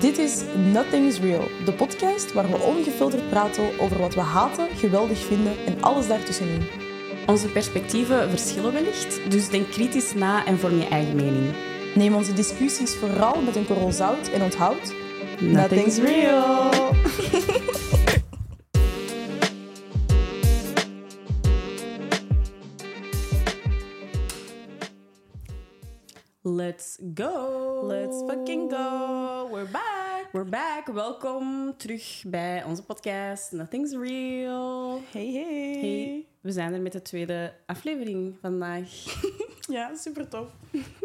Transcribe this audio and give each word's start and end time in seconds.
Dit 0.00 0.18
is 0.18 0.42
Nothing's 0.72 1.18
Real, 1.18 1.48
de 1.64 1.72
podcast 1.72 2.32
waar 2.32 2.50
we 2.50 2.58
ongefilterd 2.58 3.28
praten 3.28 3.80
over 3.80 3.98
wat 3.98 4.14
we 4.14 4.20
haten, 4.20 4.68
geweldig 4.76 5.18
vinden 5.18 5.52
en 5.66 5.82
alles 5.82 6.08
daartussenin. 6.08 6.66
Onze 7.26 7.48
perspectieven 7.48 8.30
verschillen 8.30 8.72
wellicht, 8.72 9.30
dus 9.30 9.48
denk 9.48 9.70
kritisch 9.70 10.14
na 10.14 10.46
en 10.46 10.58
vorm 10.58 10.78
je 10.78 10.88
eigen 10.88 11.16
mening. 11.16 11.46
Neem 11.94 12.14
onze 12.14 12.32
discussies 12.32 12.96
vooral 12.96 13.42
met 13.42 13.56
een 13.56 13.66
korrel 13.66 13.92
zout 13.92 14.28
en 14.28 14.42
onthoud... 14.42 14.94
Nothing's 15.40 15.98
real. 15.98 16.87
Let's 26.58 26.98
go. 27.14 27.82
Let's 27.84 28.18
fucking 28.26 28.68
go. 28.68 29.48
We're 29.52 29.70
back. 29.70 30.32
We're 30.32 30.48
back. 30.48 30.86
Welkom 30.86 31.76
terug 31.76 32.24
bij 32.26 32.64
onze 32.64 32.84
podcast 32.84 33.52
Nothing's 33.52 33.92
Real. 33.92 35.00
Hey, 35.12 35.32
hey. 35.32 35.78
Hey, 35.80 36.26
we 36.40 36.52
zijn 36.52 36.74
er 36.74 36.80
met 36.80 36.92
de 36.92 37.02
tweede 37.02 37.54
aflevering 37.66 38.38
vandaag. 38.40 38.88
Ja, 39.76 39.96
super 39.96 40.28
tof. 40.28 40.50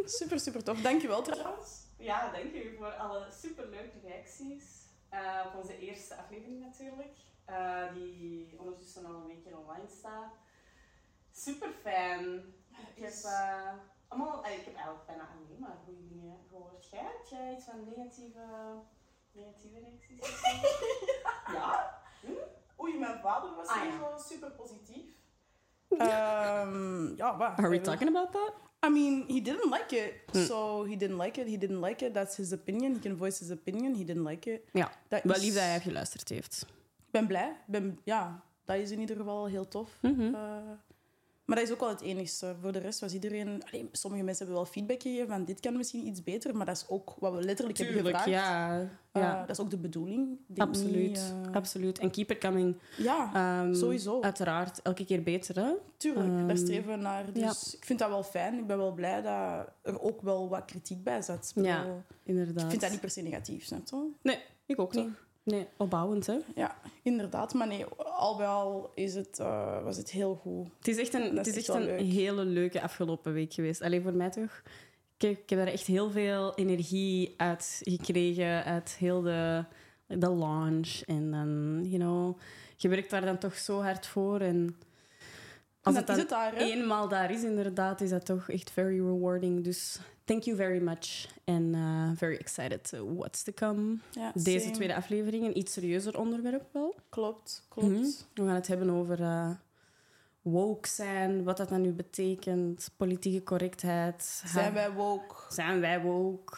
Super, 0.06 0.40
super 0.40 0.64
tof. 0.64 0.82
Dankjewel 0.82 1.22
trouwens. 1.22 1.86
Ja, 1.98 2.32
dank 2.32 2.54
u 2.54 2.76
voor 2.78 2.92
alle 2.92 3.28
superleuke 3.42 4.00
reacties 4.04 4.64
uh, 5.14 5.46
op 5.46 5.62
onze 5.62 5.78
eerste 5.78 6.16
aflevering 6.16 6.60
natuurlijk. 6.60 7.18
Uh, 7.50 7.94
die 7.94 8.56
ondertussen 8.60 9.06
al 9.06 9.14
een 9.14 9.28
weekje 9.28 9.58
online 9.58 9.88
staat. 10.00 10.34
Super 11.32 11.70
fijn. 11.82 12.36
Ik 12.96 13.04
heb, 13.04 13.14
uh, 13.14 13.74
allemaal, 14.14 14.40
ik 14.46 14.66
heb 14.66 14.76
eigenlijk 14.76 15.06
bijna 15.06 15.24
alleen 15.34 15.60
maar 15.60 15.78
goede 15.86 16.08
dingen 16.08 16.38
gehoord. 16.50 16.90
Jij, 16.92 17.00
heb 17.00 17.26
jij 17.30 17.54
iets 17.56 17.66
van 17.66 17.84
negatieve, 17.96 18.40
negatieve 19.32 19.80
reacties? 19.80 20.42
ja? 21.58 22.02
Hm? 22.22 22.82
Oei, 22.82 23.00
mijn 23.00 23.20
vader 23.20 23.56
was 23.56 23.68
Ah, 23.68 23.84
ja. 23.86 24.18
super 24.18 24.52
positief. 24.52 25.06
Um, 25.90 27.14
ja, 27.18 27.38
wat? 27.38 27.58
Are 27.58 27.70
we 27.70 27.82
talking 27.82 28.10
about 28.10 28.32
that? 28.32 28.54
I 28.86 28.90
mean, 28.90 29.24
he 29.28 29.42
didn't 29.42 29.72
like 29.72 29.96
it. 29.96 30.14
Hm. 30.32 30.46
So 30.46 30.84
he 30.86 30.96
didn't 30.98 31.20
like 31.22 31.40
it. 31.42 31.48
He 31.48 31.58
didn't 31.58 31.84
like 31.86 32.06
it. 32.06 32.14
That's 32.14 32.36
his 32.36 32.52
opinion. 32.52 32.94
He 32.94 33.00
can 33.00 33.18
voice 33.18 33.40
his 33.40 33.52
opinion. 33.52 33.94
He 33.96 34.04
didn't 34.04 34.26
like 34.28 34.52
it. 34.54 34.62
Ja, 34.74 34.92
Dat 35.08 35.24
wel 35.24 35.36
is- 35.36 35.42
lief 35.42 35.54
dat 35.54 35.64
hij 35.64 35.80
geluisterd 35.80 36.30
heeft. 36.30 36.66
Ik 37.06 37.12
ben 37.12 37.28
blij. 37.28 37.50
Ik 37.50 37.56
Ben, 37.66 38.00
ja, 38.04 38.44
dat 38.64 38.76
is 38.76 38.92
in 38.92 39.00
ieder 39.00 39.16
geval 39.16 39.46
heel 39.46 39.68
tof. 39.68 39.98
Mhm. 40.02 40.34
Eh, 40.36 40.58
maar 41.46 41.58
dat 41.58 41.66
is 41.68 41.74
ook 41.74 41.80
wel 41.80 41.90
het 41.90 42.02
enigste. 42.02 42.56
Voor 42.62 42.72
de 42.72 42.80
rest 42.80 43.00
was 43.00 43.14
iedereen... 43.14 43.64
Allee, 43.66 43.90
sommige 43.92 44.24
mensen 44.24 44.46
hebben 44.46 44.64
wel 44.64 44.72
feedback 44.74 45.02
gegeven 45.02 45.28
van 45.28 45.46
dit 45.46 45.60
kan 45.60 45.78
misschien 45.78 46.08
iets 46.08 46.24
beter, 46.24 46.56
maar 46.56 46.66
dat 46.66 46.76
is 46.76 46.86
ook 46.90 47.16
wat 47.20 47.34
we 47.34 47.42
letterlijk 47.44 47.78
hebben 47.78 47.96
gevraagd. 48.06 48.26
ja. 48.30 48.80
Eh, 49.12 49.22
ja. 49.22 49.40
dat 49.40 49.50
is 49.50 49.60
ook 49.60 49.70
de 49.70 49.78
bedoeling. 49.78 50.38
Absoluut, 50.58 50.94
niet, 51.08 51.34
eh, 51.48 51.56
absoluut. 51.56 52.00
En 52.00 52.12
keep 52.12 52.32
it 52.32 52.38
coming. 52.38 52.76
ja, 52.98 53.32
Ehm, 53.34 53.74
Sowieso. 53.74 54.22
Uiteraard, 54.22 54.82
elke 54.82 55.06
keer 55.06 55.24
beter, 55.24 55.56
hè? 55.56 55.72
tuurlijk. 55.98 56.28
ehm, 56.28 56.48
daar 56.48 56.58
streven 56.58 56.92
we 56.92 56.96
naar. 56.98 57.34
Dus 57.34 57.76
ik 57.76 57.86
vind 57.86 58.00
dat 58.00 58.10
wel 58.10 58.24
fijn. 58.24 58.58
Ik 58.58 58.68
ben 58.68 58.78
wel 58.78 58.94
blij 58.94 59.22
dat 59.22 59.68
er 59.82 60.02
ook 60.02 60.22
wel 60.22 60.50
wat 60.50 60.66
kritiek 60.66 61.04
bij 61.04 61.22
zat. 61.22 61.54
Ik 61.56 61.66
Ja, 61.66 62.04
Inderdaad. 62.24 62.64
Ik 62.64 62.70
vind 62.70 62.82
dat 62.82 62.92
niet 62.92 63.00
per 63.00 63.10
se 63.10 63.22
negatief, 63.22 63.66
snap 63.66 63.88
je? 63.90 64.10
Nee, 64.22 64.40
ik 64.66 64.80
ook 64.80 64.96
niet. 64.96 65.08
Nee, 65.44 65.68
opbouwend, 65.78 66.26
hè? 66.26 66.38
Ja, 66.56 66.78
inderdaad. 67.02 67.54
Maar 67.54 67.68
nee, 67.68 67.86
al 67.98 68.38
bij 68.38 68.48
al 68.48 68.92
is 68.96 69.16
het, 69.16 69.40
eh, 69.40 69.84
was 69.84 69.98
het 69.98 70.12
heel 70.12 70.36
goed. 70.36 70.68
Het 70.78 70.88
is 70.88 70.98
echt 70.98 71.14
een, 71.14 71.38
het 71.38 71.48
is 71.48 71.56
echt 71.56 71.68
een 71.68 71.84
leuk. 71.84 72.00
hele 72.00 72.46
leuke 72.46 72.82
afgelopen 72.82 73.34
week 73.34 73.54
geweest. 73.54 73.82
Alleen 73.82 74.02
voor 74.02 74.14
mij 74.14 74.30
toch. 74.30 74.62
Ik, 75.18 75.30
ik 75.30 75.50
heb 75.50 75.60
daar 75.60 75.68
echt 75.68 75.86
heel 75.86 76.12
veel 76.12 76.56
energie 76.56 77.34
uit 77.38 77.82
gekregen, 77.84 78.64
uit 78.64 78.96
heel 79.00 79.22
de, 79.22 79.66
de 80.08 80.36
launch. 80.36 81.02
En 81.06 81.32
dan, 81.32 81.82
you 81.84 81.98
know, 81.98 82.40
je 82.76 82.90
werkt 82.90 83.10
daar 83.10 83.26
dan 83.26 83.38
toch 83.38 83.58
zo 83.58 83.82
hard 83.82 84.08
voor. 84.08 84.40
En 84.40 84.76
als 85.82 85.96
En 85.96 86.00
het 86.00 86.08
dan 86.08 86.20
het 86.20 86.30
daar, 86.30 86.54
eenmaal 86.54 87.08
daar 87.08 87.32
is, 87.32 87.44
inderdaad, 87.44 88.02
is 88.02 88.10
dat 88.10 88.26
toch 88.26 88.50
echt 88.50 88.72
very 88.72 89.00
rewarding. 89.00 89.64
Dus 89.64 90.00
thank 90.26 90.44
you 90.44 90.58
very 90.58 90.82
much. 90.82 91.28
En 91.44 91.74
eh, 91.74 92.10
very 92.18 92.36
excited 92.36 92.90
to 92.90 93.16
what's 93.16 93.44
to 93.44 93.52
come. 93.56 93.98
Ja, 94.12 94.32
Deze 94.34 94.60
same. 94.60 94.72
tweede 94.74 94.96
aflevering, 94.96 95.46
een 95.46 95.58
iets 95.58 95.74
serieuzer 95.74 96.18
onderwerp 96.20 96.64
wel. 96.72 96.96
Klopt, 97.10 97.66
klopt. 97.70 97.90
Mhm. 97.90 98.04
We 98.34 98.46
gaan 98.46 98.56
het 98.56 98.68
hebben 98.68 98.90
over 98.90 99.22
eh, 99.22 99.50
woke 100.42 100.88
zijn, 100.88 101.44
wat 101.44 101.58
dat 101.58 101.70
dan 101.70 101.82
nu 101.82 101.92
betekent, 101.92 102.90
politieke 102.98 103.44
correctheid. 103.44 104.42
Zijn 104.46 104.74
wij 104.74 104.92
woke? 104.92 105.36
zijn 105.50 105.80
wij 105.80 106.02
woke? 106.02 106.58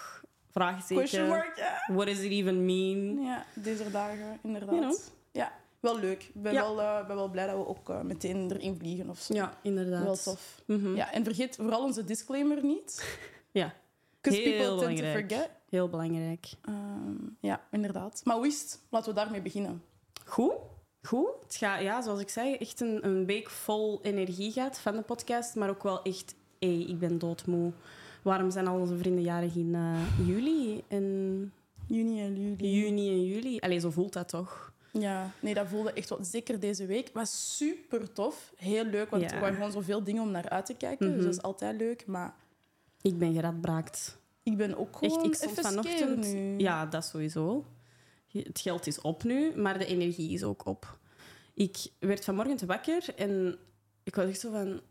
Question 0.51 0.83
Vraagteken. 0.87 1.27
mark, 1.27 1.57
ja. 1.57 1.93
What 1.93 2.05
does 2.07 2.19
it 2.19 2.31
even 2.31 2.65
mean? 2.65 3.21
Ja, 3.23 3.45
deze 3.53 3.91
dagen, 3.91 4.39
inderdaad. 4.43 4.69
You 4.75 4.81
know. 4.81 4.97
Ja, 5.31 5.51
wel 5.79 5.99
leuk. 5.99 6.23
Ik 6.23 6.41
ben, 6.41 6.53
Ja. 6.53 6.61
wel, 6.61 6.81
eh, 6.81 7.07
ben 7.07 7.15
wel 7.15 7.29
blij 7.29 7.45
dat 7.47 7.55
we 7.55 7.67
ook 7.67 7.89
eh, 7.89 8.01
meteen 8.01 8.51
erin 8.51 8.75
vliegen 8.77 9.09
of 9.09 9.19
zo. 9.19 9.33
Ja, 9.33 9.57
inderdaad. 9.61 10.03
Wel 10.03 10.15
tof. 10.15 10.61
Mhm. 10.65 10.95
Ja, 10.95 11.11
en 11.11 11.23
vergeet 11.23 11.55
vooral 11.55 11.83
onze 11.83 12.03
disclaimer 12.03 12.63
niet. 12.63 13.17
Ja, 13.59 13.73
Because 14.21 14.41
Heel 14.41 14.51
people 14.51 14.67
tend 14.85 14.97
to 14.97 15.03
belangrijk. 15.03 15.29
forget. 15.29 15.49
heel 15.69 15.89
belangrijk. 15.89 16.45
Ehm, 16.61 17.15
ja, 17.39 17.61
inderdaad. 17.71 18.21
Maar 18.23 18.35
hoe 18.35 18.47
is 18.47 18.61
het? 18.61 18.79
Laten 18.89 19.09
we 19.13 19.19
daarmee 19.19 19.41
beginnen. 19.41 19.83
Goed. 20.25 20.53
Goed. 21.01 21.27
Het 21.43 21.55
gaat, 21.55 21.81
ja, 21.81 22.01
zoals 22.01 22.19
ik 22.19 22.29
zei, 22.29 22.55
echt 22.55 22.79
een, 22.81 23.05
een 23.05 23.25
week 23.25 23.49
vol 23.49 23.99
energie 24.03 24.51
gaat 24.51 24.79
van 24.79 24.95
de 24.95 25.01
podcast. 25.01 25.55
Maar 25.55 25.69
ook 25.69 25.83
wel 25.83 26.01
echt, 26.01 26.35
hé, 26.59 26.67
ik 26.87 26.99
ben 26.99 27.17
doodmoe. 27.19 27.71
Waarom 28.21 28.51
zijn 28.51 28.67
al 28.67 28.79
onze 28.79 28.97
vrienden 28.97 29.23
jarig 29.23 29.55
in 29.55 29.75
eh, 29.75 30.27
juli 30.27 30.83
en 30.87 31.51
Juni 31.87 32.21
en 32.21 32.35
juli. 32.41 32.79
juni 32.81 33.09
en 33.09 33.25
juli? 33.25 33.59
Allee, 33.59 33.79
zo 33.79 33.89
voelt 33.89 34.13
dat 34.13 34.29
toch? 34.29 34.73
Ja, 34.91 35.31
nee, 35.39 35.53
dat 35.53 35.67
voelde 35.67 35.93
echt 35.93 36.09
wel. 36.09 36.23
Zeker 36.23 36.59
deze 36.59 36.85
week. 36.85 37.09
was 37.13 37.57
super 37.57 38.13
tof. 38.13 38.53
Heel 38.55 38.85
leuk, 38.85 39.09
want 39.09 39.23
Ja. 39.23 39.31
er 39.31 39.39
waren 39.39 39.55
gewoon 39.55 39.71
zoveel 39.71 40.03
dingen 40.03 40.21
om 40.23 40.31
naar 40.31 40.49
uit 40.49 40.65
te 40.65 40.73
kijken. 40.73 41.05
Mhm. 41.07 41.15
Dus 41.15 41.25
dat 41.25 41.33
is 41.33 41.41
altijd 41.41 41.77
leuk. 41.79 42.05
Maar 42.07 42.33
Ik 43.05 43.17
ben 43.17 43.33
geradbraakt. 43.33 44.17
ik 44.43 44.57
ben 44.57 44.77
ook 44.77 44.97
gewoon 44.97 45.17
Echt, 45.17 45.25
ik 45.25 45.35
stond 45.35 45.67
vanochtend... 45.67 46.33
nu. 46.33 46.57
Ja, 46.57 46.85
dat 46.85 47.05
sowieso. 47.05 47.65
Het 48.31 48.59
geld 48.59 48.87
is 48.87 49.01
op 49.01 49.23
nu, 49.23 49.55
maar 49.55 49.79
de 49.79 49.85
energie 49.85 50.31
is 50.31 50.43
ook 50.43 50.65
op. 50.65 50.99
Ik 51.53 51.77
werd 51.99 52.23
vanmorgen 52.23 52.55
te 52.55 52.65
wakker 52.65 53.15
en 53.15 53.57
ik 54.03 54.15
was 54.15 54.25
echt 54.25 54.39
zo 54.39 54.51
van... 54.51 54.81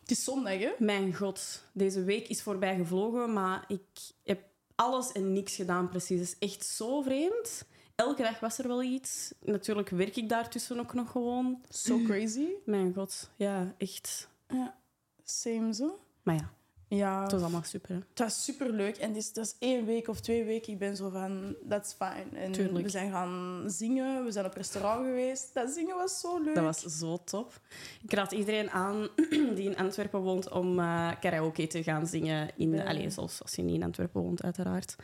Het 0.00 0.10
is 0.10 0.24
zondag, 0.24 0.58
hè? 0.58 0.70
Mijn 0.78 1.14
god, 1.14 1.64
deze 1.72 2.04
week 2.04 2.28
is 2.28 2.42
voorbij 2.42 2.76
gevlogen, 2.76 3.32
maar 3.32 3.64
ik 3.68 3.88
heb 4.22 4.42
alles 4.74 5.12
en 5.12 5.32
niks 5.32 5.54
gedaan 5.54 5.88
precies. 5.88 6.18
Het 6.18 6.28
is 6.28 6.48
echt 6.48 6.64
zo 6.64 7.02
vreemd. 7.02 7.64
Elke 7.94 8.22
dag 8.22 8.40
was 8.40 8.58
er 8.58 8.68
wel 8.68 8.82
iets. 8.82 9.32
Natuurlijk 9.40 9.88
werk 9.88 10.16
ik 10.16 10.28
daartussen 10.28 10.80
ook 10.80 10.94
nog 10.94 11.10
gewoon. 11.10 11.62
So 11.68 12.02
crazy. 12.02 12.48
Mijn 12.64 12.94
god, 12.94 13.30
ja, 13.36 13.74
echt. 13.78 14.28
Ja, 14.48 14.78
same 15.24 15.74
zo. 15.74 15.98
Maar 16.22 16.34
ja, 16.34 16.52
Ja, 16.96 17.22
het 17.22 17.32
was 17.32 17.40
allemaal 17.40 17.62
super. 17.62 17.90
hè. 17.90 17.94
het 18.10 18.18
was 18.18 18.44
super 18.44 18.70
leuk. 18.70 18.96
En 18.96 19.12
dus, 19.12 19.32
dat 19.32 19.44
is 19.44 19.56
één 19.58 19.84
week 19.84 20.08
of 20.08 20.20
twee 20.20 20.44
weken. 20.44 20.72
Ik 20.72 20.78
ben 20.78 20.96
zo 20.96 21.08
van, 21.10 21.54
that's 21.68 21.92
fine. 21.94 22.40
En 22.40 22.52
Tuurlijk. 22.52 22.84
we 22.84 22.90
zijn 22.90 23.10
gaan 23.10 23.64
zingen. 23.66 24.24
We 24.24 24.32
zijn 24.32 24.46
op 24.46 24.54
restaurant 24.54 25.04
geweest. 25.06 25.54
Dat 25.54 25.70
zingen 25.70 25.96
was 25.96 26.20
zo 26.20 26.42
leuk. 26.42 26.54
Dat 26.54 26.64
was 26.64 26.80
zo 26.98 27.18
top. 27.24 27.60
Ik 28.02 28.12
raad 28.12 28.32
iedereen 28.32 28.70
aan 28.70 29.08
die 29.56 29.70
in 29.70 29.76
Antwerpen 29.76 30.20
woont 30.20 30.50
om 30.50 30.78
eh, 30.78 31.10
karaoke 31.20 31.66
te 31.66 31.82
gaan 31.82 32.06
zingen. 32.06 32.50
In, 32.56 32.72
Ja. 32.72 32.84
Allee, 32.84 33.10
zoals 33.10 33.42
als 33.42 33.54
je 33.54 33.62
niet 33.62 33.74
in 33.74 33.82
Antwerpen 33.82 34.20
woont, 34.22 34.42
uiteraard. 34.42 34.96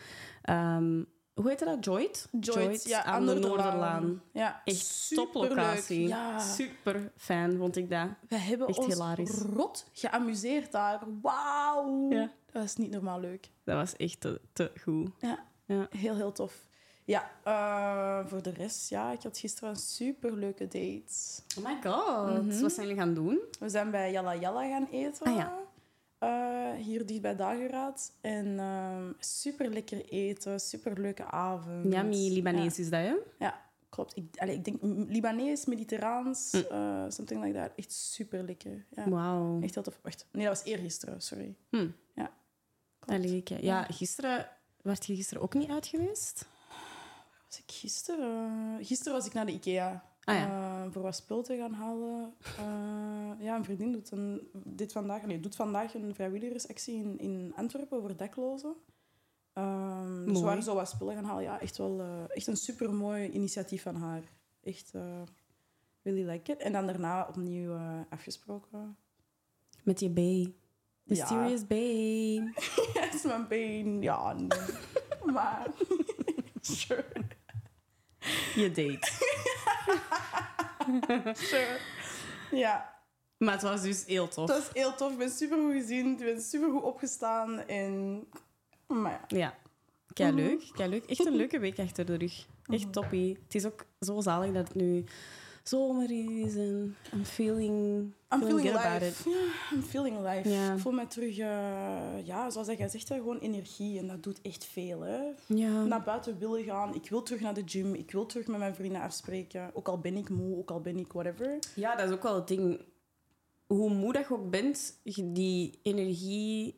Ehm, 0.43 1.03
hoe 1.41 1.49
heette 1.49 1.65
dat? 1.65 1.85
Joyt? 1.85 2.29
Joyce, 2.41 2.89
ja, 2.89 3.05
aan 3.05 3.27
de 3.27 3.35
Noorderlaan. 3.35 4.23
Ja, 4.33 4.61
Echt 4.65 5.13
toplocatie. 5.15 6.09
Ja. 6.09 6.39
Super 6.39 7.13
fijn 7.17 7.57
vond 7.57 7.77
ik 7.77 7.91
dat. 7.91 8.09
We 8.29 8.37
hebben 8.37 8.67
Echt 8.69 8.79
ons 8.79 8.87
hilarisch. 8.95 9.39
rot 9.55 9.87
geamuseerd 9.93 10.73
daar. 10.73 11.01
Wauw. 11.23 12.11
Ja. 12.11 12.31
Dat 12.53 12.65
is 12.65 12.77
niet 12.77 12.91
normaal 12.91 13.21
leuk. 13.21 13.51
Dat 13.65 13.77
was 13.77 13.97
echt 13.97 14.21
te, 14.21 14.41
te 14.53 14.73
goed. 14.83 15.11
Ja, 15.19 15.45
Ja. 15.67 15.87
heel, 15.91 16.15
heel 16.17 16.33
tof. 16.33 16.67
Ja, 17.05 17.31
eh, 17.45 18.27
voor 18.27 18.43
de 18.43 18.51
rest, 18.51 18.89
ja, 18.89 19.13
ik 19.13 19.23
had 19.23 19.39
gisteren 19.39 19.69
een 19.71 19.77
superleuke 19.77 20.65
date. 20.65 21.13
Oh 21.59 21.65
my 21.65 21.79
god. 21.91 22.45
Mhm. 22.45 22.61
Wat 22.61 22.73
zijn 22.73 22.87
jullie 22.87 23.03
gaan 23.03 23.15
doen? 23.15 23.39
We 23.61 23.69
zijn 23.69 23.91
bij 23.91 24.11
Yalla 24.13 24.35
Yalla 24.37 24.69
gaan 24.69 24.89
eten. 24.91 25.27
Ah, 25.27 25.37
ja. 25.37 25.53
Eh, 26.19 26.73
hier 26.75 27.07
dicht 27.07 27.21
bij 27.21 27.37
Dageraad. 27.37 28.13
En 28.21 28.59
ehm 28.59 29.13
super 29.19 29.71
lekker 29.71 30.05
eten, 30.05 30.61
super 30.61 31.01
leuke 31.01 31.25
avond. 31.25 31.93
Yummy 31.93 32.29
Libanees 32.33 32.77
Ja, 32.77 32.83
is 32.83 32.91
dat, 32.91 33.01
hè? 33.01 33.15
ja, 33.39 33.61
klopt. 33.89 34.17
Ik, 34.17 34.25
allee, 34.37 34.55
ik 34.55 34.65
denk 34.65 34.79
Libanees, 35.09 35.65
Mediterraans, 35.65 36.53
Mm. 36.53 36.61
eh, 36.71 37.05
something 37.09 37.43
like 37.45 37.59
that. 37.59 37.71
Echt 37.77 37.93
super 37.93 38.43
lekker. 38.43 38.85
Ja. 38.91 39.09
Wauw. 39.09 39.61
Echt 39.63 39.75
heel 39.75 39.83
tof. 39.83 39.99
Wacht, 40.03 40.27
nee, 40.33 40.47
dat 40.47 40.57
was 40.57 40.67
eergisteren, 40.73 41.21
sorry. 41.23 41.55
Hm. 41.71 41.89
Ja. 42.15 42.33
Klopt. 42.99 43.25
Allee. 43.25 43.43
Ja, 43.61 43.83
gisteren... 43.83 44.49
werd 44.83 45.07
je 45.07 45.15
gisteren 45.17 45.43
ook 45.43 45.55
niet 45.55 45.71
uit 45.71 45.87
geweest? 45.87 46.47
Was 47.49 47.59
ik 47.59 47.71
gisteren? 47.73 48.85
Gisteren 48.85 49.13
was 49.13 49.27
ik 49.27 49.33
naar 49.33 49.47
de 49.47 49.53
IKEA. 49.53 50.05
Ah 50.29 50.37
ja. 50.37 50.47
eh, 50.85 50.93
voor 50.93 51.03
wat 51.03 51.17
spul 51.17 51.43
te 51.43 51.57
gaan 51.57 51.73
halen. 51.73 52.35
Eh, 52.59 53.45
ja, 53.45 53.57
een 53.57 53.65
vriendin 53.65 53.93
doet, 53.93 54.11
een, 54.11 54.49
dit 54.53 54.93
vandaag, 54.93 55.27
nee, 55.27 55.41
doet 55.41 55.57
vandaag 55.57 55.95
een 55.95 56.15
vrijwilligersactie 56.15 56.95
in, 56.95 57.19
in 57.19 57.53
Antwerpen 57.57 58.01
voor 58.01 58.17
daklozen. 58.17 58.75
Ehm 59.53 60.25
Mooi. 60.25 60.37
ze 60.37 60.45
waren 60.45 60.63
zo 60.63 60.75
wat 60.75 60.89
spullen 60.89 61.15
gaan 61.15 61.25
halen. 61.25 61.43
Ja, 61.43 61.61
echt 61.61 61.77
wel 61.77 62.01
eh, 62.01 62.37
echt 62.37 62.47
een 62.47 62.57
super 62.57 62.95
mooi 62.95 63.31
initiatief 63.31 63.83
van 63.83 63.97
haar. 63.97 64.23
Echt 64.63 64.93
uh, 64.95 65.23
really 66.03 66.31
like 66.31 66.53
it. 66.53 66.61
En 66.61 66.73
dan 66.73 66.87
daarna 66.87 67.27
opnieuw 67.29 67.75
uh, 67.75 68.01
afgesproken. 68.11 68.97
Met 69.83 70.01
je 70.01 70.11
B. 70.11 70.51
Mysterious 71.03 71.65
B. 71.65 71.73
Ja, 72.95 73.13
is 73.13 73.23
mijn 73.33 73.49
been. 73.49 74.03
Ja, 74.03 74.33
nee. 74.33 74.49
maar... 75.35 75.67
sure. 76.61 77.05
Je 78.55 78.71
date. 78.71 79.11
sure. 81.49 81.79
Ja. 82.51 82.97
Maar 83.39 83.53
het 83.53 83.63
was 83.63 83.83
dus 83.83 84.05
heel 84.07 84.29
tof. 84.29 84.49
Het 84.49 84.59
was 84.59 84.69
heel 84.73 84.95
tof. 84.95 85.13
Ik 85.13 85.19
ben 85.19 85.31
super 85.31 85.59
goed 85.59 85.73
gezien. 85.73 86.13
Ik 86.13 86.19
ben 86.19 86.41
super 86.41 86.71
goed 86.71 86.83
opgestaan. 86.83 87.59
En... 87.67 88.25
Maar 88.87 89.25
ja. 89.29 89.39
Ja. 89.39 89.55
Kei 90.13 90.33
leuk, 90.33 90.71
kei 90.75 90.91
leuk. 90.91 91.05
Echt 91.05 91.27
een 91.27 91.37
leuke 91.37 91.59
week 91.59 91.79
achter 91.79 92.07
de 92.07 92.15
rug. 92.17 92.47
Echt 92.67 92.93
toppie. 92.93 93.39
Het 93.45 93.55
is 93.55 93.67
ook 93.67 93.85
zo 94.01 94.21
zalig 94.21 94.53
dat 94.53 94.69
het 94.69 94.77
nu 94.77 95.05
zomer 95.69 96.11
is 96.11 96.55
en 96.55 96.97
I'm 97.15 97.25
feeling, 97.25 98.13
I'm 98.35 98.41
feeling 98.41 98.79
feeling. 98.79 99.25
Ja, 99.25 99.75
I'm 99.75 99.83
feeling 99.83 100.19
live. 100.19 100.49
Ja. 100.49 100.73
Ik 100.73 100.79
voel 100.79 100.93
me 100.93 101.07
terug, 101.07 101.39
uh, 101.39 102.27
ja, 102.27 102.51
zoals 102.51 102.67
jij 102.67 102.89
zegt, 102.89 103.07
gewoon 103.07 103.39
energie. 103.39 103.99
En 103.99 104.07
dat 104.07 104.23
doet 104.23 104.41
echt 104.43 104.65
veel. 104.65 105.01
Hè. 105.01 105.21
Naar 105.85 106.03
buiten 106.03 106.39
willen 106.39 106.65
gaan. 106.65 106.95
Ik 106.95 107.11
wil 107.11 107.23
terug 107.23 107.41
naar 107.41 107.55
de 107.55 107.63
gym. 107.67 107.95
Ik 107.95 108.11
wil 108.11 108.27
terug 108.27 108.47
met 108.47 108.59
mijn 108.59 108.75
vrienden 108.75 109.03
afspreken. 109.03 109.71
Ook 109.73 109.89
al 109.89 109.99
ben 109.99 110.17
ik 110.17 110.29
moe, 110.29 110.57
ook 110.57 110.71
al 110.71 110.81
ben 110.81 110.99
ik 110.99 111.13
whatever. 111.13 111.59
ja, 111.75 111.97
dat 111.97 112.09
is 112.09 112.15
ook 112.15 112.23
wel 112.23 112.35
het 112.35 112.49
ding. 112.49 112.81
Hoe 113.67 113.91
moe 113.91 114.13
dat 114.13 114.29
je 114.29 114.35
ook 114.35 114.51
bent, 114.51 115.01
die 115.23 115.79
energie 115.83 116.75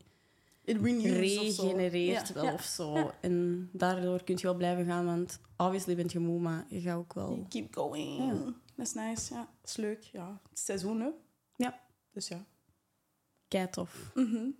It 0.65 0.81
renews 0.83 1.39
of 1.39 1.55
zo. 1.55 1.63
regenereert 1.63 2.29
Ja, 2.29 2.35
wel 2.35 2.45
ja. 2.45 2.53
of 2.53 2.63
zo. 2.63 3.11
En 3.21 3.69
daardoor 3.73 4.25
kun 4.25 4.35
je 4.37 4.43
wel 4.43 4.55
blijven 4.55 4.85
gaan, 4.85 5.05
want 5.05 5.41
obviously 5.57 5.97
bent 5.97 6.13
je 6.13 6.19
moe, 6.19 6.41
maar 6.41 6.67
je 6.69 6.81
gaat 6.81 6.97
ook 6.97 7.15
wel... 7.15 7.47
Keep 7.49 7.75
going. 7.75 8.17
Ja. 8.19 8.55
Dat 8.81 8.88
is 8.88 8.94
nice, 8.94 9.35
ja. 9.35 9.49
Dat 9.61 9.71
is 9.71 9.77
leuk, 9.77 10.03
ja. 10.03 10.41
Het 10.49 10.59
is 10.59 10.65
seizoen, 10.65 11.00
hè. 11.00 11.09
Ja. 11.56 11.81
Dus 12.12 12.29
ja. 12.29 12.44
Kei 13.49 13.71
tof. 13.71 13.94
Mhm. 14.15 14.37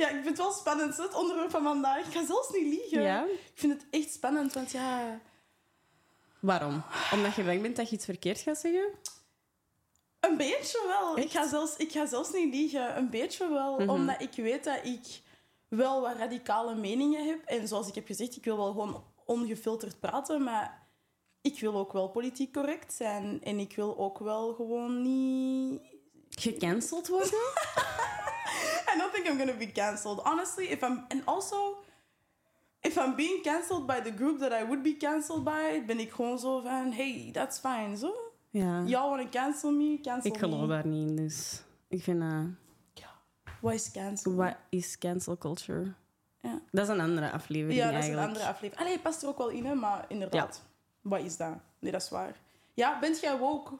ja, 0.00 0.08
ik 0.08 0.14
vind 0.14 0.24
het 0.24 0.36
wel 0.36 0.52
spannend, 0.52 0.96
het 0.96 1.14
onderwerp 1.14 1.50
van 1.50 1.62
vandaag. 1.62 2.06
Ik 2.06 2.12
ga 2.12 2.26
zelfs 2.26 2.50
niet 2.50 2.78
liegen. 2.78 3.02
Ja? 3.02 3.24
Ik 3.24 3.52
vind 3.54 3.72
het 3.72 3.86
echt 3.90 4.12
spannend, 4.12 4.52
want 4.52 4.70
ja... 4.70 5.20
Waarom? 6.40 6.82
Omdat 7.12 7.34
je 7.34 7.44
bang 7.44 7.62
bent 7.62 7.76
dat 7.76 7.88
je 7.88 7.96
iets 7.96 8.04
verkeerd 8.04 8.40
gaat 8.40 8.58
zeggen? 8.58 8.88
Een 10.20 10.36
beetje 10.36 10.84
wel. 10.86 11.18
Ik 11.18 11.30
ga, 11.30 11.48
zelfs, 11.48 11.76
ik 11.76 11.92
ga 11.92 12.06
zelfs 12.06 12.32
niet 12.32 12.54
liegen. 12.54 12.96
Een 12.96 13.10
beetje 13.10 13.48
wel. 13.48 13.78
Mhm. 13.78 13.90
Omdat 13.90 14.20
ik 14.20 14.34
weet 14.34 14.64
dat 14.64 14.84
ik 14.84 15.20
wel 15.68 16.00
wat 16.00 16.16
radicale 16.16 16.74
meningen 16.74 17.26
heb. 17.26 17.44
En 17.44 17.68
zoals 17.68 17.88
ik 17.88 17.94
heb 17.94 18.06
gezegd, 18.06 18.36
ik 18.36 18.44
wil 18.44 18.56
wel 18.56 18.70
gewoon 18.70 19.04
ongefilterd 19.24 20.00
praten. 20.00 20.42
Maar 20.42 20.77
ik 21.52 21.60
wil 21.60 21.74
ook 21.76 21.92
wel 21.92 22.08
politiek 22.08 22.52
correct 22.52 22.92
zijn. 22.92 23.40
En 23.42 23.58
ik 23.58 23.76
wil 23.76 23.98
ook 23.98 24.18
wel 24.18 24.54
gewoon 24.54 25.02
niet... 25.02 25.80
Gecanceld 26.30 27.08
worden? 27.08 27.32
I 28.94 28.98
don't 28.98 29.12
think 29.14 29.26
I'm 29.26 29.36
gonna 29.38 29.56
be 29.56 29.72
cancelled. 29.72 30.20
Honestly, 30.22 30.64
if 30.64 30.82
I'm... 30.82 31.04
And 31.08 31.22
also... 31.26 31.76
If 32.80 32.96
I'm 32.96 33.14
being 33.16 33.42
cancelled 33.42 33.86
by 33.86 34.00
the 34.00 34.12
group 34.16 34.38
that 34.38 34.52
I 34.52 34.64
would 34.64 34.82
be 34.82 34.96
cancelled 34.96 35.44
by, 35.44 35.82
ben 35.86 35.98
ik 35.98 36.10
gewoon 36.12 36.38
zo 36.38 36.60
van, 36.60 36.92
hey, 36.92 37.30
that's 37.32 37.58
fine, 37.58 37.96
zo. 37.96 38.14
Ja. 38.50 38.82
Y'all 38.86 39.08
wanna 39.08 39.28
cancel 39.30 39.70
me, 39.70 39.98
cancel 40.02 40.30
Ik 40.30 40.32
me. 40.32 40.38
geloof 40.48 40.68
daar 40.68 40.86
niet 40.86 41.08
in, 41.10 41.16
dus... 41.16 41.62
Ik 41.88 42.02
vind... 42.02 42.22
eh, 42.22 42.40
What 43.60 43.74
is 43.74 43.90
cancel? 43.90 44.34
wat 44.34 44.54
is 44.70 44.98
cancel 44.98 45.38
culture? 45.38 45.92
Ja. 46.40 46.60
Dat 46.70 46.84
is 46.84 46.94
een 46.94 47.00
andere 47.00 47.30
aflevering 47.30 47.78
Ja, 47.78 47.84
dat 47.84 47.92
is 47.94 47.98
eigenlijk. 47.98 48.22
een 48.22 48.28
andere 48.28 48.46
aflevering. 48.46 48.86
Allee, 48.86 48.98
past 48.98 49.22
er 49.22 49.28
ook 49.28 49.38
wel 49.38 49.48
in, 49.48 49.66
hè, 49.66 49.74
maar 49.74 50.04
inderdaad. 50.08 50.62
Wat 51.08 51.20
is 51.20 51.36
dat? 51.36 51.54
Nee, 51.78 51.92
dat 51.92 52.02
is 52.02 52.08
waar. 52.10 52.36
Ja, 52.74 52.98
bent 52.98 53.20
jij 53.20 53.38
woke? 53.38 53.72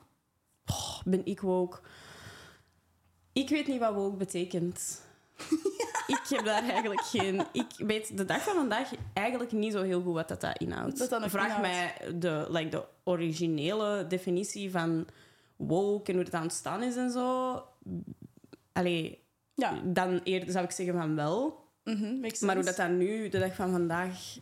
Oh, 0.66 1.00
ben 1.04 1.26
ik 1.26 1.40
woke? 1.40 1.78
Ik 3.32 3.48
weet 3.48 3.66
niet 3.66 3.78
wat 3.80 3.94
woke 3.94 4.16
betekent. 4.16 5.02
Ik 6.06 6.20
heb 6.28 6.44
daar 6.44 6.62
eigenlijk 6.69 7.00
geen... 7.00 7.42
Ik 7.52 7.66
weet 7.76 8.16
de 8.16 8.25
dag 8.25 8.42
van 8.42 8.54
vandaag 8.54 8.90
eigenlijk 9.12 9.52
niet 9.52 9.72
zo 9.72 9.82
heel 9.82 10.02
goed 10.02 10.14
wat 10.14 10.28
dat, 10.28 10.40
dat 10.40 10.58
inhoudt. 10.58 11.10
Dat 11.10 11.20
nog 11.20 11.30
Vraag 11.30 11.44
inhoudt. 11.56 11.69
mij 11.69 12.14
de, 12.19 12.46
like, 12.50 12.69
de 12.69 12.84
originele 13.04 14.06
definitie 14.06 14.70
van 14.70 15.06
woke 15.56 16.10
en 16.10 16.14
hoe 16.16 16.25
het 16.25 16.34
aan 16.34 16.42
het 16.42 16.52
staan 16.52 16.82
is 16.82 16.96
en 16.96 17.10
zo. 17.10 17.62
Allee, 18.72 19.25
Ja. 19.54 19.80
dan 19.84 20.20
eerder 20.25 20.50
zou 20.50 20.64
ik 20.64 20.70
zeggen 20.70 20.94
van 20.94 21.14
wel. 21.14 21.66
Mhm, 21.84 22.20
Maar 22.40 22.54
hoe 22.54 22.64
dat 22.64 22.76
dan 22.76 22.96
nu, 22.96 23.28
de 23.28 23.38
dag 23.38 23.54
van 23.54 23.70
vandaag, 23.70 24.36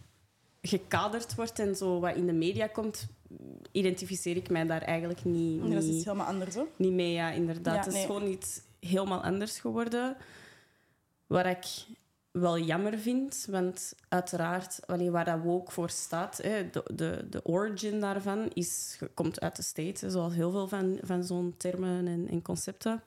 gekaderd 0.67 1.35
wordt 1.35 1.59
en 1.59 1.77
zo 1.77 2.01
wat 2.01 2.17
in 2.17 2.27
de 2.27 2.33
media 2.33 2.67
komt, 2.67 3.07
identificeer 3.73 4.37
ik 4.37 4.51
mij 4.51 4.67
daar 4.67 4.83
eigenlijk 4.83 5.25
niet, 5.25 5.61
dat 5.61 5.83
is 5.83 5.89
iets 5.89 6.05
helemaal 6.05 6.27
anders, 6.27 6.55
hè? 6.55 6.63
niet 6.77 6.93
mee. 6.93 7.13
Ja, 7.13 7.31
inderdaad. 7.31 7.75
Ja, 7.75 7.85
het 7.85 7.95
is 7.95 8.05
gewoon 8.05 8.27
iets 8.27 8.61
helemaal 8.81 9.23
anders 9.23 9.59
geworden. 9.59 10.17
Waar 11.27 11.47
ik 11.47 11.67
wel 12.31 12.59
jammer 12.59 12.99
vind, 12.99 13.47
want 13.51 13.95
uiteraard, 14.09 14.81
wanneer 14.87 15.11
waar 15.11 15.25
dat 15.25 15.41
woke 15.43 15.73
voor 15.73 15.91
staat, 15.91 16.37
hè, 16.43 16.71
de, 16.71 16.83
de, 16.95 17.27
de 17.31 17.45
origin 17.45 18.01
daarvan 18.01 18.51
is, 18.53 18.99
komt 19.15 19.41
uit 19.41 19.57
de 19.57 19.63
States, 19.63 20.01
hè, 20.01 20.11
zoals 20.11 20.35
heel 20.35 20.51
veel 20.51 20.69
van, 20.69 20.99
van 21.03 21.25
zo'n 21.25 21.55
termen 21.57 22.07
en, 22.07 22.29
en 22.29 22.43
concepten. 22.43 23.03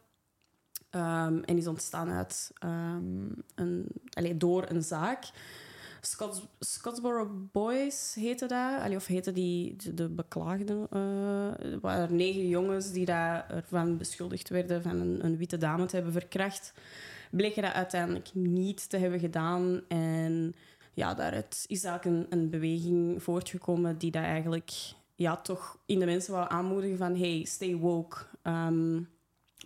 Ehm, 0.89 1.39
en 1.45 1.57
is 1.57 1.67
ontstaan 1.67 2.09
uit, 2.09 2.51
ehm, 2.53 3.29
een, 3.55 3.87
allee, 4.13 4.37
door 4.37 4.65
een 4.69 4.83
zaak. 4.83 5.23
Scotts, 6.01 6.41
Scottsboro 6.59 7.47
Boys 7.51 8.13
heette 8.19 8.45
dat. 8.45 8.81
Allee, 8.81 8.95
of 8.95 9.05
heette 9.05 9.31
die 9.31 9.75
de, 9.75 9.93
de 9.93 10.09
beklaagden. 10.09 10.87
eh, 10.89 11.71
er 11.73 11.79
waren 11.79 12.15
negen 12.15 12.47
jongens 12.47 12.91
die 12.91 13.05
daar 13.05 13.49
ervan 13.49 13.97
beschuldigd 13.97 14.49
werden 14.49 14.81
van 14.81 14.99
een, 14.99 15.25
een 15.25 15.37
witte 15.37 15.57
dame 15.57 15.85
te 15.85 15.95
hebben 15.95 16.13
verkracht. 16.13 16.73
Bleken 17.31 17.61
dat 17.61 17.73
uiteindelijk 17.73 18.29
niet 18.33 18.89
te 18.89 18.97
hebben 18.97 19.19
gedaan. 19.19 19.81
En 19.87 20.53
ja, 20.93 21.13
daaruit 21.13 21.65
is 21.67 21.83
eigenlijk 21.83 22.31
een, 22.31 22.39
een 22.39 22.49
beweging 22.49 23.23
voortgekomen 23.23 23.97
die 23.97 24.11
dat 24.11 24.23
eigenlijk 24.23 24.71
ja, 25.15 25.35
toch 25.37 25.77
in 25.85 25.99
de 25.99 26.05
mensen 26.05 26.33
wou 26.33 26.49
aanmoedigen 26.49 26.97
van 26.97 27.15
hey, 27.15 27.43
stay 27.47 27.75
woke. 27.75 28.17
Ehm, 28.41 29.01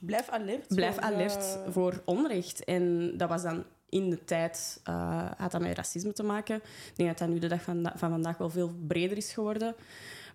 Blijf 0.01 0.29
alert. 0.29 0.67
Blijf 0.67 0.93
voor, 0.93 1.03
alert 1.03 1.57
eh, 1.65 1.71
voor 1.71 2.01
onrecht. 2.05 2.63
En 2.63 3.13
dat 3.17 3.29
was 3.29 3.41
dan 3.41 3.63
in 3.93 4.09
de 4.09 4.23
tijd, 4.25 4.79
eh, 4.83 5.31
had 5.37 5.51
dat 5.51 5.61
met 5.61 5.75
racisme 5.77 6.13
te 6.13 6.23
maken. 6.23 6.55
Ik 6.55 6.93
denk 6.95 7.09
dat 7.09 7.17
dat 7.17 7.27
nu 7.27 7.39
de 7.39 7.47
dag 7.47 7.61
van, 7.61 7.91
van 7.95 8.09
vandaag 8.09 8.37
wel 8.37 8.49
veel 8.49 8.71
breder 8.87 9.17
is 9.17 9.33
geworden. 9.33 9.75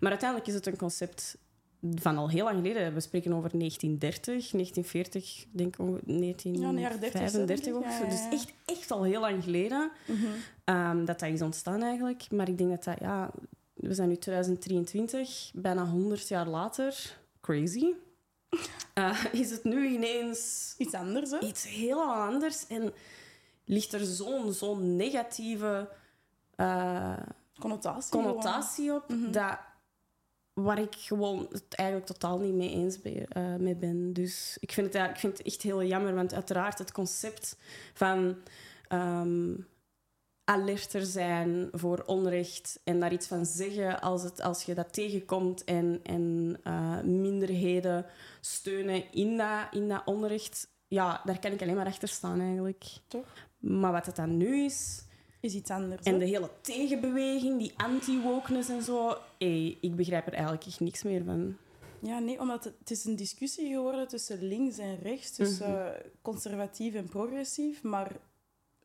Maar 0.01 0.11
uiteindelijk 0.11 0.49
is 0.49 0.55
het 0.55 0.67
een 0.67 0.77
concept 0.77 1.39
van 1.95 2.17
al 2.17 2.29
heel 2.31 2.45
lang 2.45 2.57
geleden. 2.57 2.95
We 2.95 3.01
spreken 3.01 3.33
over 3.33 3.51
1930, 3.59 4.53
1940, 4.53 5.45
denk 5.51 5.75
ik 5.75 5.81
onge- 5.81 6.01
Ja, 6.07 6.15
in 6.15 6.33
de 6.53 6.59
jaren 6.81 7.01
30, 7.01 7.21
1935 7.21 7.75
of 7.75 7.83
zo. 7.85 7.89
ja, 7.91 7.99
ja, 8.05 8.11
Dus 8.11 8.41
echt, 8.41 8.53
echt 8.65 8.91
al 8.91 9.03
heel 9.03 9.21
lang 9.21 9.45
geleden 9.45 9.91
mhm. 10.07 10.27
ehm, 10.65 11.05
dat 11.05 11.19
dat 11.21 11.29
is 11.29 11.43
ontstaan 11.43 11.83
eigenlijk. 11.83 12.31
Maar 12.31 12.49
ik 12.49 12.59
denk 12.59 12.71
dat 12.71 12.85
dat, 12.85 12.99
ja, 13.01 13.31
we 13.75 13.95
zijn 13.95 14.09
nu 14.09 14.17
2023, 14.17 15.51
bijna 15.55 15.87
100 15.87 16.29
jaar 16.29 16.49
later, 16.49 17.17
crazy. 17.41 17.87
Eh, 18.95 19.25
is 19.33 19.51
het 19.51 19.65
nu 19.65 19.87
ineens 19.89 20.75
Iets 20.79 20.95
anders, 20.95 21.31
hè? 21.31 21.39
iets 21.41 21.69
helemaal 21.69 22.27
anders 22.33 22.67
en 22.67 22.93
ligt 23.69 23.93
er 23.93 24.05
zo'n 24.05 24.53
zo'n 24.53 24.97
negatieve 24.97 25.89
eh, 26.55 27.17
Connotatie. 27.59 28.11
connotatie 28.11 28.93
op 28.95 29.09
Mhm. 29.09 29.31
dat 29.31 29.59
waar 30.53 30.79
ik 30.79 30.95
gewoon 30.95 31.47
het 31.51 31.75
eigenlijk 31.75 32.09
totaal 32.09 32.39
niet 32.39 32.55
mee 32.55 32.71
eens 32.71 33.01
ben, 33.01 33.29
eh, 33.29 33.55
mee 33.55 33.75
ben. 33.77 34.13
Dus 34.13 34.57
ik 34.61 34.73
vind, 34.73 34.93
het, 34.95 35.11
ik 35.11 35.17
vind 35.17 35.39
het 35.39 35.47
echt 35.47 35.63
heel 35.63 35.83
jammer, 35.83 36.15
want 36.15 36.35
uiteraard 36.35 36.79
het 36.79 36.93
concept 36.93 37.57
van 37.95 38.37
ehm, 38.89 39.55
alerter 40.45 41.07
zijn 41.07 41.69
voor 41.73 42.03
onrecht 42.07 42.81
en 42.85 43.01
daar 43.01 43.13
iets 43.13 43.27
van 43.27 43.47
zeggen 43.47 44.01
als, 44.01 44.23
het, 44.23 44.41
als 44.41 44.63
je 44.63 44.75
dat 44.75 44.93
tegenkomt 44.93 45.65
en, 45.65 46.01
en 46.03 46.57
eh, 46.63 47.01
minderheden 47.01 48.07
steunen 48.41 49.13
in 49.13 49.37
dat, 49.37 49.67
in 49.71 49.89
dat 49.89 50.03
onrecht, 50.05 50.69
ja, 50.87 51.21
daar 51.25 51.39
kan 51.39 51.53
ik 51.53 51.63
alleen 51.63 51.77
maar 51.77 51.87
achter 51.87 52.09
staan 52.09 52.41
eigenlijk. 52.41 52.85
Toch? 53.09 53.27
Maar 53.59 53.93
wat 53.93 54.07
het 54.07 54.17
dan 54.17 54.37
nu 54.37 54.65
is, 54.65 55.03
Is 55.41 55.55
iets 55.55 55.71
anders, 55.71 56.03
en 56.03 56.13
hè? 56.13 56.19
de 56.19 56.25
hele 56.25 56.51
tegenbeweging, 56.61 57.59
die 57.59 57.73
anti-wokeness 57.77 58.69
en 58.69 58.83
zo, 58.83 59.17
hey, 59.39 59.79
ik 59.81 59.97
begrijp 59.97 60.27
er 60.27 60.33
eigenlijk 60.33 60.67
echt 60.67 60.81
niks 60.81 61.03
meer 61.03 61.25
van. 61.25 61.57
Ja, 62.03 62.19
nee, 62.19 62.41
omdat 62.41 62.65
het, 62.65 62.75
het 62.79 62.91
is 62.91 63.05
een 63.05 63.17
discussie 63.17 63.73
geworden 63.73 64.09
tussen 64.09 64.43
links 64.43 64.79
en 64.79 64.99
rechts, 65.03 65.31
tussen 65.35 65.71
Mhm. 65.71 65.79
eh, 65.79 65.91
conservatief 66.23 66.95
en 66.95 67.09
progressief. 67.09 67.83
Maar 67.83 68.13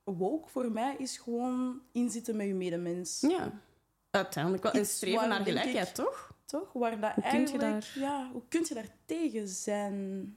woke 0.04 0.50
voor 0.50 0.72
mij 0.72 0.96
is 0.98 1.18
gewoon 1.18 1.82
inzitten 1.92 2.36
met 2.36 2.48
je 2.48 2.54
medemens. 2.54 3.22
Ja, 3.22 3.62
uiteindelijk 4.10 4.64
wel. 4.64 4.72
En 4.72 4.86
streven 4.86 5.30
naar 5.30 5.42
gelijkheid, 5.44 5.88
ik- 5.88 5.94
toch? 5.94 6.32
Toch? 6.46 6.74
Waar 6.74 7.00
dat 7.00 7.12
Hoe 7.14 7.24
kun 7.24 7.32
je 7.32 7.38
eigenlijk... 7.38 7.62
daar- 7.72 7.92
Ja, 8.00 8.30
hoe 8.32 8.42
kun 8.48 8.66
je 8.68 8.74
daar 8.74 8.96
tegen 9.06 9.48
zijn? 9.48 10.36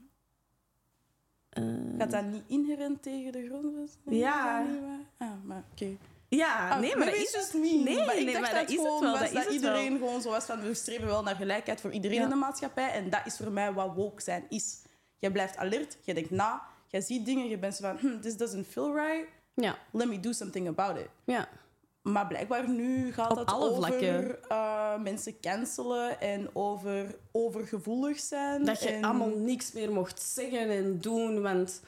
Eh, 1.57 1.63
Gaat 1.97 2.11
dat 2.11 2.23
niet 2.25 2.43
inherent 2.47 3.03
tegen 3.03 3.31
de 3.31 3.45
grondwet? 3.45 3.97
Ja. 4.05 4.59
Niet? 4.69 4.79
Ah, 5.17 5.27
maar 5.43 5.63
oké. 5.71 5.87
ja, 6.27 6.69
Ah, 6.69 6.79
nee, 6.79 6.95
maar 6.95 7.05
dat 7.05 7.15
is 7.15 7.33
het. 7.35 7.53
me. 7.53 7.81
Nee, 7.83 8.05
maar 8.05 8.17
ik 8.17 8.23
nee, 8.25 8.33
dacht 8.33 8.39
maar 8.41 8.51
dat 8.53 8.61
dat 8.61 8.69
is 8.69 8.75
het 8.75 8.99
wel. 8.99 9.43
Dat 9.43 9.53
iedereen 9.53 9.89
wel. 9.99 10.07
gewoon 10.07 10.21
zo 10.21 10.29
was 10.29 10.45
van 10.45 10.61
we 10.61 10.73
streven 10.73 11.05
wel 11.07 11.23
naar 11.23 11.35
gelijkheid 11.35 11.81
voor 11.81 11.91
iedereen 11.91 12.17
Ja. 12.17 12.23
in 12.23 12.29
de 12.29 12.35
maatschappij. 12.35 12.91
En 12.91 13.09
dat 13.09 13.21
is 13.25 13.37
voor 13.37 13.51
mij 13.51 13.73
wat 13.73 13.95
woke 13.95 14.21
zijn 14.21 14.43
is. 14.49 14.81
Je 15.17 15.31
blijft 15.31 15.57
alert, 15.57 15.97
je 16.01 16.13
denkt 16.13 16.29
na, 16.31 16.61
je 16.87 17.01
ziet 17.01 17.25
dingen, 17.25 17.47
je 17.49 17.57
bent 17.57 17.75
zo 17.75 17.83
van 17.83 17.97
hm, 17.97 18.19
this 18.19 18.37
doesn't 18.37 18.67
feel 18.67 18.95
right, 18.95 19.27
Ja, 19.53 19.77
let 19.91 20.07
me 20.07 20.19
do 20.19 20.31
something 20.31 20.67
about 20.67 20.97
it. 20.97 21.07
ja. 21.23 21.47
Maar 22.11 22.27
blijkbaar 22.27 22.69
nu 22.69 23.13
gaat 23.13 23.31
Op 23.31 23.37
het 23.37 23.53
over 23.53 24.39
eh, 24.47 24.97
mensen 24.99 25.39
cancelen 25.39 26.21
en 26.21 26.49
over 26.55 27.15
overgevoelig 27.31 28.19
zijn. 28.19 28.65
Dat 28.65 28.83
je 28.83 28.89
en 28.89 29.03
allemaal 29.03 29.29
niks 29.29 29.71
meer 29.71 29.91
mocht 29.91 30.21
zeggen 30.21 30.69
en 30.69 30.99
doen, 31.01 31.41
want 31.41 31.81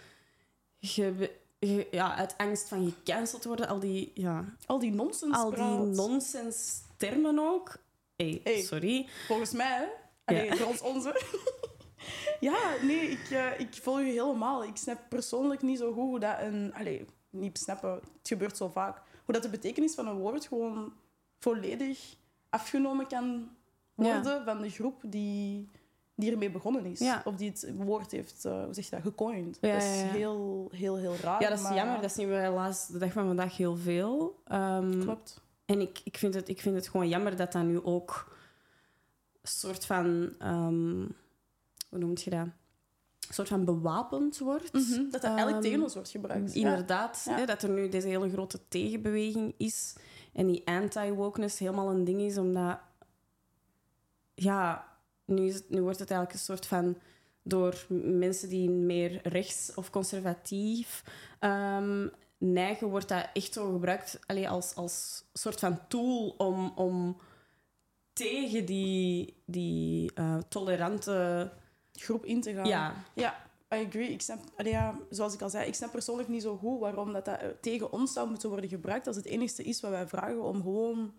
je, 0.78 1.32
je- 1.60 1.88
ja, 1.92 2.16
uit 2.16 2.34
angst 2.38 2.68
van 2.68 2.86
gecanceld 2.94 3.44
worden, 3.44 3.68
al 3.68 3.80
die, 3.80 4.12
ja, 4.14 4.46
al 4.66 4.80
die 4.80 4.92
nonsens 4.92 5.36
al 5.38 5.50
die 5.50 5.64
nonsens 5.96 6.82
termen 6.98 7.40
ook. 7.40 7.78
Hey, 8.16 8.42
Hey. 8.44 8.62
sorry. 8.62 9.08
Volgens 9.28 9.52
mij, 9.52 9.88
hè? 10.26 10.34
Ja. 10.36 10.56
onze. 10.84 11.22
ja, 12.40 12.58
nee, 12.82 13.10
ik, 13.10 13.30
eh, 13.32 13.60
ik 13.60 13.74
volg 13.82 14.00
je 14.00 14.06
helemaal. 14.06 14.64
Ik 14.64 14.76
snap 14.78 14.98
persoonlijk 15.10 15.62
niet 15.62 15.78
zo 15.78 15.86
goed 15.94 16.04
hoe 16.04 16.20
dat 16.20 16.36
een... 16.40 16.74
Allee, 16.76 17.06
niet 17.30 17.58
snappen, 17.58 17.92
het 17.92 18.28
gebeurt 18.28 18.58
zo 18.58 18.68
vaak. 18.70 19.02
Hoe 19.30 19.38
dat 19.40 19.52
de 19.52 19.58
betekenis 19.58 19.96
van 19.96 20.08
een 20.08 20.18
woord 20.18 20.46
gewoon 20.48 20.94
volledig 21.40 22.16
afgenomen 22.50 23.08
kan 23.08 23.50
Ja. 23.96 24.14
worden 24.14 24.46
van 24.46 24.62
de 24.62 24.70
groep 24.70 25.02
die, 25.06 25.68
die 26.16 26.32
ermee 26.32 26.52
begonnen 26.52 26.86
is. 26.86 27.00
Ja. 27.00 27.22
Of 27.26 27.36
die 27.36 27.50
het 27.50 27.72
woord 27.78 28.12
heeft, 28.12 28.46
eh, 28.46 28.64
hoe 28.64 28.74
zeg 28.74 28.84
je 28.86 28.92
dat, 28.92 29.02
gecoind. 29.02 29.58
Ja, 29.62 29.74
dat 29.74 29.82
is 29.84 30.02
heel, 30.02 30.70
heel, 30.74 30.98
heel 30.98 31.16
raar. 31.16 31.42
Ja, 31.42 31.50
dat 31.50 31.58
is 31.58 31.64
maar- 31.64 31.76
jammer. 31.76 32.02
Dat 32.02 32.12
zien 32.12 32.28
we 32.30 32.36
helaas 32.36 32.88
de 32.88 32.98
dag 32.98 33.12
van 33.12 33.26
vandaag 33.28 33.58
heel 33.58 33.76
veel. 33.76 34.42
Ehm, 34.46 35.02
Klopt. 35.02 35.42
En 35.66 35.82
ik, 35.82 36.02
ik, 36.04 36.18
vind 36.18 36.34
het, 36.34 36.50
ik 36.50 36.62
vind 36.62 36.76
het 36.76 36.88
gewoon 36.88 37.08
jammer 37.08 37.36
dat 37.36 37.52
dat 37.52 37.64
nu 37.64 37.82
ook 37.84 38.38
een 39.42 39.50
soort 39.50 39.86
van... 39.86 40.34
ehm, 40.40 41.06
hoe 41.90 42.00
noem 42.00 42.14
je 42.16 42.30
dat? 42.30 42.48
Een 43.30 43.36
soort 43.36 43.48
van 43.48 43.66
bewapend 43.66 44.38
wordt. 44.38 44.74
Mhm, 44.74 45.02
Dat 45.02 45.12
dat 45.12 45.24
eigenlijk 45.24 45.56
Ehm, 45.58 45.66
tegen 45.66 45.82
ons 45.82 45.94
wordt 45.94 46.10
gebruikt. 46.10 46.54
Inderdaad, 46.54 47.22
Ja. 47.26 47.36
Hè, 47.36 47.46
dat 47.46 47.62
er 47.62 47.70
nu 47.70 47.90
deze 47.90 48.08
hele 48.08 48.30
grote 48.30 48.60
tegenbeweging 48.68 49.54
is 49.58 49.96
en 50.34 50.48
die 50.48 50.68
anti-wokeness 50.68 51.60
helemaal 51.60 51.90
een 51.90 52.04
ding 52.04 52.22
is, 52.22 52.38
omdat 52.38 52.80
ja, 54.34 54.88
nu, 55.26 55.46
is 55.46 55.54
het, 55.54 55.70
nu 55.70 55.82
wordt 55.82 56.00
het 56.00 56.12
eigenlijk 56.12 56.40
een 56.40 56.46
soort 56.46 56.66
van 56.66 56.98
door 57.44 57.86
mensen 58.04 58.50
die 58.50 58.70
meer 58.70 59.20
rechts 59.28 59.72
of 59.76 59.90
conservatief 59.90 61.04
ehm, 61.40 62.08
neigen, 62.38 62.88
wordt 62.90 63.08
dat 63.08 63.30
echt 63.34 63.54
zo 63.54 63.72
gebruikt 63.72 64.20
allee, 64.26 64.50
als, 64.50 64.76
als 64.76 65.24
soort 65.34 65.60
van 65.60 65.80
tool 65.88 66.30
om, 66.38 66.72
om 66.76 67.18
tegen 68.14 68.66
die, 68.66 69.34
die 69.46 70.12
eh, 70.14 70.38
tolerante... 70.50 71.52
Groep 72.00 72.26
in 72.26 72.42
te 72.42 72.54
gaan. 72.54 72.66
Ja, 72.66 72.94
Ja, 73.14 73.50
I 73.74 73.86
agree. 73.86 74.12
Ik 74.12 74.22
snap, 74.22 74.40
allee, 74.56 74.72
ja, 74.72 75.00
zoals 75.10 75.34
ik 75.34 75.42
al 75.42 75.50
zei, 75.50 75.68
ik 75.68 75.76
snap 75.76 75.92
persoonlijk 75.92 76.30
niet 76.30 76.42
zo 76.42 76.58
goed 76.58 76.80
waarom 76.80 77.14
dat, 77.14 77.26
dat 77.26 77.40
eh, 77.40 77.48
tegen 77.62 77.92
ons 77.92 78.14
zou 78.14 78.30
moeten 78.30 78.50
worden 78.50 78.70
gebruikt 78.70 79.08
als 79.08 79.16
het 79.16 79.26
enigste 79.26 79.64
is 79.64 79.82
wat 79.82 79.92
wij 79.92 80.08
vragen 80.08 80.44
om 80.44 80.62
gewoon 80.62 81.14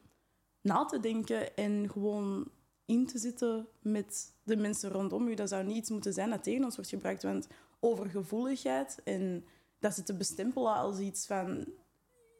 na 0.61 0.85
te 0.85 1.01
denken 1.01 1.57
en 1.57 1.91
gewoon 1.91 2.51
in 2.87 3.07
te 3.07 3.19
zitten 3.19 3.69
met 3.81 4.33
de 4.43 4.57
mensen 4.57 4.91
rondom 4.91 5.29
u. 5.29 5.35
Dat 5.35 5.49
zou 5.49 5.65
niet 5.65 5.77
iets 5.77 5.91
moeten 5.91 6.13
zijn 6.13 6.31
dat 6.31 6.43
tegen 6.43 6.65
ons 6.65 6.75
wordt 6.75 6.91
gebruikt, 6.91 7.23
want 7.23 7.47
overgevoeligheid 7.81 9.01
en 9.05 9.45
dat 9.79 9.95
ze 9.95 10.03
te 10.03 10.15
bestempelen 10.15 10.75
als 10.75 10.99
iets 10.99 11.27
van... 11.27 11.67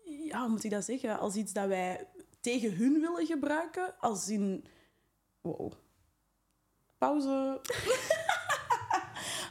Ja, 0.05 0.41
hoe 0.41 0.49
moet 0.49 0.65
ik 0.65 0.71
dat 0.71 0.85
zeggen? 0.85 1.19
Als 1.19 1.35
iets 1.35 1.53
dat 1.53 1.67
wij 1.67 2.09
tegen 2.41 2.77
hun 2.77 3.01
willen 3.01 3.27
gebruiken, 3.27 3.99
als 3.99 4.29
in... 4.29 4.65
Wow. 5.41 5.73
Pauze. 6.99 7.61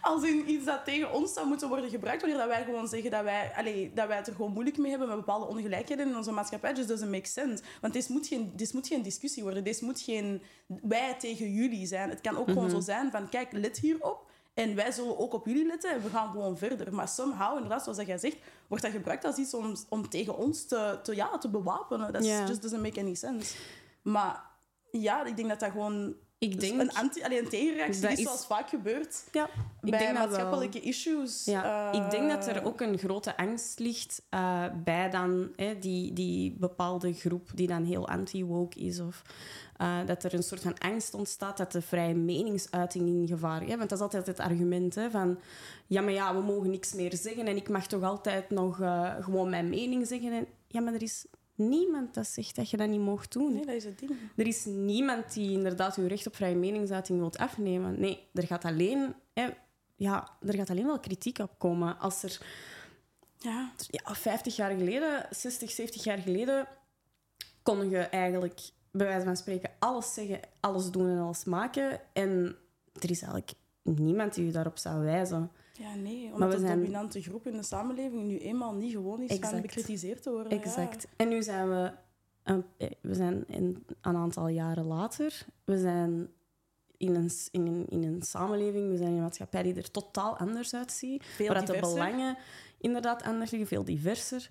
als 0.01 0.23
in 0.23 0.49
iets 0.49 0.65
dat 0.65 0.85
tegen 0.85 1.13
ons 1.13 1.33
zou 1.33 1.47
moeten 1.47 1.67
worden 1.69 1.89
gebruikt, 1.89 2.21
wanneer 2.21 2.39
dat 2.39 2.47
wij 2.47 2.63
gewoon 2.63 2.87
zeggen 2.87 3.11
dat 3.11 3.23
wij, 3.23 3.51
allee, 3.55 3.91
dat 3.93 4.07
wij 4.07 4.17
het 4.17 4.27
er 4.27 4.35
gewoon 4.35 4.51
moeilijk 4.51 4.77
mee 4.77 4.89
hebben 4.89 5.07
met 5.07 5.17
bepaalde 5.17 5.45
ongelijkheden 5.45 6.07
in 6.09 6.17
onze 6.17 6.31
maatschappij. 6.31 6.73
Just 6.73 6.87
doesn't 6.87 7.11
make 7.11 7.27
sense. 7.27 7.63
Want 7.81 7.93
dit 7.93 8.09
moet 8.09 8.27
geen, 8.27 8.51
dit 8.55 8.73
moet 8.73 8.87
geen 8.87 9.01
discussie 9.01 9.43
worden. 9.43 9.63
Dit 9.63 9.81
moet 9.81 10.01
geen 10.01 10.41
wij 10.81 11.15
tegen 11.19 11.51
jullie 11.53 11.85
zijn. 11.87 12.09
Het 12.09 12.21
kan 12.21 12.37
ook 12.37 12.47
gewoon 12.47 12.69
zo 12.69 12.79
zijn 12.79 13.11
van, 13.11 13.29
kijk, 13.29 13.51
let 13.51 13.77
hierop. 13.79 14.27
En 14.53 14.75
wij 14.75 14.91
zullen 14.91 15.17
ook 15.19 15.33
op 15.33 15.45
jullie 15.45 15.65
letten 15.65 15.91
en 15.91 16.01
we 16.01 16.09
gaan 16.09 16.31
gewoon 16.31 16.57
verder. 16.57 16.93
Maar 16.93 17.07
somehow, 17.07 17.53
inderdaad, 17.53 17.81
zoals 17.83 17.97
dat 17.97 18.07
jij 18.07 18.17
zegt, 18.17 18.37
wordt 18.67 18.83
dat 18.83 18.93
gebruikt 18.93 19.25
als 19.25 19.37
iets 19.37 19.53
om, 19.53 19.75
om 19.89 20.09
tegen 20.09 20.37
ons 20.37 20.65
te, 20.65 20.99
te, 21.03 21.15
ja, 21.15 21.37
te 21.37 21.49
bewapenen. 21.49 22.13
Dat 22.13 22.25
Ja. 22.25 22.45
just 22.47 22.61
doesn't 22.61 22.81
make 22.81 22.99
any 22.99 23.13
sense. 23.15 23.55
Maar 24.01 24.43
ja, 24.91 25.25
ik 25.25 25.35
denk 25.35 25.49
dat 25.49 25.59
dat 25.59 25.71
gewoon 25.71 26.15
ik 26.39 26.59
denk... 26.59 26.79
een, 26.79 26.91
anti, 26.91 27.23
allee, 27.23 27.39
een 27.39 27.49
tegenreactie 27.49 28.01
Dat 28.01 28.11
is, 28.11 28.23
zoals 28.23 28.45
vaak 28.45 28.69
gebeurt 28.69 29.23
ja, 29.31 29.49
ik 29.81 29.91
bij 29.91 29.99
denk 29.99 30.17
maatschappelijke 30.17 30.79
issues. 30.79 31.45
Ja, 31.45 31.91
Eh, 31.93 32.03
ik 32.03 32.11
denk 32.11 32.29
dat 32.29 32.47
er 32.47 32.65
ook 32.65 32.81
een 32.81 32.97
grote 32.97 33.37
angst 33.37 33.79
ligt 33.79 34.21
eh, 34.29 34.65
bij 34.83 35.09
dan 35.09 35.51
hè, 35.55 35.79
die, 35.79 36.13
die 36.13 36.55
bepaalde 36.59 37.13
groep 37.13 37.49
die 37.53 37.67
dan 37.67 37.83
heel 37.83 38.07
anti-woke 38.07 38.79
is. 38.79 38.99
Of 38.99 39.21
eh, 39.79 39.97
dat 40.05 40.23
er 40.23 40.33
een 40.33 40.43
soort 40.43 40.61
van 40.61 40.77
angst 40.77 41.13
ontstaat 41.13 41.57
dat 41.57 41.71
de 41.71 41.81
vrije 41.81 42.15
meningsuiting 42.15 43.07
in 43.07 43.27
gevaar 43.27 43.63
is. 43.63 43.75
Want 43.75 43.89
dat 43.89 43.97
is 43.97 44.03
altijd 44.03 44.27
het 44.27 44.39
argument 44.39 44.95
hè, 44.95 45.09
van... 45.09 45.39
Ja, 45.87 46.01
maar 46.01 46.13
ja, 46.13 46.35
we 46.35 46.41
mogen 46.41 46.69
niks 46.69 46.93
meer 46.93 47.15
zeggen 47.15 47.47
en 47.47 47.55
ik 47.55 47.69
mag 47.69 47.87
toch 47.87 48.03
altijd 48.03 48.49
nog 48.49 48.81
eh, 48.81 49.13
gewoon 49.19 49.49
mijn 49.49 49.69
mening 49.69 50.07
zeggen. 50.07 50.31
En, 50.31 50.47
ja, 50.67 50.81
maar 50.81 50.93
er 50.93 51.01
is 51.01 51.25
niemand 51.59 52.13
dat 52.13 52.27
zegt 52.27 52.55
dat 52.55 52.69
je 52.69 52.77
dat 52.77 52.89
niet 52.89 52.99
mocht 52.99 53.31
doen. 53.31 53.53
Nee, 53.53 53.65
dat 53.65 53.75
is 53.75 53.83
het 53.83 53.99
ding. 53.99 54.11
Er 54.35 54.47
is 54.47 54.65
niemand 54.65 55.33
die 55.33 55.51
inderdaad 55.51 55.95
uw 55.95 56.07
recht 56.07 56.27
op 56.27 56.35
vrije 56.35 56.55
meningsuiting 56.55 57.19
wilt 57.19 57.37
afnemen. 57.37 57.99
Nee, 57.99 58.27
er 58.33 58.47
gaat 58.47 58.65
alleen, 58.65 59.15
hè, 59.33 59.49
ja, 59.95 60.29
er 60.41 60.53
gaat 60.53 60.69
alleen 60.69 60.85
wel 60.85 60.99
kritiek 60.99 61.39
op 61.39 61.51
komen. 61.57 61.99
Als 61.99 62.23
er 62.23 62.41
Ja, 63.37 63.71
ja, 63.87 64.15
50 64.15 64.55
jaar 64.55 64.71
geleden, 64.71 65.27
60, 65.29 65.71
70 65.71 66.03
jaar 66.03 66.17
geleden, 66.17 66.67
kon 67.63 67.89
je 67.89 67.97
eigenlijk 67.97 68.59
bij 68.91 69.07
wijze 69.07 69.25
van 69.25 69.37
spreken 69.37 69.71
alles 69.79 70.13
zeggen, 70.13 70.39
alles 70.59 70.91
doen 70.91 71.09
en 71.09 71.19
alles 71.19 71.43
maken. 71.43 71.99
En 72.13 72.55
er 72.93 73.09
is 73.09 73.21
eigenlijk 73.21 73.53
niemand 73.81 74.33
die 74.33 74.45
je 74.45 74.51
daarop 74.51 74.77
zou 74.77 75.03
wijzen. 75.03 75.51
Ja 75.79 75.95
nee. 75.95 76.33
Omdat 76.33 76.51
de 76.51 76.59
zijn- 76.59 76.79
dominante 76.79 77.21
groep 77.21 77.47
in 77.47 77.57
de 77.57 77.63
samenleving 77.63 78.23
nu 78.23 78.37
eenmaal 78.37 78.73
niet 78.73 78.91
gewoon 78.91 79.21
is 79.21 79.29
Exact. 79.29 79.61
bekritiseerd 79.61 80.23
te 80.23 80.31
worden. 80.31 80.51
Exact. 80.51 81.07
En 81.15 81.27
nu 81.27 81.43
zijn 81.43 81.69
we, 81.69 81.91
een, 82.43 82.65
eh, 82.77 82.89
we 83.01 83.13
zijn 83.13 83.43
in, 83.47 83.85
een 84.01 84.15
aantal 84.15 84.47
jaren 84.47 84.85
later. 84.85 85.45
We 85.65 85.77
zijn 85.79 86.29
in 86.97 87.15
een, 87.15 87.31
in, 87.51 87.65
een, 87.67 87.85
in 87.89 88.03
een 88.03 88.21
samenleving, 88.21 88.89
we 88.89 88.97
zijn 88.97 89.09
in 89.09 89.15
een 89.15 89.21
maatschappij 89.21 89.63
die 89.63 89.75
er 89.75 89.91
totaal 89.91 90.37
anders 90.37 90.73
uitziet. 90.73 91.23
Veel 91.25 91.47
waar 91.47 91.55
dat 91.55 91.67
de 91.67 91.73
diverser. 91.73 91.95
belangen 92.03 92.37
inderdaad 92.77 93.23
anders 93.23 93.51
liggen, 93.51 93.69
veel 93.69 93.83
diverser. 93.83 94.49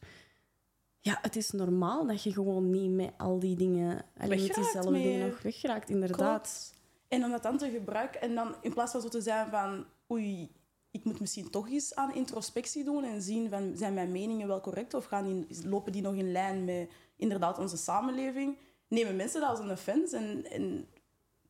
Ja, 1.00 1.18
het 1.22 1.36
is 1.36 1.50
normaal 1.50 2.06
dat 2.06 2.22
je 2.22 2.32
gewoon 2.32 2.70
niet 2.70 2.90
met 2.90 3.12
al 3.16 3.38
die 3.38 3.56
dingen, 3.56 4.04
alleen 4.16 4.40
met 4.46 4.54
diezelfde 4.54 4.92
dingen 4.92 5.28
nog 5.28 5.42
weggeraakt, 5.42 5.90
inderdaad. 5.90 6.42
Klopt. 6.42 6.74
En 7.08 7.24
om 7.24 7.30
dat 7.30 7.42
dan 7.42 7.58
te 7.58 7.70
gebruiken 7.70 8.20
en 8.20 8.34
dan 8.34 8.54
in 8.60 8.72
plaats 8.72 8.92
van 8.92 9.00
zo 9.00 9.08
te 9.08 9.20
zijn 9.20 9.50
van 9.50 9.84
oei, 10.10 10.50
ik 10.90 11.04
moet 11.04 11.20
misschien 11.20 11.50
toch 11.50 11.68
eens 11.68 11.94
aan 11.94 12.14
introspectie 12.14 12.84
doen 12.84 13.04
en 13.04 13.22
zien 13.22 13.48
van 13.50 13.72
zijn 13.76 13.94
mijn 13.94 14.12
meningen 14.12 14.48
wel 14.48 14.60
correct 14.60 14.94
of 14.94 15.04
gaan 15.04 15.24
die, 15.24 15.68
lopen 15.68 15.92
die 15.92 16.02
nog 16.02 16.14
in 16.14 16.32
lijn 16.32 16.64
met 16.64 16.90
inderdaad 17.16 17.58
onze 17.58 17.76
samenleving, 17.76 18.56
nemen 18.88 19.16
mensen 19.16 19.40
dat 19.40 19.50
als 19.50 19.58
een 19.58 19.70
offense 19.70 20.16
en, 20.16 20.44
en 20.50 20.88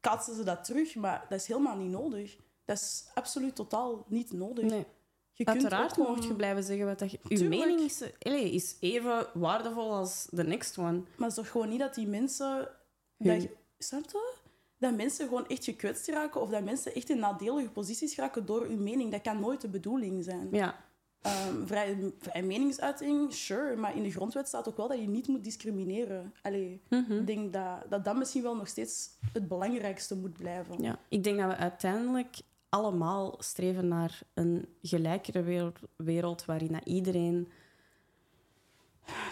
kaatsen 0.01 0.35
ze 0.35 0.45
dat 0.45 0.65
terug, 0.65 0.95
maar 0.95 1.27
dat 1.29 1.41
is 1.41 1.47
helemaal 1.47 1.77
niet 1.77 1.91
nodig. 1.91 2.37
Dat 2.65 2.77
is 2.77 3.05
absoluut 3.15 3.55
totaal 3.55 4.05
niet 4.09 4.33
nodig. 4.33 4.65
Nee. 4.65 4.87
Je 5.33 5.45
kunt 5.45 5.57
Uiteraard 5.57 5.93
gewoon- 5.93 6.15
moet 6.15 6.25
je 6.25 6.35
blijven 6.35 6.63
zeggen 6.63 6.87
wat 6.87 6.99
dat 6.99 7.11
je... 7.11 7.19
Uw 7.29 7.49
mening 7.49 7.81
is, 7.81 8.03
allee, 8.19 8.51
is 8.51 8.77
even 8.81 9.27
waardevol 9.35 9.93
als 9.93 10.27
de 10.31 10.45
next 10.45 10.79
one. 10.79 10.93
Maar 10.99 11.29
het 11.29 11.29
is 11.29 11.35
toch 11.35 11.51
gewoon 11.51 11.69
niet 11.69 11.79
dat 11.79 11.95
die 11.95 12.07
mensen... 12.07 12.69
Dat, 13.17 13.47
snap 13.79 14.05
je? 14.11 14.35
Dat 14.79 14.97
mensen 14.97 15.29
gewoon 15.29 15.47
echt 15.49 15.65
gekwetst 15.65 16.09
raken 16.09 16.41
of 16.41 16.51
dat 16.51 16.65
mensen 16.65 16.95
echt 16.95 17.11
in 17.11 17.19
nadelige 17.19 17.71
posities 17.71 18.17
raken 18.17 18.47
door 18.47 18.67
hun 18.67 18.83
mening. 18.83 19.11
Dat 19.11 19.21
kan 19.23 19.41
nooit 19.41 19.61
de 19.61 19.69
bedoeling 19.69 20.25
zijn. 20.25 20.49
Ja, 20.53 20.87
Ehm, 21.23 21.67
vrij, 21.67 22.13
vrij 22.19 22.43
meningsuiting, 22.43 23.33
sure. 23.35 23.77
Maar 23.77 23.97
in 23.97 24.03
de 24.03 24.11
grondwet 24.11 24.49
staat 24.49 24.69
ook 24.69 24.77
wel 24.77 24.89
dat 24.89 24.99
je 25.01 25.09
niet 25.09 25.27
moet 25.29 25.45
discrimineren. 25.45 26.35
Allee, 26.43 26.81
Mhm. 26.89 27.13
ik 27.13 27.27
denk 27.27 27.53
dat, 27.53 27.85
dat 27.89 28.05
dat 28.05 28.17
misschien 28.17 28.43
wel 28.43 28.57
nog 28.57 28.69
steeds 28.69 29.09
het 29.33 29.49
belangrijkste 29.49 30.17
moet 30.17 30.33
blijven. 30.33 30.83
Ja, 30.83 30.99
ik 31.09 31.25
denk 31.25 31.39
dat 31.39 31.49
we 31.49 31.57
uiteindelijk 31.57 32.37
allemaal 32.69 33.35
streven 33.39 33.89
naar 33.89 34.21
een 34.35 34.69
gelijkere 34.83 35.43
wereld, 35.43 35.79
wereld 35.97 36.45
waarin 36.45 36.73
dat 36.73 36.85
iedereen 36.85 37.49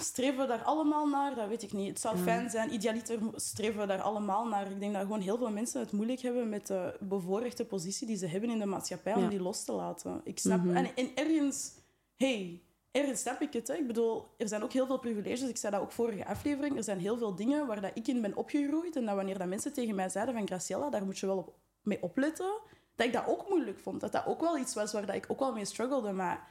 streven 0.00 0.40
we 0.40 0.47
daar 0.47 0.62
allemaal 0.62 1.06
naar? 1.09 1.35
Dat 1.35 1.49
weet 1.49 1.62
ik 1.62 1.73
niet. 1.73 1.88
Het 1.88 2.00
zou 2.00 2.16
fijn 2.16 2.50
zijn. 2.50 2.73
Idealiter 2.73 3.18
streven 3.35 3.80
we 3.80 3.87
daar 3.87 4.00
allemaal 4.00 4.47
naar. 4.47 4.71
Ik 4.71 4.80
denk 4.80 4.92
dat 4.92 5.02
gewoon 5.02 5.21
heel 5.21 5.37
veel 5.38 5.50
mensen 5.50 5.80
het 5.80 5.92
moeilijk 5.92 6.21
hebben 6.21 6.49
met 6.49 6.66
de 6.66 6.97
bevoorrechte 7.00 7.64
positie 7.64 8.06
die 8.06 8.16
ze 8.16 8.26
hebben 8.26 8.50
in 8.50 8.59
de 8.59 8.66
maatschappij 8.66 9.14
om 9.14 9.23
Ja. 9.23 9.28
die 9.28 9.40
los 9.42 9.64
te 9.64 9.73
laten. 9.73 10.21
Ik 10.25 10.38
snap... 10.38 10.64
Mhm. 10.64 10.76
en, 10.76 10.88
en 10.97 11.11
ergens... 11.14 11.71
Hey, 12.16 12.62
ergens 12.90 13.21
snap 13.21 13.40
ik 13.40 13.52
het. 13.52 13.68
Hè. 13.68 13.75
Ik 13.75 13.87
bedoel, 13.87 14.26
er 14.37 14.49
zijn 14.49 14.62
ook 14.62 14.73
heel 14.73 14.87
veel 14.87 14.99
privileges. 14.99 15.49
Ik 15.49 15.56
zei 15.56 15.73
dat 15.73 15.83
ook 15.83 15.92
vorige 15.92 16.26
aflevering. 16.26 16.76
Er 16.76 16.85
zijn 16.85 17.00
heel 17.00 17.16
veel 17.18 17.35
dingen 17.35 17.66
waar 17.66 17.80
dat 17.80 17.90
ik 17.95 18.09
in 18.09 18.21
ben 18.21 18.37
opgegroeid. 18.37 18.97
En 18.97 19.04
dat 19.04 19.14
wanneer 19.14 19.38
dat 19.38 19.49
mensen 19.49 19.73
tegen 19.73 19.95
mij 19.95 20.09
zeiden 20.09 20.35
van 20.35 20.47
Graciela, 20.47 20.90
daar 20.90 21.04
moet 21.04 21.18
je 21.18 21.26
wel 21.26 21.37
op, 21.37 21.54
mee 21.83 22.02
opletten. 22.02 22.59
Dat 22.95 23.06
ik 23.06 23.12
dat 23.12 23.26
ook 23.26 23.49
moeilijk 23.49 23.78
vond. 23.78 24.00
Dat 24.00 24.12
dat 24.12 24.26
ook 24.26 24.40
wel 24.40 24.59
iets 24.59 24.75
was 24.75 24.92
waar 24.92 25.06
dat 25.06 25.14
ik 25.14 25.25
ook 25.28 25.38
wel 25.38 25.52
mee 25.52 25.64
struggelde. 25.64 26.12
Maar 26.12 26.49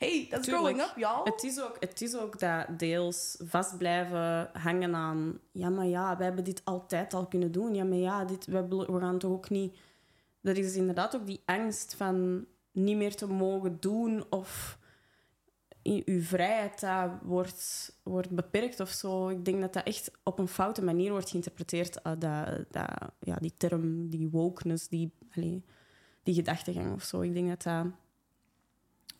hey, 0.00 0.26
that's 0.30 0.44
Tuurlijk. 0.46 0.66
growing 0.66 0.90
up, 0.90 0.96
y'all. 0.96 1.20
Het 1.24 1.42
is, 1.42 1.60
ook, 1.60 1.76
het 1.80 2.00
is 2.00 2.16
ook 2.16 2.38
dat 2.38 2.78
deels 2.78 3.36
vast 3.44 3.78
blijven 3.78 4.50
hangen 4.52 4.94
aan... 4.94 5.40
Ja, 5.52 5.68
maar 5.68 5.86
ja, 5.86 6.16
wij 6.16 6.26
hebben 6.26 6.44
dit 6.44 6.60
altijd 6.64 7.14
al 7.14 7.26
kunnen 7.26 7.52
doen. 7.52 7.74
Ja, 7.74 7.84
maar 7.84 7.98
ja, 7.98 8.24
dit, 8.24 8.46
we, 8.46 8.68
we 8.68 8.98
gaan 9.00 9.18
toch 9.18 9.30
ook 9.30 9.50
niet... 9.50 9.76
Dat 10.40 10.56
is 10.56 10.76
inderdaad 10.76 11.16
ook 11.16 11.26
die 11.26 11.42
angst 11.44 11.94
van 11.94 12.46
niet 12.72 12.96
meer 12.96 13.16
te 13.16 13.26
mogen 13.26 13.76
doen 13.80 14.24
of 14.30 14.78
in 15.82 16.02
uw 16.04 16.22
vrijheid 16.22 16.80
dat 16.80 17.10
wordt, 17.22 17.92
wordt 18.02 18.30
beperkt 18.30 18.80
of 18.80 18.88
zo. 18.88 19.28
Ik 19.28 19.44
denk 19.44 19.60
dat 19.60 19.72
dat 19.72 19.84
echt 19.86 20.10
op 20.22 20.38
een 20.38 20.48
foute 20.48 20.84
manier 20.84 21.10
wordt 21.10 21.30
geïnterpreteerd. 21.30 22.02
eh, 22.02 22.12
dat, 22.18 22.64
dat, 22.70 23.12
ja, 23.20 23.36
die 23.36 23.54
term, 23.56 24.08
die 24.08 24.28
wokeness, 24.28 24.88
die, 24.88 25.12
allee, 25.36 25.64
die 26.22 26.34
gedachtegang 26.34 26.94
of 26.94 27.02
zo. 27.02 27.20
Ik 27.20 27.34
denk 27.34 27.48
dat 27.48 27.62
dat... 27.62 27.86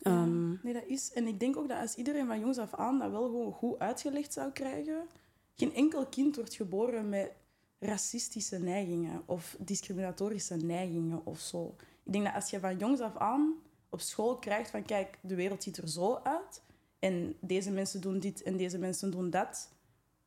ehm, 0.01 0.49
Nee, 0.63 0.73
dat 0.73 0.85
is. 0.85 1.13
En 1.13 1.27
ik 1.27 1.39
denk 1.39 1.57
ook 1.57 1.67
dat 1.67 1.79
als 1.79 1.95
iedereen 1.95 2.27
van 2.27 2.39
jongs 2.39 2.57
af 2.57 2.73
aan 2.73 2.99
dat 2.99 3.11
wel 3.11 3.25
gewoon 3.25 3.53
goed 3.53 3.79
uitgelegd 3.79 4.33
zou 4.33 4.51
krijgen, 4.51 5.07
geen 5.55 5.73
enkel 5.73 6.05
kind 6.05 6.35
wordt 6.35 6.53
geboren 6.53 7.09
met 7.09 7.31
racistische 7.79 8.57
neigingen 8.57 9.23
of 9.25 9.55
discriminatorische 9.59 10.55
neigingen 10.55 11.25
of 11.25 11.39
zo. 11.39 11.75
Ik 12.03 12.11
denk 12.11 12.25
dat 12.25 12.33
als 12.33 12.49
je 12.49 12.59
van 12.59 12.77
jongs 12.77 12.99
af 12.99 13.17
aan 13.17 13.55
op 13.89 14.01
school 14.01 14.37
krijgt 14.37 14.69
van 14.69 14.83
kijk, 14.83 15.17
de 15.21 15.35
wereld 15.35 15.63
ziet 15.63 15.77
er 15.77 15.89
zo 15.89 16.19
uit 16.23 16.61
en 16.99 17.35
deze 17.39 17.71
mensen 17.71 18.01
doen 18.01 18.19
dit 18.19 18.43
en 18.43 18.57
deze 18.57 18.77
mensen 18.77 19.11
doen 19.11 19.29
dat, 19.29 19.69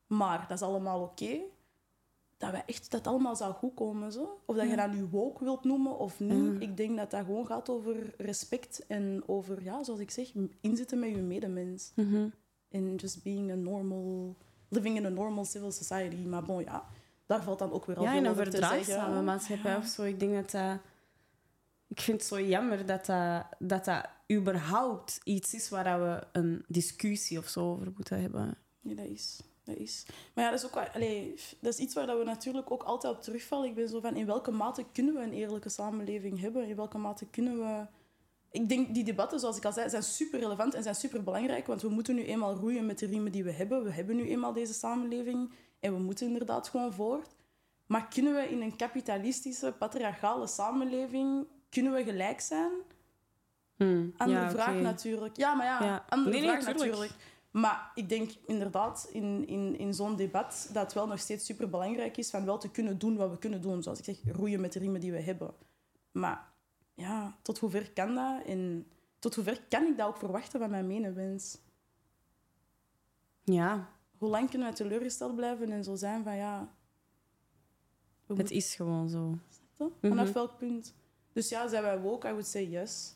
maar 0.07 0.45
dat 0.49 0.61
is 0.61 0.67
allemaal 0.67 1.03
oké. 1.03 1.41
Dat, 2.37 2.51
we 2.51 2.57
echt, 2.67 2.91
dat 2.91 3.07
allemaal 3.07 3.37
zou 3.37 3.53
goed 3.55 3.75
komen. 3.75 4.13
Zo. 4.13 4.41
Of 4.45 4.57
dat 4.57 4.69
je 4.69 4.77
dat 4.77 4.93
nu 4.93 5.05
woke 5.05 5.45
wilt 5.45 5.65
noemen 5.65 5.99
of 5.99 6.21
niet. 6.21 6.63
Ik 6.63 6.77
denk 6.77 6.97
dat 6.97 7.11
dat 7.11 7.25
gewoon 7.25 7.47
gaat 7.47 7.69
over 7.69 8.15
respect 8.17 8.87
en 8.87 9.23
over, 9.27 9.63
ja, 9.63 9.83
zoals 9.85 10.01
ik 10.01 10.11
zeg, 10.11 10.33
inzitten 10.61 10.99
met 10.99 11.09
je 11.11 11.17
medemens. 11.17 11.93
mhm. 11.95 12.29
En 12.69 12.95
just 12.95 13.23
being 13.23 13.51
a 13.51 13.55
normal... 13.55 14.37
Living 14.69 14.97
in 14.97 15.07
a 15.07 15.09
normal 15.09 15.45
civil 15.45 15.73
society. 15.73 16.17
Maar 16.17 16.43
bon, 16.43 16.63
ja, 16.65 16.85
daar 17.27 17.43
valt 17.43 17.59
dan 17.59 17.73
ook 17.73 17.85
weer 17.85 17.97
al 17.97 18.03
Ja, 18.03 18.11
veel 18.11 18.21
een 18.25 18.29
over 18.31 18.51
te 18.51 18.57
zeggen. 18.57 18.85
verdraagzame 18.85 19.23
maatschappij 19.23 19.71
Ja. 19.71 19.77
of 19.79 19.87
zo. 19.87 20.03
Ik 20.03 20.21
denk 20.21 20.35
dat 20.35 20.51
dat... 20.51 20.79
Ik 21.89 22.01
vind 22.01 22.19
het 22.19 22.27
zo 22.29 22.41
jammer 22.41 22.87
dat 22.87 23.07
dat, 23.07 23.45
dat, 23.59 23.85
dat 23.85 24.09
überhaupt 24.33 25.21
iets 25.25 25.55
is 25.55 25.69
waar 25.69 26.01
we 26.03 26.27
een 26.33 26.65
discussie 26.69 27.39
of 27.39 27.49
zo 27.49 27.71
over 27.73 27.93
moeten 27.95 28.21
hebben. 28.21 28.55
Ja, 28.81 28.95
dat 28.95 29.07
is. 29.07 29.41
Dat 29.65 29.77
is. 29.77 30.07
Maar 30.35 30.45
ja, 30.45 30.51
dat 30.51 30.59
is 30.59 30.67
ook 30.67 30.75
wel, 30.75 30.85
allee, 30.85 31.35
dat 31.61 31.73
is 31.73 31.79
iets 31.79 31.95
waar 31.95 32.07
dat 32.07 32.19
we 32.19 32.25
natuurlijk 32.25 32.71
ook 32.71 32.83
altijd 32.83 33.15
op 33.15 33.23
terugvallen. 33.23 33.69
Ik 33.69 33.75
ben 33.75 33.89
zo 33.89 34.01
van, 34.01 34.17
in 34.17 34.27
welke 34.27 34.51
mate 34.51 34.85
kunnen 34.93 35.15
we 35.15 35.21
een 35.21 35.33
eerlijke 35.33 35.69
samenleving 35.69 36.41
hebben? 36.41 36.69
In 36.69 36.77
welke 36.77 36.99
mate 36.99 37.27
kunnen 37.27 37.59
we... 37.59 37.87
Ik 38.51 38.69
denk, 38.69 38.95
die 38.95 39.05
debatten, 39.05 39.41
zoals 39.41 39.57
ik 39.57 39.65
al 39.65 39.73
zei, 39.73 39.89
zijn 39.89 40.03
super 40.03 40.39
relevant 40.39 40.75
en 40.75 40.83
zijn 40.83 40.95
super 40.95 41.23
belangrijk. 41.23 41.67
Want 41.67 41.83
we 41.83 41.89
moeten 41.89 42.15
nu 42.15 42.25
eenmaal 42.25 42.55
roeien 42.55 42.87
met 42.87 42.99
de 42.99 43.07
riemen 43.07 43.33
die 43.33 43.45
we 43.45 43.53
hebben. 43.53 43.85
We 43.85 43.91
hebben 43.91 44.17
nu 44.17 44.29
eenmaal 44.29 44.53
deze 44.53 44.75
samenleving. 44.75 45.53
En 45.81 45.93
we 45.93 45.99
moeten 45.99 46.27
inderdaad 46.27 46.69
gewoon 46.69 46.93
voort. 46.93 47.35
Maar 47.87 48.09
kunnen 48.09 48.35
we 48.35 48.49
in 48.49 48.61
een 48.63 48.77
kapitalistische, 48.77 49.75
patriarchale 49.79 50.47
samenleving... 50.47 51.47
Kunnen 51.69 51.93
we 51.93 52.05
gelijk 52.05 52.41
zijn? 52.41 52.71
Hmm. 53.77 54.15
Andere 54.17 54.41
ja, 54.41 54.51
vraag 54.51 54.75
natuurlijk. 54.75 55.37
Ja, 55.37 55.55
maar 55.55 55.67
ja, 55.67 55.85
Ja. 55.85 56.05
andere 56.09 56.31
Nee, 56.31 56.43
vraag 56.43 56.59
tuurlijk. 56.59 56.79
natuurlijk. 56.79 57.13
Maar 57.55 57.91
ik 57.95 58.09
denk 58.09 58.31
inderdaad 58.47 59.09
in, 59.13 59.47
in, 59.49 59.79
in 59.79 59.95
zo'n 59.95 60.17
debat 60.17 60.69
dat 60.73 60.83
het 60.83 60.93
wel 60.93 61.07
nog 61.07 61.19
steeds 61.19 61.45
super 61.45 61.71
belangrijk 61.71 62.17
is 62.17 62.31
van 62.31 62.45
wel 62.45 62.59
te 62.59 62.71
kunnen 62.71 62.99
doen 62.99 63.17
wat 63.17 63.31
we 63.31 63.39
kunnen 63.39 63.61
doen. 63.61 63.83
Zoals 63.83 63.99
ik 63.99 64.05
zeg, 64.05 64.35
roeien 64.37 64.61
met 64.61 64.73
de 64.73 64.79
riemen 64.79 65.01
die 65.01 65.13
we 65.13 65.21
hebben. 65.21 65.55
Maar 66.13 66.53
ja, 66.95 67.37
tot 67.43 67.59
hoever 67.59 67.93
kan 67.93 68.15
dat? 68.15 68.45
En 68.47 68.87
tot 69.19 69.35
hoever 69.35 69.63
kan 69.69 69.87
ik 69.87 69.97
dat 69.97 70.07
ook 70.09 70.17
verwachten 70.17 70.61
van 70.61 70.71
mijn 70.71 70.87
medewens? 70.87 71.59
Ja, 73.45 73.89
Hoe 74.19 74.29
lang 74.29 74.51
kunnen 74.51 74.69
we 74.69 74.75
teleurgesteld 74.75 75.35
blijven 75.37 75.71
en 75.73 75.85
zo 75.85 75.95
zijn 75.95 76.25
van 76.25 76.37
ja... 76.37 76.75
Het 78.27 78.37
moeten- 78.37 78.57
is 78.57 78.75
gewoon 78.75 79.09
zo. 79.09 79.39
Toch? 79.73 79.93
Vanaf 80.01 80.25
Mhm. 80.25 80.33
welk 80.35 80.59
punt? 80.59 80.95
Dus 81.33 81.49
ja, 81.49 81.69
zijn 81.69 81.83
wij 81.83 82.01
woke? 82.01 82.27
I 82.29 82.31
would 82.31 82.47
say 82.47 82.69
yes. 82.69 83.15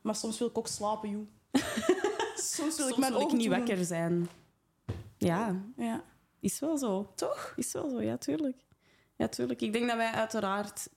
Maar 0.00 0.14
soms 0.14 0.38
wil 0.38 0.48
ik 0.48 0.58
ook 0.58 0.66
slapen, 0.68 1.10
joh. 1.10 1.26
soms 2.42 2.76
wil 2.76 2.86
ik 2.86 2.92
Soms 2.92 2.96
mijn 2.96 3.12
wil 3.12 3.20
ik 3.20 3.26
ogen 3.26 3.38
niet 3.38 3.46
toe 3.46 3.56
wakker 3.56 3.84
zijn. 3.84 4.28
Ja. 5.16 5.62
Ja. 5.76 6.04
is 6.40 6.58
wel 6.58 6.78
zo. 6.78 7.12
Toch? 7.14 7.52
Is 7.56 7.72
wel 7.72 7.90
zo, 7.90 8.02
ja, 8.02 8.16
tuurlijk. 8.16 8.64
Ja, 9.16 9.28
tuurlijk. 9.28 9.60
Ik 9.60 9.72
denk 9.72 9.86
dat 9.86 9.96
wij 9.96 10.10
uiteraard 10.10 10.88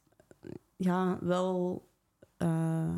ja, 0.76 1.18
wel 1.22 1.84
eh, 2.38 2.98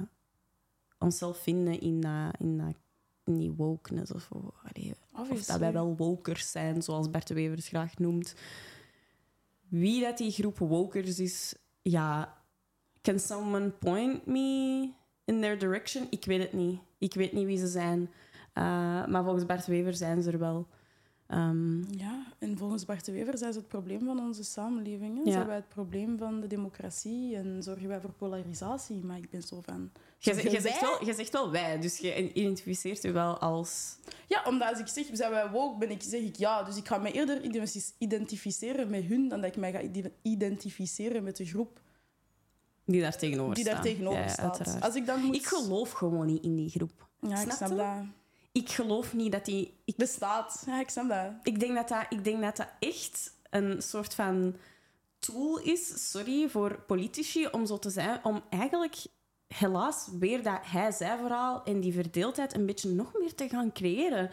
onszelf 0.99 1.37
vinden 1.37 1.79
in, 1.79 2.01
dat 2.01 2.39
in, 2.39 2.57
dat 2.57 2.75
in 3.23 3.37
die 3.37 3.51
wokeness 3.51 4.11
of. 4.11 4.29
Allee, 4.63 4.93
Of 5.29 5.45
dat 5.45 5.59
wij 5.59 5.73
wel 5.73 5.95
wokers 5.95 6.51
zijn, 6.51 6.81
zoals 6.81 7.09
Bert 7.09 7.27
de 7.27 7.33
Wever 7.33 7.55
het 7.55 7.65
graag 7.65 7.97
noemt. 7.97 8.35
Wie 9.67 10.01
dat 10.01 10.17
die 10.17 10.31
groep 10.31 10.57
wokers 10.57 11.19
is, 11.19 11.55
ja... 11.81 12.37
Can 13.01 13.19
someone 13.19 13.69
point 13.69 14.25
me 14.25 14.89
in 15.25 15.41
their 15.41 15.59
direction? 15.59 16.07
Ik 16.09 16.25
weet 16.25 16.41
het 16.41 16.53
niet. 16.53 16.79
Ik 16.97 17.13
weet 17.13 17.33
niet 17.33 17.45
wie 17.45 17.57
ze 17.57 17.67
zijn. 17.67 18.09
Eh, 18.55 18.63
maar 19.05 19.23
volgens 19.23 19.45
Bert 19.45 19.65
Wever 19.65 19.93
zijn 19.93 20.21
ze 20.21 20.31
er 20.31 20.39
wel. 20.39 20.67
Ehm, 21.27 21.93
Ja, 21.97 22.23
en 22.39 22.57
volgens 22.57 22.85
Bart 22.85 23.05
de 23.05 23.11
Wever 23.11 23.37
zijn 23.37 23.53
ze 23.53 23.59
het 23.59 23.67
probleem 23.67 24.05
van 24.05 24.19
onze 24.19 24.43
samenleving. 24.43 25.21
Ja. 25.25 25.31
Zijn 25.31 25.45
wij 25.47 25.55
het 25.55 25.69
probleem 25.69 26.17
van 26.17 26.39
de 26.41 26.47
democratie 26.47 27.35
en 27.35 27.63
zorgen 27.63 27.87
wij 27.87 28.01
voor 28.01 28.11
polarisatie? 28.11 29.03
Maar 29.03 29.17
ik 29.17 29.29
ben 29.29 29.41
zo 29.41 29.61
van... 29.61 29.91
Je, 30.17 30.49
je, 30.51 30.61
zegt 30.61 30.81
wel, 30.81 31.05
je 31.05 31.13
zegt 31.13 31.31
wel 31.31 31.51
wij, 31.51 31.79
dus 31.79 31.97
je 31.97 32.33
identificeert 32.33 33.01
je 33.01 33.11
wel 33.11 33.37
als... 33.37 33.97
Ja, 34.27 34.43
omdat 34.47 34.69
als 34.69 34.79
ik 34.79 34.87
zeg, 34.87 35.05
zijn 35.11 35.31
wij 35.31 35.49
woke, 35.49 35.77
ben 35.77 35.89
ik, 35.91 36.01
zeg 36.03 36.21
ik 36.21 36.35
ja. 36.35 36.63
Dus 36.63 36.77
ik 36.77 36.87
ga 36.87 36.97
me 36.97 37.11
eerder 37.11 37.41
identif- 37.43 37.93
identificeren 37.97 38.89
met 38.89 39.03
hun 39.03 39.27
dan 39.29 39.41
dat 39.41 39.49
ik 39.49 39.57
mij 39.57 39.71
ga 39.71 39.81
ide- 39.81 40.11
identificeren 40.21 41.23
met 41.23 41.37
de 41.37 41.45
groep 41.45 41.81
Die 42.85 43.01
daar 43.01 43.17
tegenover 43.17 43.55
die 43.55 43.63
daar 43.63 43.81
tegenover 43.81 44.19
Ja, 44.19 44.27
staat. 44.27 44.77
Als 44.81 44.95
ik 44.95 45.05
dan 45.05 45.21
moet... 45.21 45.35
Ik 45.35 45.45
geloof 45.45 45.91
gewoon 45.91 46.25
niet 46.25 46.43
in 46.43 46.55
die 46.55 46.69
groep. 46.69 47.07
Ja, 47.19 47.41
ik 47.41 47.51
Snap 47.51 47.69
dat. 47.77 47.97
Ik 48.55 48.69
geloof 48.69 49.13
niet 49.13 49.31
dat 49.31 49.45
die... 49.45 49.73
Ik, 49.85 49.95
Bestaat. 49.95 50.63
Ja, 50.65 50.79
ik 50.79 50.89
snap 50.89 51.09
dat. 51.09 51.31
ik, 51.43 51.59
denk 51.59 51.75
dat 51.75 51.87
dat, 51.87 52.05
ik 52.09 52.23
denk 52.23 52.41
dat 52.41 52.57
dat 52.57 52.67
echt 52.79 53.33
een 53.49 53.81
soort 53.81 54.13
van 54.13 54.55
tool 55.19 55.59
is, 55.59 56.11
sorry, 56.11 56.49
voor 56.49 56.81
politici 56.87 57.47
om 57.47 57.65
zo 57.65 57.79
te 57.79 57.89
zijn, 57.89 58.19
om 58.23 58.43
eigenlijk 58.49 58.95
helaas 59.47 60.09
weer 60.19 60.43
dat 60.43 60.59
hij-zij-verhaal 60.61 61.63
en 61.63 61.79
die 61.79 61.93
verdeeldheid 61.93 62.55
een 62.55 62.65
beetje 62.65 62.89
nog 62.89 63.13
meer 63.19 63.35
te 63.35 63.49
gaan 63.49 63.71
creëren. 63.71 64.29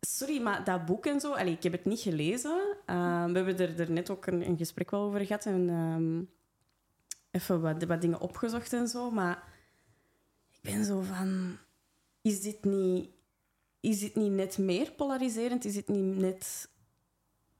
Sorry, 0.00 0.42
maar 0.42 0.64
dat 0.64 0.84
boek 0.84 1.06
en 1.06 1.20
zo, 1.20 1.32
allee, 1.32 1.52
ik 1.52 1.62
heb 1.62 1.72
het 1.72 1.84
niet 1.84 2.00
gelezen. 2.00 2.76
Uh, 2.86 3.24
we 3.24 3.32
hebben 3.32 3.58
er, 3.58 3.80
er 3.80 3.90
net 3.90 4.10
ook 4.10 4.26
een, 4.26 4.46
een 4.46 4.56
gesprek 4.56 4.90
wel 4.90 5.00
over 5.00 5.26
gehad 5.26 5.46
en 5.46 5.68
ehm, 5.68 6.22
even 7.30 7.60
wat, 7.60 7.84
wat 7.84 8.00
dingen 8.00 8.20
opgezocht 8.20 8.72
en 8.72 8.88
zo. 8.88 9.10
Maar 9.10 9.42
ik 10.50 10.60
ben 10.60 10.84
zo 10.84 11.00
van: 11.00 11.58
is 12.28 12.40
dit 12.40 12.64
niet, 12.64 13.10
is 13.80 14.00
dit 14.00 14.14
niet 14.14 14.32
net 14.32 14.58
meer 14.58 14.92
polariserend? 14.92 15.64
Is 15.64 15.74
dit 15.74 15.88
niet 15.88 16.16
net. 16.16 16.68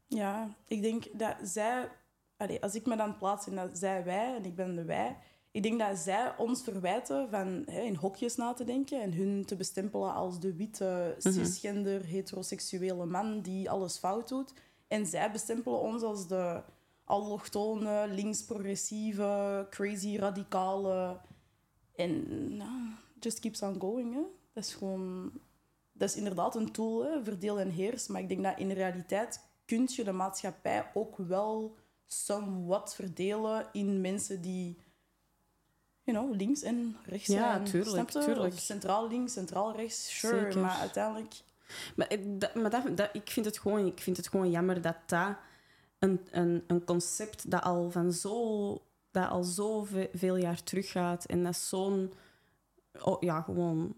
Ja, 0.07 0.57
ik 0.67 0.83
denk 0.83 1.19
dat 1.19 1.37
zij... 1.43 1.91
Allee, 2.37 2.63
als 2.63 2.75
ik 2.75 2.87
me 2.87 2.97
dan 2.97 3.17
plaats 3.17 3.47
in 3.47 3.55
dat 3.55 3.79
zij, 3.79 4.05
wij, 4.05 4.35
en 4.35 4.45
ik 4.45 4.55
ben 4.55 4.75
de 4.75 4.85
wij... 4.85 5.17
Ik 5.51 5.63
denk 5.63 5.79
dat 5.79 5.99
zij 5.99 6.37
ons 6.37 6.63
verwijten 6.63 7.31
van 7.31 7.63
hè, 7.67 7.81
in 7.81 7.95
hokjes 7.95 8.37
na 8.37 8.53
te 8.53 8.65
denken 8.65 9.03
en 9.03 9.13
hun 9.13 9.45
te 9.45 9.57
bestempelen 9.57 10.15
als 10.15 10.41
de 10.41 10.55
witte, 10.55 11.15
cisgender, 11.19 12.05
heteroseksuele 12.05 13.07
man 13.07 13.41
die 13.41 13.71
alles 13.71 13.97
fout 13.99 14.29
doet. 14.29 14.53
En 14.89 15.07
zij 15.07 15.31
bestempelen 15.31 15.81
ons 15.81 16.03
als 16.03 16.29
de 16.29 16.63
allochtone, 17.05 18.09
links-progressieve, 18.09 19.67
crazy 19.71 20.17
radicale. 20.17 21.21
En 21.95 22.25
nou, 22.57 22.91
just 23.21 23.39
keeps 23.39 23.63
on 23.63 23.81
going. 23.81 24.15
Hè. 24.15 24.21
Dat 24.59 24.67
is 24.67 24.75
gewoon... 24.75 25.33
Dat 25.93 26.09
is 26.09 26.17
inderdaad 26.17 26.55
een 26.55 26.73
tool, 26.73 27.05
hè, 27.05 27.25
verdeel 27.25 27.61
en 27.61 27.71
heers. 27.71 28.07
Maar 28.07 28.21
ik 28.21 28.29
denk 28.29 28.43
dat 28.43 28.59
in 28.59 28.69
de 28.69 28.75
realiteit 28.75 29.41
kun 29.65 29.89
je 29.91 30.05
de 30.05 30.13
maatschappij 30.13 30.91
ook 30.95 31.17
wel 31.17 31.77
somewhat 32.07 32.95
verdelen 32.95 33.67
in 33.73 34.01
mensen 34.01 34.41
die 34.41 34.79
you 36.03 36.19
know, 36.19 36.37
links 36.37 36.63
en 36.63 36.97
rechts 37.05 37.27
Ja, 37.27 37.53
zijn. 37.53 37.65
tuurlijk, 37.65 38.11
je? 38.11 38.19
tuurlijk. 38.19 38.55
Of 38.55 38.61
centraal 38.61 39.09
links, 39.09 39.33
centraal 39.33 39.77
rechts, 39.77 40.19
sure. 40.19 40.39
Zeker. 40.39 40.61
Maar 40.61 40.79
uiteindelijk... 40.79 41.35
Maar, 41.97 42.17
dat, 42.27 42.55
maar 42.55 42.71
dat, 42.71 42.97
dat, 42.97 43.09
ik, 43.13 43.31
vind 43.31 43.47
het 43.47 43.59
gewoon, 43.59 43.87
ik 43.87 44.01
vind 44.01 44.17
het 44.17 44.29
gewoon 44.29 44.51
jammer 44.51 44.81
dat 44.83 44.97
dat 45.07 45.37
een, 45.99 46.27
een, 46.31 46.65
een 46.67 46.85
concept 46.85 47.51
dat 47.51 47.63
al 47.63 47.91
van 47.91 48.13
zo 48.13 48.83
dat 49.11 49.29
al 49.29 49.43
zoveel 49.43 50.37
jaar 50.37 50.63
teruggaat 50.63 51.25
en 51.25 51.43
dat 51.43 51.57
zo'n 51.57 52.13
oh, 53.03 53.23
ja, 53.23 53.41
gewoon 53.41 53.97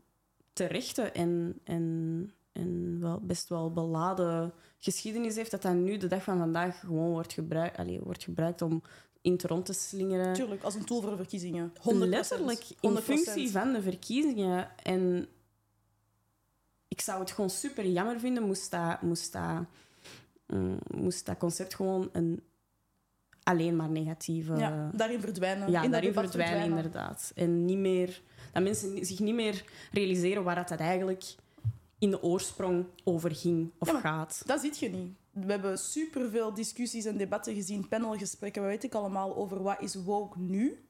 terechte 0.52 1.02
en, 1.02 1.60
en, 1.64 2.30
en 2.52 3.00
wel, 3.00 3.20
best 3.20 3.48
wel 3.48 3.72
beladen 3.72 4.52
geschiedenis 4.78 5.36
heeft, 5.36 5.50
dat 5.50 5.62
dat 5.62 5.74
nu 5.74 5.96
de 5.96 6.06
dag 6.06 6.22
van 6.22 6.38
vandaag 6.38 6.80
gewoon 6.80 7.10
wordt, 7.10 7.32
gebruikt 7.32 7.76
allee, 7.76 8.00
wordt 8.00 8.24
gebruikt 8.24 8.62
om 8.62 8.82
in 9.20 9.32
het 9.32 9.44
rond 9.44 9.66
te 9.66 9.72
slingeren. 9.72 10.32
Tuurlijk, 10.32 10.62
als 10.62 10.74
een 10.74 10.84
tool 10.84 11.00
voor 11.00 11.10
de 11.10 11.16
verkiezingen. 11.16 11.72
100%. 11.72 11.74
Letterlijk, 11.84 12.64
in 12.80 12.98
100%. 12.98 13.02
functie 13.02 13.50
van 13.50 13.72
de 13.72 13.82
verkiezingen. 13.82 14.68
En 14.82 15.28
ik 16.88 17.00
zou 17.00 17.20
het 17.20 17.30
gewoon 17.30 17.50
super 17.50 17.86
jammer 17.86 18.20
vinden 18.20 18.42
moest 18.42 18.70
dat, 18.70 19.02
moest 19.02 19.32
dat, 19.32 19.64
mm, 20.46 20.78
moest 20.94 21.26
dat 21.26 21.36
concept 21.36 21.74
gewoon 21.74 22.08
een 22.12 22.42
alleen 23.42 23.76
maar 23.76 23.90
negatieve... 23.90 24.56
Ja, 24.56 24.90
daarin 24.94 25.20
verdwijnen. 25.20 25.70
Ja, 25.70 25.82
in 25.82 25.90
daarin 25.90 26.12
verdwijnen, 26.12 26.68
inderdaad. 26.68 27.32
En 27.34 27.64
niet 27.64 27.78
meer, 27.78 28.22
dat 28.52 28.62
mensen 28.62 29.04
zich 29.06 29.18
niet 29.18 29.34
meer 29.34 29.64
realiseren 29.92 30.42
waar 30.44 30.54
dat, 30.54 30.68
dat 30.68 30.78
eigenlijk 30.80 31.24
in 31.98 32.10
de 32.10 32.22
oorsprong 32.22 32.84
over 33.04 33.34
ging 33.34 33.70
of 33.78 33.92
Ja, 33.92 34.00
gaat. 34.00 34.42
Dat 34.46 34.60
ziet 34.60 34.78
je 34.78 34.88
niet. 34.88 35.12
We 35.30 35.50
hebben 35.52 35.78
superveel 35.78 36.54
discussies 36.54 37.04
en 37.04 37.16
debatten 37.16 37.54
gezien, 37.54 37.88
panelgesprekken, 37.88 38.62
weet 38.62 38.84
ik 38.84 38.94
allemaal, 38.94 39.36
over 39.36 39.62
wat 39.62 39.80
is 39.80 39.94
woke 39.94 40.38
nu, 40.38 40.84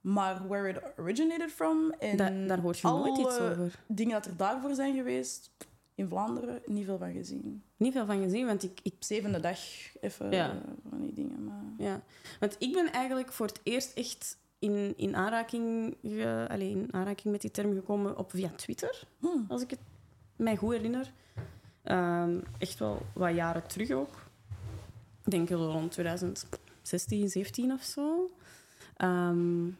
maar 0.00 0.48
where 0.48 0.68
it 0.68 0.80
originated 0.98 1.50
from. 1.50 1.90
En 1.98 2.16
Da- 2.16 2.46
daar 2.46 2.60
hoor 2.60 2.74
je 2.80 2.86
nooit 2.88 3.18
iets 3.18 3.38
over. 3.38 3.84
dingen 3.88 4.12
dat 4.12 4.26
er 4.26 4.36
daarvoor 4.36 4.74
zijn 4.74 4.94
geweest, 4.94 5.50
in 5.94 6.08
Vlaanderen, 6.08 6.62
niet 6.66 6.84
veel 6.84 6.98
van 6.98 7.12
gezien. 7.12 7.62
Niet 7.76 7.92
veel 7.92 8.06
van 8.06 8.22
gezien, 8.22 8.46
want 8.46 8.62
ik, 8.62 8.80
ik 8.82 8.94
Zevende 8.98 9.40
dag, 9.40 9.58
even 10.00 10.30
Ja. 10.30 10.62
van 10.88 11.00
die 11.00 11.12
dingen. 11.12 11.44
Maar... 11.44 11.64
Ja, 11.78 12.02
want 12.40 12.56
ik 12.58 12.72
ben 12.72 12.92
eigenlijk 12.92 13.32
voor 13.32 13.46
het 13.46 13.60
eerst 13.62 13.92
echt 13.96 14.38
in, 14.64 14.94
in, 14.96 15.16
aanraking, 15.16 15.96
ge, 16.02 16.46
allee, 16.48 16.70
in 16.70 16.88
aanraking 16.90 17.32
met 17.32 17.40
die 17.40 17.50
term 17.50 17.74
gekomen 17.74 18.18
op, 18.18 18.30
via 18.30 18.48
Twitter, 18.56 19.02
Hmm. 19.20 19.44
als 19.48 19.62
ik 19.62 19.70
het 19.70 19.78
mij 20.36 20.56
goed 20.56 20.72
herinner. 20.72 21.12
Ehm, 21.82 22.38
echt 22.58 22.78
wel 22.78 23.02
wat 23.12 23.34
jaren 23.34 23.66
terug 23.66 23.90
ook. 23.90 24.22
Ik 25.24 25.30
denk 25.30 25.50
rond 25.50 25.92
2016, 25.92 27.28
17 27.28 27.72
of 27.72 27.82
zo. 27.82 28.30
Ehm, 28.96 29.70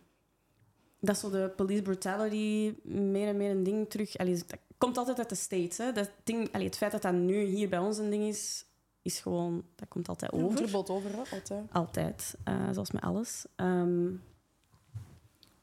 dat 1.00 1.18
zo 1.18 1.30
de 1.30 1.52
police 1.56 1.82
brutality 1.82 2.74
meer 2.82 3.28
en 3.28 3.36
meer 3.36 3.50
een 3.50 3.62
ding 3.62 3.90
terug... 3.90 4.16
Allee, 4.16 4.34
dat 4.34 4.58
komt 4.78 4.98
altijd 4.98 5.18
uit 5.18 5.28
de 5.28 5.34
States. 5.34 5.78
Hè. 5.78 5.92
Dat 5.92 6.10
ding, 6.24 6.52
allee, 6.52 6.66
het 6.66 6.76
feit 6.76 6.92
dat 6.92 7.02
dat 7.02 7.12
nu 7.12 7.42
hier 7.42 7.68
bij 7.68 7.78
ons 7.78 7.98
een 7.98 8.10
ding 8.10 8.22
is, 8.22 8.64
is 9.02 9.20
gewoon... 9.20 9.64
Dat 9.74 9.88
komt 9.88 10.08
altijd 10.08 10.32
over. 10.32 10.56
Druppelt 10.56 10.90
over, 10.90 11.10
hè, 11.10 11.16
altijd. 11.16 11.72
Altijd, 11.72 12.36
eh, 12.44 12.68
zoals 12.72 12.90
met 12.90 13.02
alles. 13.02 13.44
Ehm, 13.56 14.08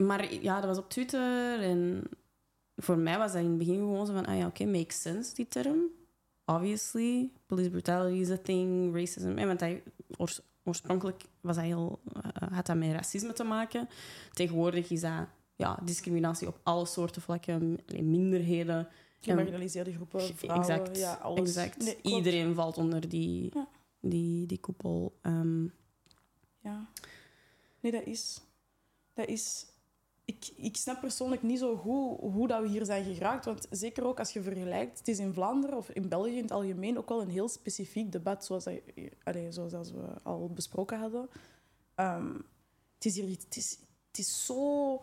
maar 0.05 0.33
ja, 0.33 0.55
dat 0.59 0.65
was 0.69 0.77
op 0.77 0.89
Twitter 0.89 1.61
en 1.61 2.03
voor 2.75 2.97
mij 2.97 3.17
was 3.17 3.31
dat 3.31 3.41
in 3.41 3.47
het 3.49 3.57
begin 3.57 3.75
gewoon 3.75 4.05
zo 4.05 4.13
van, 4.13 4.25
ah 4.25 4.37
ja, 4.37 4.45
oké, 4.47 4.65
makes 4.65 5.01
sense, 5.01 5.33
die 5.35 5.47
term. 5.47 5.79
Obviously, 6.45 7.31
police 7.45 7.69
brutality 7.69 8.19
is 8.19 8.29
a 8.29 8.37
thing, 8.37 8.93
racism. 8.95 9.37
eh, 9.37 9.45
want 9.45 9.63
oors- 10.17 10.41
oorspronkelijk 10.63 11.23
was 11.41 11.55
dat 11.55 11.65
heel, 11.65 11.99
eh, 12.13 12.47
had 12.51 12.65
dat 12.65 12.75
met 12.77 12.91
racisme 12.91 13.33
te 13.33 13.43
maken. 13.43 13.89
Tegenwoordig 14.33 14.89
is 14.89 15.01
dat 15.01 15.27
ja, 15.55 15.79
discriminatie 15.83 16.47
op 16.47 16.59
alle 16.63 16.85
soorten 16.85 17.21
vlakken, 17.21 17.79
minderheden. 18.01 18.87
Gemarginaliseerde 19.19 19.93
groepen, 19.93 20.21
vrouwen, 20.35 20.67
exact, 20.69 20.97
ja, 20.97 21.13
alles. 21.13 21.39
exact. 21.39 21.77
Nee. 21.77 21.97
Iedereen 22.01 22.55
valt 22.55 22.77
onder 22.77 23.09
die, 23.09 23.49
Ja. 23.53 23.67
die, 23.99 24.45
die 24.45 24.59
koepel. 24.59 25.17
Ehm, 25.21 25.63
Ja. 26.59 26.89
Nee, 27.79 27.91
dat 27.91 28.03
is... 28.05 28.41
Dat 29.13 29.27
is... 29.27 29.65
Ik, 30.25 30.51
ik 30.55 30.77
snap 30.77 30.99
persoonlijk 30.99 31.43
niet 31.43 31.59
zo 31.59 31.75
goed 31.75 32.33
hoe 32.33 32.47
dat 32.47 32.61
we 32.61 32.67
hier 32.67 32.85
zijn 32.85 33.13
geraakt. 33.13 33.45
Want 33.45 33.67
zeker 33.69 34.05
ook 34.05 34.19
als 34.19 34.33
je 34.33 34.41
vergelijkt... 34.41 34.97
Het 34.97 35.07
is 35.07 35.19
in 35.19 35.33
Vlaanderen 35.33 35.77
of 35.77 35.89
in 35.89 36.09
België 36.09 36.35
in 36.37 36.43
het 36.43 36.51
algemeen 36.51 36.97
ook 36.97 37.09
wel 37.09 37.21
een 37.21 37.29
heel 37.29 37.49
specifiek 37.49 38.11
debat, 38.11 38.45
zoals, 38.45 38.63
dat, 38.63 38.73
zoals 39.49 39.71
dat 39.71 39.91
we 39.91 40.21
al 40.23 40.49
besproken 40.49 40.99
hadden. 40.99 41.29
Ehm, 41.95 42.33
het, 42.95 43.05
is 43.05 43.15
hier, 43.15 43.29
het, 43.29 43.55
is, 43.55 43.79
het 44.07 44.17
is 44.17 44.45
zo... 44.45 45.01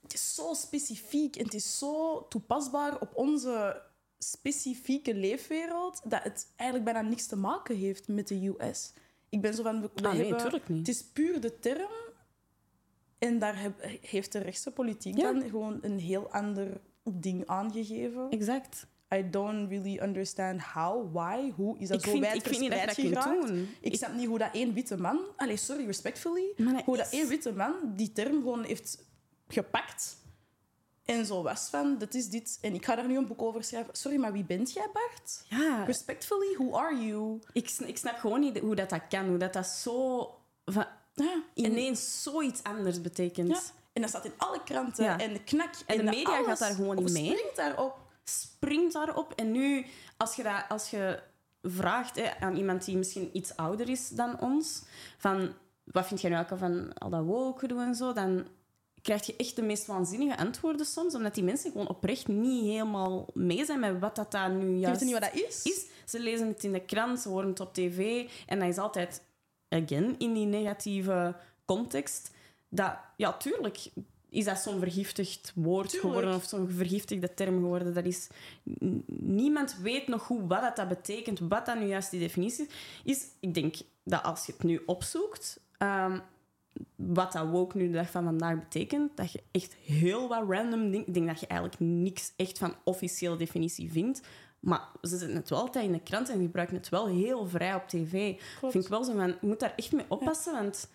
Het 0.00 0.14
is 0.14 0.34
zo 0.34 0.54
specifiek 0.54 1.36
en 1.36 1.44
het 1.44 1.54
is 1.54 1.78
zo 1.78 2.26
toepasbaar 2.28 3.00
op 3.00 3.10
onze 3.14 3.82
specifieke 4.18 5.14
leefwereld 5.14 6.00
dat 6.04 6.22
het 6.22 6.52
eigenlijk 6.56 6.92
bijna 6.92 7.08
niks 7.08 7.26
te 7.26 7.36
maken 7.36 7.76
heeft 7.76 8.08
met 8.08 8.28
de 8.28 8.54
US. 8.58 8.92
Ik 9.28 9.40
ben 9.40 9.54
zo 9.54 9.62
van... 9.62 9.80
We, 9.80 9.90
we 9.94 10.02
ah, 10.02 10.12
nee, 10.12 10.20
hebben, 10.20 10.36
natuurlijk 10.36 10.68
niet. 10.68 10.86
het 10.86 10.96
is 10.96 11.04
puur 11.04 11.40
de 11.40 11.58
term. 11.58 11.90
En 13.24 13.38
daar 13.38 13.60
heb- 13.60 13.84
heeft 14.00 14.32
de 14.32 14.38
rechtse 14.38 14.70
politiek 14.70 15.16
Ja. 15.18 15.32
dan 15.32 15.42
gewoon 15.42 15.78
een 15.82 15.98
heel 15.98 16.30
ander 16.30 16.80
ding 17.02 17.46
aangegeven. 17.46 18.30
Exact. 18.30 18.86
I 19.14 19.30
don't 19.30 19.68
really 19.68 19.98
understand 20.02 20.62
how, 20.62 21.12
why, 21.14 21.50
hoe 21.50 21.78
is 21.78 21.88
dat 21.88 21.98
Ik 21.98 22.04
zo 22.04 22.10
vind, 22.10 22.22
wijd 22.22 22.36
ik 22.36 22.42
vind 22.46 22.60
niet 22.60 22.70
dat 22.70 22.96
je 22.96 23.10
dat 23.10 23.24
kunt 23.24 23.46
doen. 23.46 23.68
Ik 23.80 23.94
snap 23.96 24.12
niet 24.12 24.26
hoe 24.26 24.38
dat 24.38 24.48
één 24.52 24.72
witte 24.74 24.96
man... 24.96 25.20
Allee, 25.36 25.56
sorry, 25.56 25.86
respectfully. 25.86 26.52
Dat 26.56 26.82
Hoe 26.84 26.96
dat 26.96 27.10
één 27.12 27.28
witte 27.28 27.52
man 27.52 27.72
die 27.96 28.12
term 28.12 28.32
gewoon 28.32 28.62
heeft 28.64 29.04
gepakt. 29.48 30.16
En 31.04 31.26
zo 31.26 31.42
was 31.42 31.68
van, 31.68 31.98
dit 31.98 32.14
is 32.14 32.28
dit. 32.28 32.58
En 32.60 32.74
ik 32.74 32.84
ga 32.84 32.94
daar 32.94 33.06
nu 33.06 33.16
een 33.16 33.26
boek 33.26 33.42
over 33.42 33.64
schrijven. 33.64 33.94
Sorry, 33.94 34.18
maar 34.18 34.32
wie 34.32 34.44
bent 34.44 34.72
jij, 34.72 34.88
Bart? 34.92 35.44
Ja, 35.48 35.84
Respectfully, 35.84 36.54
who 36.58 36.76
are 36.78 37.06
you? 37.06 37.38
ik, 37.52 37.70
ik 37.86 37.96
snap 37.98 38.16
gewoon 38.16 38.40
niet 38.40 38.58
hoe 38.58 38.74
dat, 38.74 38.90
dat 38.90 39.06
kan. 39.08 39.26
Hoe 39.28 39.38
dat, 39.38 39.52
dat 39.52 39.66
zo... 39.66 40.18
Van, 40.64 40.86
Ja, 41.14 41.32
en- 41.54 41.64
ineens 41.64 42.22
zoiets 42.22 42.62
anders 42.62 43.00
betekent. 43.00 43.48
Ja. 43.48 43.60
En 43.92 44.00
dat 44.00 44.10
staat 44.10 44.24
in 44.24 44.32
alle 44.36 44.62
kranten. 44.64 45.04
Ja. 45.04 45.18
En 45.18 45.32
de 45.32 45.44
knak. 45.44 45.74
En 45.86 45.96
de 45.96 46.02
media 46.02 46.34
alles. 46.36 46.46
gaat 46.46 46.58
daar 46.58 46.74
gewoon 46.74 46.96
niet 46.96 47.12
mee. 47.12 47.30
springt 47.30 47.56
daarop. 47.56 47.96
Springt 48.24 48.92
daarop. 48.92 49.32
En 49.32 49.50
nu, 49.52 49.86
als 50.16 50.34
je, 50.36 50.42
dat, 50.42 50.64
als 50.68 50.90
je 50.90 51.22
vraagt 51.62 52.16
hè, 52.16 52.40
aan 52.40 52.56
iemand 52.56 52.84
die 52.84 52.96
misschien 52.96 53.30
iets 53.32 53.56
ouder 53.56 53.88
is 53.88 54.08
dan 54.08 54.40
ons, 54.40 54.82
van 55.18 55.52
wat 55.84 56.06
vind 56.06 56.20
jij 56.20 56.30
nu 56.30 56.38
ook 56.38 56.58
van 56.58 56.94
al 56.94 57.10
dat 57.10 57.24
woke 57.24 57.66
doen 57.66 57.80
en 57.80 57.94
zo, 57.94 58.12
dan 58.12 58.46
krijg 59.02 59.26
je 59.26 59.36
echt 59.36 59.56
de 59.56 59.62
meest 59.62 59.86
waanzinnige 59.86 60.36
antwoorden 60.38 60.86
soms, 60.86 61.14
omdat 61.14 61.34
die 61.34 61.44
mensen 61.44 61.70
gewoon 61.70 61.88
oprecht 61.88 62.28
niet 62.28 62.64
helemaal 62.64 63.26
mee 63.34 63.64
zijn 63.64 63.80
met 63.80 63.98
wat 64.00 64.16
dat 64.16 64.30
daar 64.30 64.50
nu 64.50 64.70
Je 64.72 64.78
juist 64.78 65.00
weet 65.00 65.10
niet 65.10 65.18
wat 65.20 65.32
dat 65.32 65.42
is? 65.42 65.62
is. 65.62 65.86
Ze 66.06 66.20
lezen 66.20 66.48
het 66.48 66.64
in 66.64 66.72
de 66.72 66.84
krant, 66.84 67.20
ze 67.20 67.28
horen 67.28 67.48
het 67.48 67.60
op 67.60 67.74
tv. 67.74 68.28
En 68.46 68.58
dat 68.58 68.68
is 68.68 68.78
altijd, 68.78 69.22
again, 69.68 70.14
in 70.18 70.34
die 70.34 70.46
negatieve 70.46 71.36
context. 71.64 72.30
Dat, 72.68 72.96
ja, 73.16 73.32
tuurlijk 73.32 73.90
is 74.34 74.44
dat 74.44 74.58
zo'n 74.58 74.78
vergiftigd 74.78 75.52
woord 75.54 75.88
Tuurlijk. 75.88 76.12
geworden 76.12 76.34
of 76.34 76.44
zo'n 76.44 76.70
vergiftigde 76.70 77.34
term 77.34 77.54
geworden. 77.54 77.94
Dat 77.94 78.04
is, 78.04 78.28
niemand 79.06 79.76
weet 79.82 80.08
nog 80.08 80.22
goed 80.22 80.48
wat 80.48 80.60
dat, 80.60 80.76
dat 80.76 80.88
betekent, 80.88 81.38
wat 81.38 81.66
dat 81.66 81.78
nu 81.78 81.86
juist 81.86 82.10
die 82.10 82.20
definitie 82.20 82.68
is. 83.04 83.26
Ik 83.40 83.54
denk 83.54 83.76
dat 84.04 84.22
als 84.22 84.46
je 84.46 84.52
het 84.52 84.62
nu 84.62 84.82
opzoekt, 84.86 85.60
ehm, 85.78 86.18
wat 86.96 87.32
dat 87.32 87.48
woke 87.48 87.76
nu 87.76 87.86
de 87.86 87.92
dag 87.92 88.10
van 88.10 88.24
vandaag 88.24 88.58
betekent, 88.58 89.16
dat 89.16 89.32
je 89.32 89.42
echt 89.50 89.74
heel 89.74 90.28
wat 90.28 90.44
random 90.48 90.90
dingen... 90.90 91.06
Ik 91.06 91.14
denk 91.14 91.26
dat 91.26 91.40
je 91.40 91.46
eigenlijk 91.46 91.80
niks 91.80 92.32
echt 92.36 92.58
van 92.58 92.74
officiële 92.84 93.36
definitie 93.36 93.92
vindt. 93.92 94.22
Maar 94.64 94.88
ze 95.02 95.16
zetten 95.16 95.36
het 95.36 95.50
wel 95.50 95.58
altijd 95.58 95.84
in 95.84 95.92
de 95.92 96.02
krant 96.02 96.28
en 96.28 96.40
gebruiken 96.40 96.76
het 96.76 96.88
wel 96.88 97.06
heel 97.06 97.46
vrij 97.46 97.74
op 97.74 97.88
tv. 97.88 98.36
Klopt. 98.58 98.72
Vind 98.72 98.84
ik 98.84 98.90
wel 98.90 99.04
zo 99.04 99.12
van, 99.12 99.28
je 99.28 99.46
moet 99.46 99.60
daar 99.60 99.72
echt 99.76 99.92
mee 99.92 100.04
oppassen, 100.08 100.52
want 100.52 100.88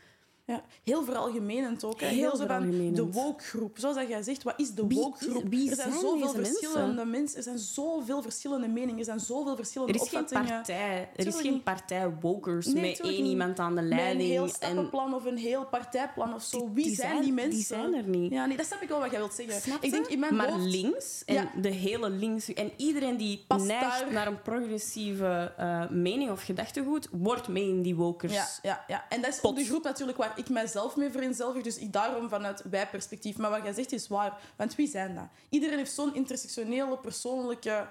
Ja. 0.50 0.62
Heel 0.84 1.04
veralgemenend 1.04 1.84
ook. 1.84 2.00
Hè. 2.02 2.08
Heel 2.08 2.36
zo 2.36 2.46
van 2.46 2.70
de 2.94 3.06
woke-groep. 3.12 3.78
Zoals 3.80 3.96
dat 3.96 4.08
jij 4.08 4.22
zegt, 4.22 4.44
wat 4.44 4.54
is 4.58 4.72
de 4.74 4.82
woke-groep? 4.88 5.44
er 5.44 5.58
zijn 5.60 5.76
zijn 5.76 5.92
zoveel 5.92 6.30
verschillende 6.30 7.06
mensen? 7.06 7.38
Er 7.38 7.44
zijn 7.44 7.58
zoveel 7.58 8.22
verschillende 8.22 8.68
meningen. 8.68 8.98
Er 9.00 9.06
zijn 9.06 9.20
zoveel 9.20 9.56
verschillende 9.56 9.94
er 9.94 10.02
is 10.02 10.10
geen 10.10 10.26
partij. 10.26 11.10
Er 11.16 11.28
is 11.28 11.36
geen 11.36 11.64
partij 11.64 12.12
wokers 12.22 12.66
Nee, 12.66 12.90
met 12.90 13.00
één 13.00 13.22
niet. 13.24 13.32
iemand 13.32 13.60
aan 13.60 13.76
de 13.76 13.82
Met 13.82 13.92
een 13.92 13.98
leiding. 13.98 14.30
heel 14.30 14.44
en 14.44 14.50
stappenplan 14.50 15.14
of 15.14 15.26
een 15.26 15.38
heel 15.38 15.66
partijplan 15.66 16.34
of 16.34 16.44
zo. 16.44 16.58
Die- 16.60 16.70
Wie 16.74 16.84
die 16.86 16.96
zijn, 16.96 17.08
zijn- 17.10 17.22
die 17.24 17.34
die 17.36 17.46
mensen? 17.46 17.64
zijn 17.66 17.94
er 17.94 18.04
niet. 18.08 18.32
Ja, 18.32 18.46
nee, 18.46 18.58
dat 18.58 18.66
snap 18.66 18.82
ik 18.82 18.90
wel 18.90 19.00
wat 19.00 19.10
jij 19.12 19.20
wilt 19.20 19.34
zeggen. 19.34 19.62
Snap 19.62 19.84
ik 19.84 19.92
denk 19.92 20.08
in 20.08 20.20
mijn 20.20 20.36
maar 20.36 20.52
hoofd... 20.52 20.66
links 20.66 21.24
en 21.26 21.34
Ja. 21.34 21.52
de 21.62 21.70
hele 21.70 22.10
links 22.10 22.54
en 22.54 22.72
iedereen 22.78 23.18
die 23.18 23.44
Past 23.48 23.66
neigt 23.66 24.00
daar. 24.00 24.12
naar 24.14 24.28
een 24.28 24.42
progressieve 24.42 25.54
eh, 25.58 25.90
mening 25.90 26.32
of 26.32 26.44
gedachtegoed, 26.44 27.08
wordt 27.12 27.48
mee 27.48 27.68
in 27.68 27.82
die 27.82 27.96
wokers. 27.96 28.34
Ja, 28.34 28.48
ja, 28.62 28.84
ja. 28.88 29.06
En 29.10 29.22
dat 29.22 29.34
is 29.34 29.44
ook 29.44 29.56
de 29.56 29.64
groep 29.66 29.84
natuurlijk 29.84 30.18
waar 30.18 30.39
ik 30.40 30.50
mijzelf 30.50 30.96
mee 30.96 31.10
vereenzelvig. 31.12 31.64
Dus 31.64 31.78
ik 31.78 31.94
daarom 31.94 32.30
vanuit 32.30 32.64
wij-perspectief. 32.70 33.38
Maar 33.38 33.50
wat 33.50 33.64
jij 33.64 33.74
zegt 33.74 33.92
is 33.92 34.08
waar. 34.08 34.40
Want 34.58 34.76
wie 34.76 34.88
zijn 34.88 35.16
dat? 35.16 35.28
Iedereen 35.50 35.78
heeft 35.78 35.94
zo'n 35.94 36.16
intersectionele, 36.16 36.98
persoonlijke... 36.98 37.88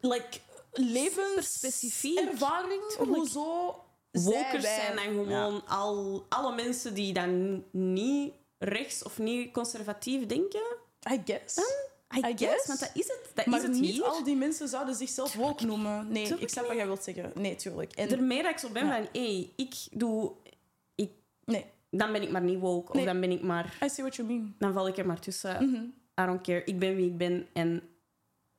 Like. 0.00 0.38
Tuurlijk. 2.96 3.16
Hoezo 3.16 3.84
zijn 4.12 4.24
Wokers 4.34 4.64
zijn 4.64 4.96
dan 4.96 5.04
gewoon 5.04 5.66
al, 5.66 6.26
alle 6.28 6.54
mensen 6.54 6.94
die 6.94 7.12
dan 7.12 7.64
niet 7.70 8.32
rechts 8.58 9.02
of 9.02 9.18
niet 9.18 9.52
conservatief 9.52 10.26
denken. 10.26 10.62
I 11.10 11.22
guess. 11.24 11.58
I, 11.58 12.18
I 12.18 12.20
guess, 12.20 12.42
guess. 12.42 12.66
want 12.66 12.80
dat 12.80 12.90
is 12.94 13.06
het. 13.06 13.30
Dat 13.34 13.46
Maar 13.46 13.58
is 13.58 13.66
het 13.66 13.80
niet 13.80 13.90
hier. 13.92 14.04
al 14.04 14.24
die 14.24 14.36
mensen 14.36 14.68
zouden 14.68 14.94
zichzelf 14.94 15.34
woke 15.34 15.66
noemen. 15.66 16.08
Nee, 16.08 16.22
Tuurlijk 16.22 16.42
ik 16.42 16.48
snap 16.48 16.66
wat 16.66 16.76
jij 16.76 16.86
wilt 16.86 17.02
zeggen. 17.04 17.32
Nee, 17.34 17.56
tuurlijk. 17.56 17.92
En, 17.92 18.08
Daarmee 18.08 18.42
dat 18.42 18.50
ik 18.50 18.58
zo 18.58 18.68
ben 18.68 18.86
Ja. 18.86 18.94
van, 18.96 19.08
hé, 19.12 19.52
ik 19.56 19.74
doe... 19.90 20.32
Nee, 21.44 21.64
dan 21.90 22.12
ben 22.12 22.22
ik 22.22 22.30
maar 22.30 22.42
niet 22.42 22.58
woke. 22.60 22.92
Of 22.98 23.04
dan 23.04 23.20
ben 23.20 23.30
ik 23.30 23.42
maar... 23.42 23.64
I 23.84 23.88
see 23.88 24.04
what 24.04 24.16
you 24.16 24.28
mean. 24.28 24.54
Dan 24.58 24.72
val 24.72 24.88
ik 24.88 24.96
er 24.98 25.06
maar 25.06 25.20
tussen. 25.20 25.70
Mhm. 25.70 25.82
I 26.20 26.26
don't 26.26 26.40
care. 26.40 26.64
Ik 26.64 26.78
ben 26.78 26.96
wie 26.96 27.06
ik 27.06 27.16
ben. 27.18 27.46
En 27.52 27.74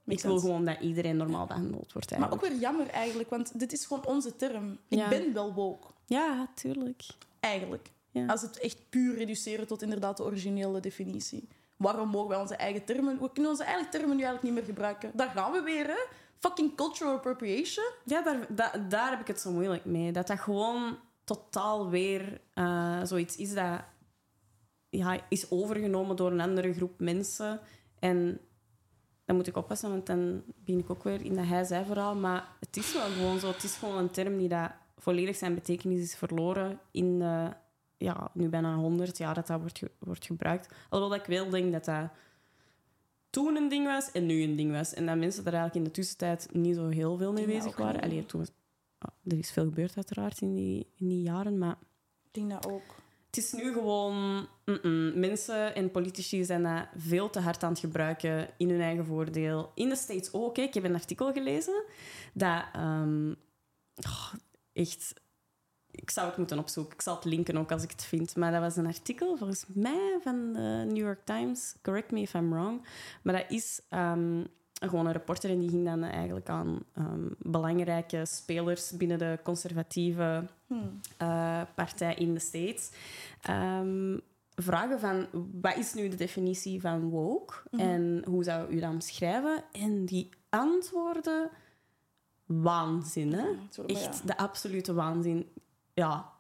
ik 0.06 0.20
wil 0.22 0.32
sense. 0.32 0.46
gewoon 0.46 0.66
dat 0.66 0.80
iedereen 0.82 1.18
normaal 1.18 1.46
behandeld 1.46 1.94
wordt. 1.94 2.18
Maar 2.18 2.34
ook 2.34 2.42
weer 2.42 2.56
jammer 2.56 2.88
eigenlijk, 2.88 3.30
want 3.30 3.60
dit 3.60 3.74
is 3.74 3.86
gewoon 3.86 4.06
onze 4.06 4.36
term. 4.36 4.78
Ik 4.88 5.08
ben 5.10 5.34
wel 5.34 5.54
woke, 5.54 5.88
Ja, 6.06 6.48
tuurlijk. 6.56 7.04
eigenlijk. 7.40 7.92
Ja. 8.12 8.26
Als 8.26 8.42
het 8.42 8.60
echt 8.60 8.90
puur 8.90 9.16
reduceren 9.18 9.68
tot 9.68 9.82
inderdaad 9.82 10.18
de 10.18 10.24
originele 10.24 10.80
definitie. 10.80 11.48
Waarom 11.78 12.10
mogen 12.10 12.30
wij 12.30 12.40
onze 12.40 12.56
eigen 12.56 12.84
termen... 12.86 13.20
We 13.22 13.32
kunnen 13.32 13.52
onze 13.52 13.64
eigen 13.64 13.90
termen 13.90 14.16
nu 14.16 14.24
eigenlijk 14.24 14.44
niet 14.44 14.54
meer 14.54 14.64
gebruiken. 14.64 15.12
Daar 15.14 15.30
gaan 15.30 15.52
we 15.52 15.62
weer, 15.62 15.86
hè. 15.88 16.06
Fucking 16.40 16.76
cultural 16.76 17.14
appropriation. 17.14 17.86
Ja, 18.06 18.22
daar, 18.22 18.48
da- 18.56 18.78
daar 18.90 19.10
heb 19.10 19.20
ik 19.20 19.28
het 19.28 19.40
zo 19.40 19.52
moeilijk 19.52 19.86
mee. 19.86 20.12
Dat 20.12 20.28
dat 20.28 20.40
gewoon 20.40 20.98
totaal 21.24 21.90
weer 21.90 22.42
eh, 22.54 23.04
zoiets 23.04 23.36
is 23.38 23.54
dat 23.54 23.82
ja, 24.90 25.20
is 25.30 25.52
overgenomen 25.52 26.16
door 26.16 26.32
een 26.32 26.42
andere 26.42 26.74
groep 26.74 27.00
mensen. 27.00 27.60
En 28.00 28.40
dan 29.26 29.36
moet 29.36 29.48
ik 29.48 29.58
oppassen, 29.58 29.90
want 29.90 30.06
dan 30.06 30.44
ben 30.56 30.78
ik 30.80 30.90
ook 30.90 31.04
weer 31.04 31.26
in 31.26 31.36
dat 31.36 31.46
hij-zij-verhaal. 31.46 32.16
Maar 32.16 32.48
het 32.60 32.78
is 32.78 32.94
wel 32.94 33.06
gewoon 33.10 33.40
zo. 33.40 33.48
Het 33.48 33.64
is 33.64 33.76
gewoon 33.76 33.98
een 33.98 34.12
term 34.12 34.38
die 34.38 34.48
dat 34.50 34.72
volledig 34.98 35.36
zijn 35.36 35.54
betekenis 35.56 36.00
is 36.02 36.16
verloren 36.16 36.80
in 36.92 37.18
ja, 37.98 38.30
nu 38.34 38.50
bijna 38.50 38.76
100 38.76 39.18
jaar 39.18 39.34
dat 39.34 39.48
dat 39.48 39.60
wordt, 39.60 39.78
ge- 39.78 39.92
wordt 40.00 40.26
gebruikt. 40.26 40.74
Alhoewel 40.90 41.18
dat 41.18 41.28
ik 41.28 41.34
wel 41.36 41.50
denk 41.50 41.72
dat 41.72 41.86
dat 41.86 42.10
toen 43.30 43.56
een 43.56 43.70
ding 43.70 43.86
was 43.86 44.12
en 44.12 44.26
nu 44.26 44.44
een 44.44 44.56
ding 44.56 44.72
was. 44.72 44.94
En 44.94 45.06
dat 45.06 45.18
mensen 45.18 45.46
er 45.46 45.54
eigenlijk 45.54 45.76
in 45.76 45.84
de 45.84 45.92
tussentijd 45.92 46.48
niet 46.54 46.76
zo 46.76 46.88
heel 46.88 47.18
veel 47.18 47.32
mee 47.34 47.48
Ja, 47.48 47.58
bezig 47.58 47.78
waren. 47.78 47.94
niet. 47.94 48.04
Allee, 48.04 48.26
toen 48.26 48.40
was- 48.40 48.52
er 49.28 49.38
is 49.38 49.52
veel 49.52 49.64
gebeurd 49.64 49.96
uiteraard 49.96 50.42
in 50.42 50.54
die, 50.56 50.88
in 50.98 51.08
die 51.08 51.22
jaren, 51.22 51.58
maar 51.58 51.78
Ik 52.24 52.34
denk 52.34 52.50
dat 52.52 52.68
ook. 52.72 52.96
het 53.28 53.38
is 53.38 53.52
nu 53.52 53.74
gewoon... 53.74 54.48
mm-mm. 54.66 55.20
Mensen 55.20 55.76
en 55.76 55.92
politici 55.92 56.44
zijn 56.46 56.64
dat 56.64 56.88
veel 56.96 57.30
te 57.30 57.40
hard 57.40 57.64
aan 57.64 57.70
het 57.72 57.80
gebruiken 57.80 58.50
in 58.58 58.70
hun 58.70 58.82
eigen 58.82 59.06
voordeel. 59.06 59.72
In 59.76 59.90
de 59.90 59.96
States 59.96 60.34
ook. 60.34 60.56
hè. 60.56 60.62
Ik 60.62 60.74
heb 60.74 60.84
een 60.84 60.94
artikel 60.94 61.32
gelezen 61.34 61.84
dat... 62.34 62.64
ehm, 62.74 63.32
oh, 64.06 64.34
echt... 64.74 65.22
Ik 65.92 66.10
zou 66.10 66.28
het 66.28 66.38
moeten 66.38 66.60
opzoeken. 66.60 66.94
Ik 66.94 67.02
zal 67.02 67.16
het 67.16 67.26
linken 67.26 67.58
ook 67.58 67.72
als 67.72 67.84
ik 67.84 67.92
het 67.92 68.04
vind. 68.04 68.36
Maar 68.36 68.52
dat 68.52 68.62
was 68.62 68.76
een 68.76 68.86
artikel, 68.88 69.38
volgens 69.38 69.66
mij, 69.68 70.18
van 70.22 70.54
de 70.54 70.84
New 70.88 70.98
York 70.98 71.26
Times. 71.26 71.76
Correct 71.82 72.12
me 72.12 72.20
if 72.22 72.34
I'm 72.34 72.50
wrong. 72.50 72.86
Maar 73.24 73.34
dat 73.34 73.52
is 73.52 73.82
ehm, 73.90 74.44
gewoon 74.90 75.06
een 75.06 75.12
reporter 75.12 75.50
en 75.50 75.60
die 75.60 75.70
ging 75.70 75.86
dan 75.86 76.04
eigenlijk 76.04 76.50
aan 76.50 76.80
ehm, 76.94 77.28
belangrijke 77.38 78.26
spelers 78.26 78.92
binnen 78.98 79.18
de 79.18 79.40
conservatieve 79.44 80.46
Hmm. 80.68 81.00
eh, 81.18 81.62
partij 81.76 82.14
in 82.16 82.34
de 82.34 82.40
States. 82.40 82.92
Ehm, 83.42 84.18
vragen 84.56 85.00
van 85.00 85.28
wat 85.62 85.76
is 85.78 85.94
nu 85.94 86.08
de 86.08 86.16
definitie 86.16 86.82
van 86.82 87.10
woke 87.10 87.54
en 87.72 88.24
hoe 88.28 88.44
zou 88.44 88.72
u 88.74 88.80
dat 88.80 88.92
omschrijven? 88.92 89.64
En 89.72 90.06
die 90.06 90.30
antwoorden 90.50 91.50
waanzin, 92.46 93.34
hè? 93.34 93.46
Ja, 93.48 93.84
Echt 93.86 94.18
ja. 94.18 94.26
de 94.26 94.38
absolute 94.38 94.94
waanzin. 94.94 95.50
Ja, 95.94 96.32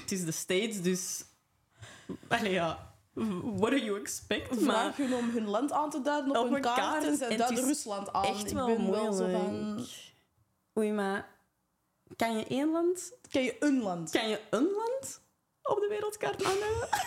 het 0.00 0.12
is 0.12 0.24
de 0.24 0.32
States, 0.32 0.82
dus... 0.82 1.24
Allee, 2.28 2.52
ja, 2.52 2.94
what 3.58 3.70
do 3.70 3.76
you 3.76 3.98
expect? 4.00 4.60
Maar 4.60 4.92
Vraag 4.94 4.96
hun 4.96 5.14
om 5.14 5.30
hun 5.30 5.46
land 5.48 5.72
aan 5.72 5.90
te 5.90 6.00
duiden 6.02 6.30
op, 6.30 6.46
Op 6.46 6.52
een 6.52 6.60
kaart, 6.60 6.76
kaart. 6.80 7.04
en 7.04 7.16
zij 7.16 7.36
duiden 7.36 7.64
Rusland 7.64 8.12
aan. 8.12 8.24
echt 8.24 8.46
ik 8.46 8.54
wel 8.54 8.66
ben 8.66 8.80
moeilijk. 8.80 9.02
wel 9.02 9.12
zo 9.12 9.28
van... 9.30 9.86
Oei, 10.78 10.92
maar 10.92 11.28
kan 12.16 12.38
je 12.38 12.44
één 12.46 12.70
land... 12.70 13.12
Ken 13.30 13.42
je 13.42 13.56
een 13.60 13.82
land? 13.82 14.10
Kan 14.10 14.28
je 14.28 14.40
een 14.50 14.62
land 14.76 15.20
op 15.62 15.80
de 15.80 15.86
wereldkaart 15.88 16.44
aanduiden? 16.44 16.88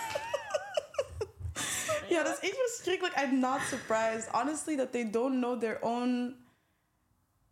Ja, 2.09 2.23
dat 2.23 2.37
is 2.41 2.49
echt 2.49 2.57
verschrikkelijk. 2.59 3.19
I'm 3.21 3.39
not 3.39 3.59
surprised, 3.61 4.27
honestly, 4.31 4.75
that 4.77 4.91
they 4.91 5.09
don't 5.09 5.35
know 5.35 5.59
their 5.59 5.81
own, 5.81 6.35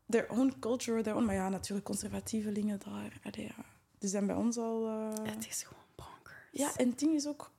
their 0.09 0.29
own 0.29 0.53
culture, 0.59 1.01
their 1.03 1.15
own... 1.15 1.25
Maar 1.25 1.35
ja, 1.35 1.49
natuurlijk 1.49 1.85
conservatievelingen 1.85 2.79
daar. 2.85 3.19
Allee, 3.23 3.45
ja. 3.57 3.63
Die 3.99 4.09
zijn 4.09 4.25
bij 4.27 4.35
ons 4.35 4.57
al... 4.57 4.87
eh, 4.87 5.23
Het 5.33 5.47
is 5.47 5.63
gewoon 5.63 5.83
bonkers. 5.95 6.35
Ja, 6.51 6.69
en 6.75 6.89
het 6.89 6.99
ding 6.99 7.13
is 7.15 7.27
ook... 7.27 7.51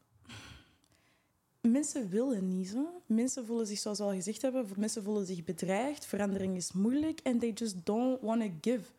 Mensen 1.71 2.09
willen 2.09 2.49
niet, 2.49 2.69
zo. 2.69 3.03
Mensen 3.07 3.47
voelen 3.47 3.67
zich, 3.67 3.79
zoals 3.79 3.99
we 3.99 4.05
al 4.05 4.13
gezegd 4.13 4.43
hebben, 4.43 4.67
mensen 4.77 5.03
voelen 5.03 5.27
zich 5.27 5.45
bedreigd. 5.45 6.07
Verandering 6.07 6.57
is 6.57 6.73
moeilijk 6.73 7.21
en 7.21 7.39
they 7.39 7.53
just 7.53 7.87
don't 7.87 8.21
want 8.21 8.41
to 8.41 8.51
give. 8.61 8.91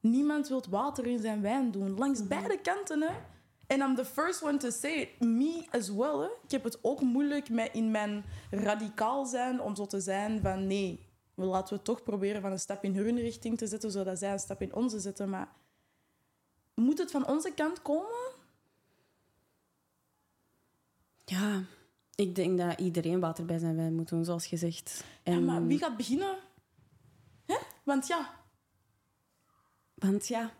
Niemand 0.00 0.48
wil 0.48 0.64
water 0.70 1.06
in 1.06 1.20
zijn 1.20 1.40
wijn 1.40 1.70
doen. 1.70 1.98
Langs 1.98 2.26
beide 2.26 2.60
kanten, 2.60 3.02
hè. 3.02 3.14
En 3.66 3.80
I'm 3.80 3.94
the 3.94 4.04
first 4.04 4.42
one 4.42 4.56
to 4.56 4.70
say 4.70 4.92
it. 4.92 5.20
Me 5.20 5.66
as 5.70 5.88
well, 5.88 6.16
hè. 6.16 6.28
Ik 6.44 6.50
heb 6.50 6.64
het 6.64 6.78
ook 6.82 7.00
moeilijk 7.00 7.48
met 7.48 7.70
in 7.72 7.90
mijn 7.90 8.24
radicaal 8.50 9.26
zijn 9.26 9.60
om 9.60 9.76
zo 9.76 9.86
te 9.86 10.00
zijn 10.00 10.40
van 10.40 10.66
nee, 10.66 11.06
laten 11.34 11.76
we 11.76 11.82
toch 11.82 12.02
proberen 12.02 12.40
van 12.40 12.52
een 12.52 12.58
stap 12.58 12.84
in 12.84 12.96
hun 12.96 13.18
richting 13.18 13.58
te 13.58 13.66
zetten, 13.66 13.90
zodat 13.90 14.18
zij 14.18 14.32
een 14.32 14.38
stap 14.38 14.62
in 14.62 14.74
onze 14.74 15.00
zetten. 15.00 15.30
Maar 15.30 15.48
moet 16.74 16.98
het 16.98 17.10
van 17.10 17.26
onze 17.26 17.52
kant 17.54 17.82
komen? 17.82 18.32
Ja, 21.24 21.62
ik 22.20 22.34
denk 22.34 22.58
dat 22.58 22.80
iedereen 22.80 23.20
water 23.20 23.44
bij 23.44 23.58
zijn 23.58 23.76
wijn 23.76 23.94
moet 23.94 24.08
doen, 24.08 24.24
zoals 24.24 24.46
gezegd. 24.46 25.04
En, 25.22 25.32
Ja, 25.32 25.40
maar 25.40 25.66
wie 25.66 25.78
gaat 25.78 25.96
beginnen? 25.96 26.36
Hè? 27.46 27.56
Want 27.82 28.06
ja, 28.06 28.30
Want 29.94 30.26
ja... 30.26 30.52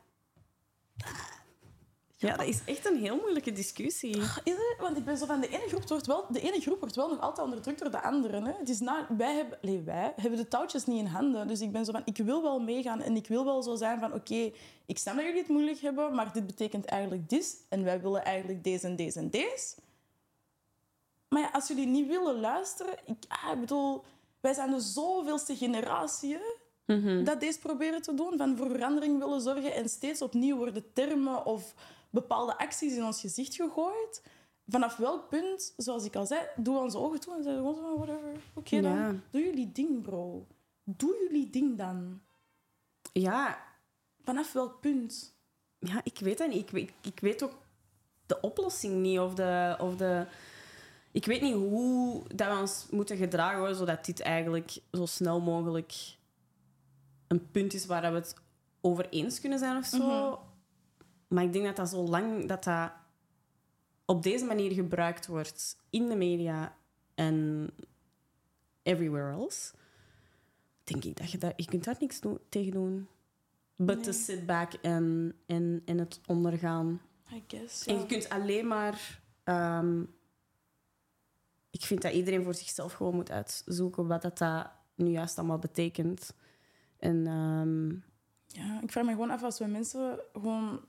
Ja, 2.16 2.36
dat 2.36 2.46
is 2.46 2.60
echt 2.64 2.86
een 2.86 2.98
heel 2.98 3.16
moeilijke 3.16 3.52
discussie. 3.52 4.16
is 4.16 4.26
het? 4.44 4.76
Want 4.78 4.96
ik 4.96 5.04
ben 5.04 5.16
zo 5.16 5.26
van 5.26 5.40
de 5.40 5.48
ene 5.48 5.68
groep 5.68 5.88
wordt 5.88 6.06
wel, 6.06 6.26
de 6.30 6.40
ene 6.40 6.60
groep 6.60 6.80
wordt 6.80 6.96
wel 6.96 7.08
nog 7.08 7.20
altijd 7.20 7.46
onderdrukt 7.46 7.78
door 7.78 7.90
de 7.90 8.02
andere. 8.02 8.42
Hè? 8.42 8.52
Het 8.58 8.68
is 8.68 8.80
na, 8.80 9.06
wij 9.16 9.34
hebben, 9.34 9.58
nee, 9.62 9.80
wij 9.80 10.12
hebben 10.16 10.38
de 10.38 10.48
touwtjes 10.48 10.86
niet 10.86 10.98
in 10.98 11.06
handen. 11.06 11.48
Dus 11.48 11.60
ik 11.60 11.72
ben 11.72 11.84
zo 11.84 11.92
van, 11.92 12.02
ik 12.04 12.16
wil 12.16 12.42
wel 12.42 12.60
meegaan 12.60 13.00
en 13.00 13.16
ik 13.16 13.26
wil 13.26 13.44
wel 13.44 13.62
zo 13.62 13.74
zijn 13.74 14.00
van, 14.00 14.12
oké, 14.12 14.52
ik 14.86 14.98
snap 14.98 15.14
dat 15.14 15.24
jullie 15.24 15.40
het 15.40 15.48
moeilijk 15.48 15.80
hebben, 15.80 16.14
maar 16.14 16.32
dit 16.32 16.46
betekent 16.46 16.84
eigenlijk 16.84 17.28
dit 17.28 17.66
en 17.68 17.84
wij 17.84 18.00
willen 18.00 18.24
eigenlijk 18.24 18.64
deze 18.64 18.86
en 18.86 18.96
deze 18.96 19.18
en 19.18 19.30
deze. 19.30 19.74
Maar 21.30 21.42
ja, 21.42 21.48
als 21.52 21.68
jullie 21.68 21.86
niet 21.86 22.06
willen 22.06 22.40
luisteren, 22.40 22.94
ik, 23.06 23.24
ah, 23.28 23.52
ik 23.52 23.60
bedoel, 23.60 24.04
wij 24.40 24.54
zijn 24.54 24.70
de 24.70 24.80
zoveelste 24.80 25.56
generatie 25.56 26.38
Mhm. 26.86 27.24
dat 27.24 27.40
deze 27.40 27.58
proberen 27.58 28.02
te 28.02 28.14
doen, 28.14 28.36
van 28.36 28.56
voor 28.56 28.70
verandering 28.70 29.18
willen 29.18 29.40
zorgen 29.40 29.74
en 29.74 29.88
steeds 29.88 30.22
opnieuw 30.22 30.56
worden 30.56 30.92
termen 30.92 31.44
of 31.46 31.74
bepaalde 32.10 32.58
acties 32.58 32.94
in 32.96 33.04
ons 33.04 33.20
gezicht 33.20 33.54
gegooid. 33.54 34.22
Vanaf 34.66 34.96
welk 34.96 35.28
punt, 35.28 35.74
zoals 35.76 36.04
ik 36.04 36.16
al 36.16 36.26
zei, 36.26 36.40
doen 36.56 36.74
we 36.74 36.80
onze 36.80 36.98
ogen 36.98 37.20
toe 37.20 37.34
en 37.34 37.42
zeggen 37.42 37.62
we 37.62 37.68
gewoon 37.74 37.84
zo 37.84 37.96
van, 37.96 38.06
whatever. 38.06 38.40
Oké 38.54 38.80
dan, 38.80 38.92
Ja. 38.96 39.14
doe 39.30 39.42
jullie 39.42 39.72
ding, 39.72 40.02
bro. 40.02 40.46
Doe 40.84 41.16
jullie 41.28 41.50
ding 41.50 41.78
dan. 41.78 42.20
Ja, 43.12 43.58
Vanaf 44.24 44.52
welk 44.52 44.80
punt? 44.80 45.34
ja, 45.78 46.00
ik 46.04 46.18
weet 46.18 46.38
dat 46.38 46.48
niet. 46.48 46.62
Ik 46.62 46.70
weet, 46.70 46.92
ik 47.02 47.20
weet 47.20 47.42
ook 47.42 47.52
de 48.26 48.40
oplossing 48.40 48.94
niet. 49.02 49.18
Of 49.18 49.34
de, 49.34 49.76
of 49.80 49.96
de... 49.96 50.26
Ik 51.12 51.26
weet 51.26 51.40
niet 51.40 51.54
hoe 51.54 52.22
dat 52.34 52.52
we 52.52 52.58
ons 52.60 52.86
moeten 52.90 53.16
gedragen, 53.16 53.58
hoor, 53.58 53.74
zodat 53.74 54.04
dit 54.04 54.20
eigenlijk 54.20 54.78
zo 54.92 55.06
snel 55.06 55.40
mogelijk 55.40 55.94
een 57.26 57.50
punt 57.50 57.74
is 57.74 57.86
waar 57.86 58.02
we 58.12 58.18
het 58.18 58.34
over 58.80 59.08
eens 59.08 59.40
kunnen 59.40 59.58
zijn 59.58 59.76
of 59.76 59.84
zo. 59.86 60.38
Maar 61.28 61.44
ik 61.44 61.52
denk 61.52 61.64
dat 61.64 61.76
dat 61.76 61.88
zo 61.88 62.02
lang 62.02 62.46
dat 62.48 62.64
dat 62.64 62.92
op 64.04 64.22
deze 64.22 64.44
manier 64.44 64.72
gebruikt 64.72 65.26
wordt 65.26 65.76
in 65.90 66.08
de 66.08 66.16
media 66.16 66.76
en 67.14 67.68
everywhere 68.82 69.32
else, 69.32 69.72
denk 70.84 71.04
ik 71.04 71.16
dat 71.16 71.30
je 71.30 71.38
daar, 71.38 71.52
je 71.56 71.64
kunt 71.64 71.84
daar 71.84 71.96
niks 72.00 72.20
tegen 72.48 72.72
doen. 72.72 73.08
But 73.76 74.02
to 74.02 74.10
Nee. 74.10 74.20
sit 74.20 74.46
back 74.46 74.72
en, 74.72 75.34
en, 75.46 75.82
en 75.84 75.98
het 75.98 76.20
ondergaan. 76.26 77.00
I 77.32 77.44
guess, 77.46 77.86
En 77.86 77.98
je 77.98 78.06
kunt 78.06 78.28
alleen 78.28 78.66
maar... 78.66 79.20
ehm, 79.44 80.02
vind 81.90 82.02
dat 82.02 82.12
iedereen 82.12 82.44
voor 82.44 82.54
zichzelf 82.54 82.92
gewoon 82.92 83.14
moet 83.14 83.30
uitzoeken 83.30 84.06
wat 84.06 84.22
dat, 84.22 84.38
dat 84.38 84.70
nu 84.94 85.10
juist 85.10 85.38
allemaal 85.38 85.58
betekent. 85.58 86.34
En 86.98 87.26
ehm, 87.26 87.88
Ja, 88.46 88.80
ik 88.82 88.90
vraag 88.90 89.04
me 89.04 89.10
gewoon 89.10 89.30
af 89.30 89.42
als 89.42 89.58
we 89.58 89.66
mensen 89.66 90.20
gewoon, 90.32 90.80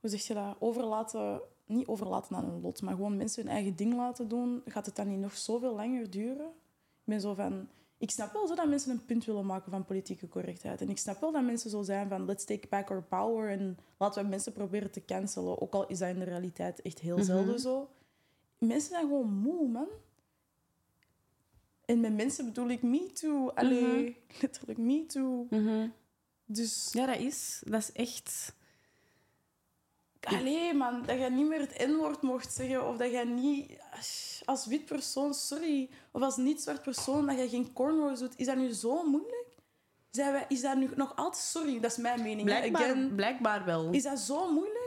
hoe 0.00 0.10
zeg 0.10 0.26
je 0.26 0.34
dat, 0.34 0.56
overlaten, 0.58 1.40
niet 1.66 1.86
overlaten 1.86 2.36
aan 2.36 2.44
hun 2.44 2.60
lot, 2.60 2.82
maar 2.82 2.94
gewoon 2.94 3.16
mensen 3.16 3.42
hun 3.42 3.52
eigen 3.52 3.76
ding 3.76 3.94
laten 3.96 4.28
doen, 4.28 4.62
gaat 4.64 4.86
het 4.86 4.96
dan 4.96 5.08
niet 5.08 5.18
nog 5.18 5.36
zoveel 5.36 5.74
langer 5.74 6.10
duren? 6.10 6.46
Ik 6.96 7.04
ben 7.04 7.20
zo 7.20 7.34
van, 7.34 7.68
ik 7.98 8.10
snap 8.10 8.32
wel 8.32 8.46
zo 8.46 8.54
dat 8.54 8.68
mensen 8.68 8.90
een 8.90 9.04
punt 9.04 9.24
willen 9.24 9.46
maken 9.46 9.70
van 9.70 9.84
politieke 9.84 10.28
correctheid. 10.28 10.80
En 10.80 10.88
ik 10.88 10.98
snap 10.98 11.20
wel 11.20 11.32
dat 11.32 11.44
mensen 11.44 11.70
zo 11.70 11.82
zijn 11.82 12.08
van, 12.08 12.24
let's 12.24 12.44
take 12.44 12.68
back 12.68 12.90
our 12.90 13.02
power 13.02 13.50
en 13.50 13.78
laten 13.98 14.22
we 14.22 14.28
mensen 14.28 14.52
proberen 14.52 14.90
te 14.90 15.04
cancelen. 15.04 15.60
Ook 15.60 15.74
al 15.74 15.86
is 15.86 15.98
dat 15.98 16.08
in 16.08 16.18
de 16.18 16.24
realiteit 16.24 16.82
echt 16.82 16.98
heel 16.98 17.22
zelden 17.22 17.60
zo. 17.60 17.88
Mensen 18.58 18.90
zijn 18.90 19.08
gewoon 19.08 19.32
moe, 19.32 19.68
man. 19.68 19.88
En 21.86 22.00
met 22.00 22.12
mensen 22.14 22.44
bedoel 22.44 22.68
ik 22.68 22.82
me 22.82 23.12
too. 23.12 23.48
Allee, 23.50 23.82
Mhm. 23.82 24.12
letterlijk 24.42 24.78
me 24.78 25.06
too. 25.06 25.46
Mhm. 25.50 25.88
Dus, 26.44 26.88
Ja, 26.92 27.06
dat 27.06 27.18
is, 27.18 27.62
dat 27.66 27.80
is 27.80 27.92
echt... 27.92 28.54
allee 30.20 30.74
man, 30.74 31.02
dat 31.06 31.18
je 31.20 31.30
niet 31.30 31.46
meer 31.46 31.60
het 31.60 31.86
N-woord 31.86 32.22
mocht 32.22 32.52
zeggen. 32.52 32.88
Of 32.88 32.96
dat 32.96 33.10
je 33.10 33.24
niet 33.24 33.78
als 34.44 34.66
wit 34.66 34.84
persoon, 34.84 35.34
sorry. 35.34 35.90
Of 36.12 36.22
als 36.22 36.36
niet-zwart 36.36 36.82
persoon, 36.82 37.26
dat 37.26 37.38
je 37.38 37.48
geen 37.48 37.72
cornrows 37.72 38.18
doet. 38.18 38.34
Is 38.36 38.46
dat 38.46 38.56
nu 38.56 38.72
zo 38.72 39.04
moeilijk? 39.08 39.44
Zijn 40.10 40.32
wij, 40.32 40.44
is 40.48 40.60
dat 40.60 40.76
nu 40.76 40.88
nog 40.94 41.16
altijd... 41.16 41.42
Sorry, 41.44 41.80
dat 41.80 41.90
is 41.90 41.96
mijn 41.96 42.22
mening. 42.22 42.48
hè. 42.48 42.56
Blijkbaar, 42.58 42.82
Again, 42.82 43.14
blijkbaar 43.14 43.64
wel. 43.64 43.90
is 43.92 44.02
dat 44.02 44.18
zo 44.18 44.52
moeilijk? 44.52 44.85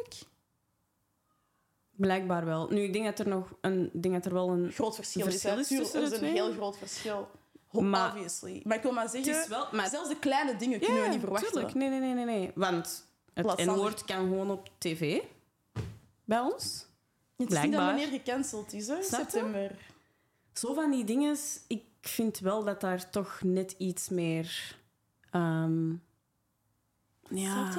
Blijkbaar 1.99 2.45
wel. 2.45 2.67
Nu, 2.69 2.81
ik 2.81 2.93
denk 2.93 3.05
dat 3.05 3.19
er 3.19 3.27
nog 3.27 3.53
een... 3.61 3.89
denk 3.93 4.13
dat 4.13 4.25
er 4.25 4.33
wel 4.33 4.49
een... 4.49 4.71
Groot 4.71 4.95
verschil, 4.95 5.23
Verschil 5.25 5.57
is. 5.57 5.67
tussen 5.67 5.99
Er 5.99 6.05
is 6.05 6.11
een 6.11 6.17
twee. 6.17 6.31
heel 6.31 6.51
groot 6.51 6.77
verschil. 6.77 7.29
Maar- 7.71 8.07
Obviously. 8.11 8.61
Maar 8.63 8.77
ik 8.77 8.83
wil 8.83 8.91
maar 8.91 9.09
zeggen... 9.09 9.33
Het 9.33 9.41
is 9.43 9.47
wel... 9.47 9.67
Maar 9.71 9.89
Zelfs 9.89 10.09
de 10.09 10.19
kleine 10.19 10.55
dingen 10.55 10.79
kunnen 10.79 11.01
we 11.03 11.07
niet 11.09 11.19
verwachten. 11.19 11.51
tuurlijk. 11.51 11.73
Nee, 11.73 11.89
nee, 11.89 11.99
nee, 11.99 12.13
nee, 12.13 12.25
nee. 12.25 12.51
Want 12.55 13.07
het. 13.33 13.57
N-woord 13.65 14.05
kan 14.05 14.17
gewoon 14.17 14.51
op 14.51 14.69
tv. 14.77 15.19
Bij 16.25 16.39
ons. 16.39 16.63
Het 16.63 16.71
is 16.71 16.85
niet 17.37 17.49
dat 17.49 17.59
Blijkbaar. 17.59 17.85
wanneer 17.85 18.07
gecanceld 18.07 18.73
is, 18.73 18.87
hè? 18.87 19.01
September. 19.03 19.75
Zo 20.53 20.73
van 20.73 20.91
die 20.91 21.03
dingen... 21.03 21.35
Ik 21.67 21.83
vind 22.01 22.39
wel 22.39 22.63
dat 22.63 22.81
daar 22.81 23.09
toch 23.09 23.39
net 23.43 23.75
iets 23.77 24.09
meer... 24.09 24.75
ehm, 25.31 25.89
ja... 27.29 27.71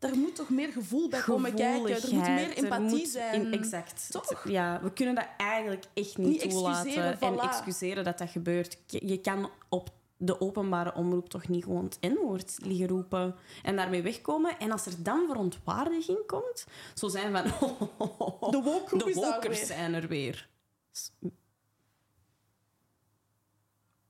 Je? 0.00 0.06
Daar 0.06 0.16
moet 0.16 0.34
toch 0.34 0.48
meer 0.48 0.68
gevoel 0.72 1.08
bij 1.08 1.20
komen 1.20 1.54
kijken. 1.54 1.90
Er 2.02 2.14
moet 2.14 2.28
meer 2.28 2.50
er 2.50 2.56
empathie 2.64 2.88
moet- 2.98 3.08
zijn. 3.08 3.34
in- 3.46 3.52
exact. 3.52 4.10
Toch? 4.10 4.48
Ja, 4.48 4.80
we 4.82 4.92
kunnen 4.92 5.14
dat 5.14 5.26
eigenlijk 5.36 5.84
echt 5.94 6.18
niet, 6.18 6.26
Niet 6.28 6.50
toelaten. 6.50 6.86
excuseren, 6.86 7.20
En 7.20 7.38
excuseren 7.38 8.04
dat 8.04 8.18
dat 8.18 8.30
gebeurt. 8.30 8.78
Je 8.86 9.06
je 9.08 9.20
kan 9.20 9.50
op 9.68 9.90
de 10.20 10.40
openbare 10.40 10.94
omroep 10.94 11.28
toch 11.28 11.48
niet 11.48 11.64
gewoon 11.64 11.84
het 11.84 11.98
N-woord 12.00 12.58
liggen 12.62 12.88
roepen 12.88 13.34
en 13.62 13.76
daarmee 13.76 14.02
wegkomen. 14.02 14.58
En 14.58 14.70
als 14.70 14.86
er 14.86 15.02
dan 15.02 15.26
verontwaardiging 15.26 16.26
komt, 16.26 16.66
zo 16.94 17.08
zijn 17.08 17.32
van... 17.32 17.44
De 18.50 18.60
woke-groep 18.62 19.04
de 19.04 19.12
wokers 19.14 19.66
zijn 19.66 19.94
er 19.94 20.08
weer. 20.08 20.48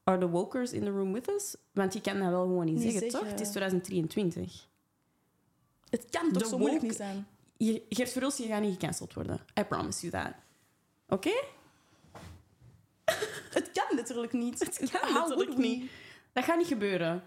Are 0.05 0.19
the 0.19 0.29
wokers 0.29 0.73
in 0.73 0.85
the 0.85 0.91
room 0.91 1.13
with 1.13 1.29
us? 1.29 1.57
Want 1.73 1.93
die 1.93 2.01
kan 2.01 2.19
dat 2.19 2.29
wel 2.31 2.43
gewoon 2.43 2.65
niet, 2.65 2.75
Niet 2.75 2.83
zeggen, 2.83 3.01
zeggen. 3.01 3.21
toch? 3.21 3.31
Het 3.31 3.41
is 3.41 3.49
2023. 3.51 4.67
Het 5.91 6.07
kan 6.11 6.33
toch 6.33 6.43
De 6.43 6.49
zo 6.49 6.59
moeilijk 6.59 6.83
woke- 6.83 6.87
niet 6.87 6.97
zijn? 6.97 7.27
Je, 7.57 7.83
Gert 7.89 8.11
Verhulst, 8.11 8.39
je 8.39 8.47
gaat 8.47 8.61
niet 8.61 8.73
gecanceld 8.73 9.15
worden. 9.15 9.41
I 9.61 9.65
promise 9.65 10.09
you 10.11 10.25
that. 10.25 10.33
Oké? 11.09 11.31
Het 13.51 13.71
kan 13.73 13.97
letterlijk 13.97 14.33
niet. 14.33 14.59
Het 14.61 14.91
kan 14.91 15.13
letterlijk 15.13 15.57
niet. 15.57 15.91
Dat 16.33 16.45
gaat 16.45 16.57
niet 16.59 16.67
gebeuren. 16.67 17.23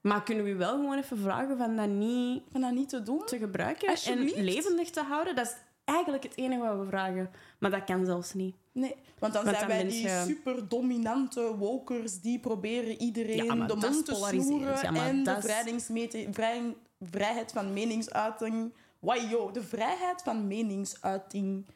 Maar 0.00 0.22
kunnen 0.22 0.44
we 0.44 0.54
wel 0.54 0.70
gewoon 0.70 0.98
even 0.98 1.18
vragen 1.18 1.58
van 1.58 1.76
dat 1.76 1.88
niet 1.88 2.42
Van 2.52 2.60
dat 2.60 2.72
niet 2.72 2.88
te 2.88 3.02
doen? 3.02 3.24
te 3.26 3.38
gebruiken 3.38 3.94
en 4.06 4.18
levendig 4.42 4.90
te 4.90 5.02
houden? 5.02 5.34
Dat 5.34 5.46
is 5.46 5.54
eigenlijk 5.84 6.22
het 6.22 6.36
enige 6.36 6.60
wat 6.60 6.78
we 6.78 6.86
vragen. 6.86 7.30
Maar 7.58 7.70
dat 7.70 7.84
kan 7.84 8.04
zelfs 8.04 8.34
niet. 8.34 8.54
Nee, 8.72 8.94
want 9.18 9.32
dan 9.32 9.44
Want 9.44 9.56
zijn 9.56 9.68
dan 9.68 9.78
wij 9.78 9.88
die 9.88 10.02
je- 10.02 10.24
super 10.26 10.68
dominante 10.68 11.56
wokers 11.56 12.20
die 12.20 12.38
proberen 12.38 13.00
iedereen 13.00 13.44
Ja, 13.44 13.66
de 13.66 13.74
mond 13.76 14.04
te 14.06 14.14
snoeren 14.14 14.82
Ja, 14.82 14.90
maar 14.90 15.06
en 15.08 15.24
de 15.24 15.30
vrijheid 17.00 17.52
van 17.52 17.72
meningsuiting. 17.72 18.74
Wajo, 18.98 19.50
de 19.50 19.62
vrijheid 19.62 20.22
van 20.22 20.46
meningsuiting 20.46 21.66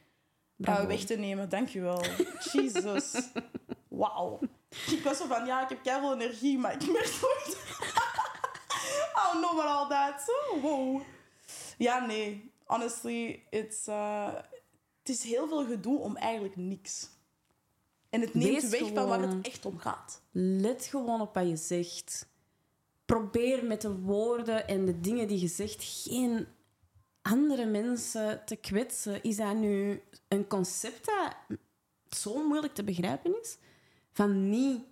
uh, 0.57 0.85
weg 0.85 1.05
te 1.05 1.15
nemen. 1.15 1.49
Dankjewel. 1.49 2.05
Jesus. 2.53 3.13
Wauw. 3.89 4.39
Ik 4.91 5.01
was 5.05 5.17
zo 5.17 5.27
van, 5.27 5.47
ja, 5.47 5.63
ik 5.63 5.69
heb 5.69 5.83
keihard 5.83 6.21
energie, 6.21 6.59
maar 6.59 6.73
ik 6.73 6.93
merk 6.93 7.19
nooit... 7.23 7.57
I 9.17 9.33
don't 9.33 9.45
know 9.45 9.61
about 9.61 9.67
all 9.67 9.89
that. 9.89 10.21
So, 10.27 10.61
wow. 10.61 11.03
Ja, 11.79 12.07
nee. 12.07 12.53
Honestly, 12.65 13.47
it's, 13.51 13.89
uh, 13.89 14.35
het 14.99 15.09
is 15.09 15.23
heel 15.23 15.49
veel 15.49 15.67
gedoe 15.67 15.99
om 15.99 16.17
eigenlijk 16.17 16.57
niks. 16.57 17.09
En 18.11 18.21
het 18.21 18.35
neemt 18.35 18.63
Wees 18.63 18.81
weg 18.81 18.93
van 18.93 19.09
waar 19.09 19.21
het 19.21 19.47
echt 19.47 19.67
om 19.67 19.79
gaat. 19.79 20.23
Let 20.31 20.85
gewoon 20.85 21.21
op 21.21 21.35
wat 21.35 21.49
je 21.49 21.57
zegt. 21.57 22.29
Probeer 23.05 23.65
met 23.65 23.81
de 23.81 23.95
woorden 23.99 24.69
en 24.69 24.85
de 24.85 25.01
dingen 25.01 25.29
die 25.29 25.41
je 25.41 25.49
zegt 25.49 25.83
geen 25.85 26.47
andere 27.23 27.67
mensen 27.67 28.45
te 28.45 28.57
kwetsen. 28.57 29.23
Is 29.23 29.37
dat 29.37 29.55
nu 29.57 30.03
een 30.29 30.47
concept 30.47 31.07
dat 31.07 31.59
zo 32.09 32.47
moeilijk 32.47 32.75
te 32.75 32.85
begrijpen 32.85 33.41
is? 33.41 33.59
Van 34.13 34.51
niet 34.51 34.83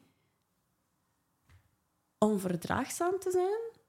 onverdraagzaam 2.19 3.19
te 3.19 3.31
zijn? 3.31 3.81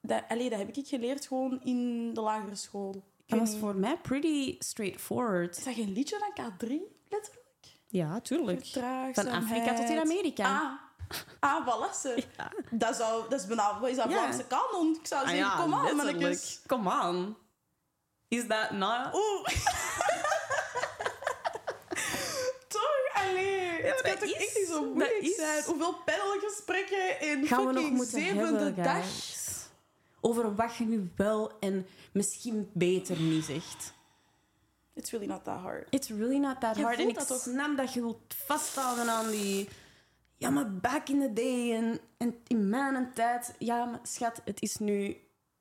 Dat, 0.00 0.22
allee, 0.28 0.50
dat 0.50 0.58
heb 0.58 0.76
ik 0.76 0.86
geleerd 0.86 1.26
gewoon 1.26 1.60
in 1.62 2.14
de 2.14 2.20
lagere 2.20 2.54
school. 2.54 2.94
Ik 2.94 3.02
Dat 3.26 3.38
was 3.38 3.50
niet. 3.50 3.58
voor 3.58 3.76
mij 3.76 3.98
pretty 3.98 4.56
straightforward. 4.58 5.56
Is 5.58 5.64
dat 5.64 5.74
geen 5.74 5.92
liedje 5.92 6.18
van 6.18 6.44
K3, 6.44 6.68
letterlijk? 7.08 7.42
Ja, 7.86 8.20
tuurlijk. 8.20 8.66
Van. 9.12 9.28
Afrika 9.28 9.74
tot 9.74 9.88
in 9.88 9.98
Amerika. 9.98 10.60
Ah, 10.60 10.80
ah 11.40 11.92
ze. 11.94 12.24
Dat, 12.70 12.96
zou, 12.96 13.28
dat 13.28 13.40
is 13.40 13.46
bijna... 13.46 13.80
Wat 13.80 13.90
is 13.90 13.96
dat, 13.96 14.08
Ja. 14.08 14.16
Vlaamse 14.16 14.44
kanon? 14.46 14.96
Ik 15.00 15.06
zou 15.06 15.22
Ah 15.22 15.28
zeggen, 15.28 15.46
ja, 15.46 15.56
kom 15.62 15.74
aan, 15.74 15.96
mannetjes. 15.96 16.60
Kom 16.66 16.88
aan. 16.88 17.36
Is 18.28 18.46
dat 18.46 18.70
nou... 18.70 19.14
Oeh. 19.14 19.44
Kan 24.02 24.12
dat 24.12 24.20
toch 24.20 24.28
is- 24.28 24.46
echt 24.46 24.58
niet 24.58 24.66
zo 24.68 24.84
moeilijk 24.84 25.18
is- 25.20 25.36
zijn? 25.36 25.64
Hoeveel 25.64 25.94
panelgesprekken 26.04 27.20
in 27.20 27.46
gaan 27.46 27.74
fucking 27.74 28.04
zevende 28.04 28.42
hebben, 28.64 28.84
dag? 28.84 29.04
Over 30.20 30.54
wat 30.54 30.76
je 30.76 30.84
nu 30.84 31.10
wel 31.16 31.52
en 31.60 31.86
misschien 32.12 32.70
beter 32.72 33.20
niet 33.20 33.44
zegt. 33.44 33.92
It's 34.94 35.10
really 35.10 35.26
not 35.26 35.44
that 35.44 35.60
hard. 35.60 35.86
It's 35.90 36.08
really 36.08 36.38
not 36.38 36.60
that 36.60 36.76
Je 36.76 36.82
hard. 36.82 36.98
En 36.98 37.08
ik 37.08 37.14
dat 37.14 37.26
toch? 37.26 37.40
snap 37.40 37.76
dat 37.76 37.92
je 37.92 38.00
wilt 38.00 38.34
vasthouden 38.46 39.08
aan 39.10 39.30
die... 39.30 39.68
Ja, 40.36 40.50
maar 40.50 40.74
back 40.74 41.08
in 41.08 41.20
the 41.20 41.32
day 41.32 41.74
en, 41.74 41.98
en 42.16 42.34
in 42.46 42.68
mijn 42.68 43.12
tijd... 43.12 43.54
Ja, 43.58 43.84
maar 43.84 44.00
schat, 44.02 44.40
het 44.44 44.62
is 44.62 44.76
nu 44.76 45.16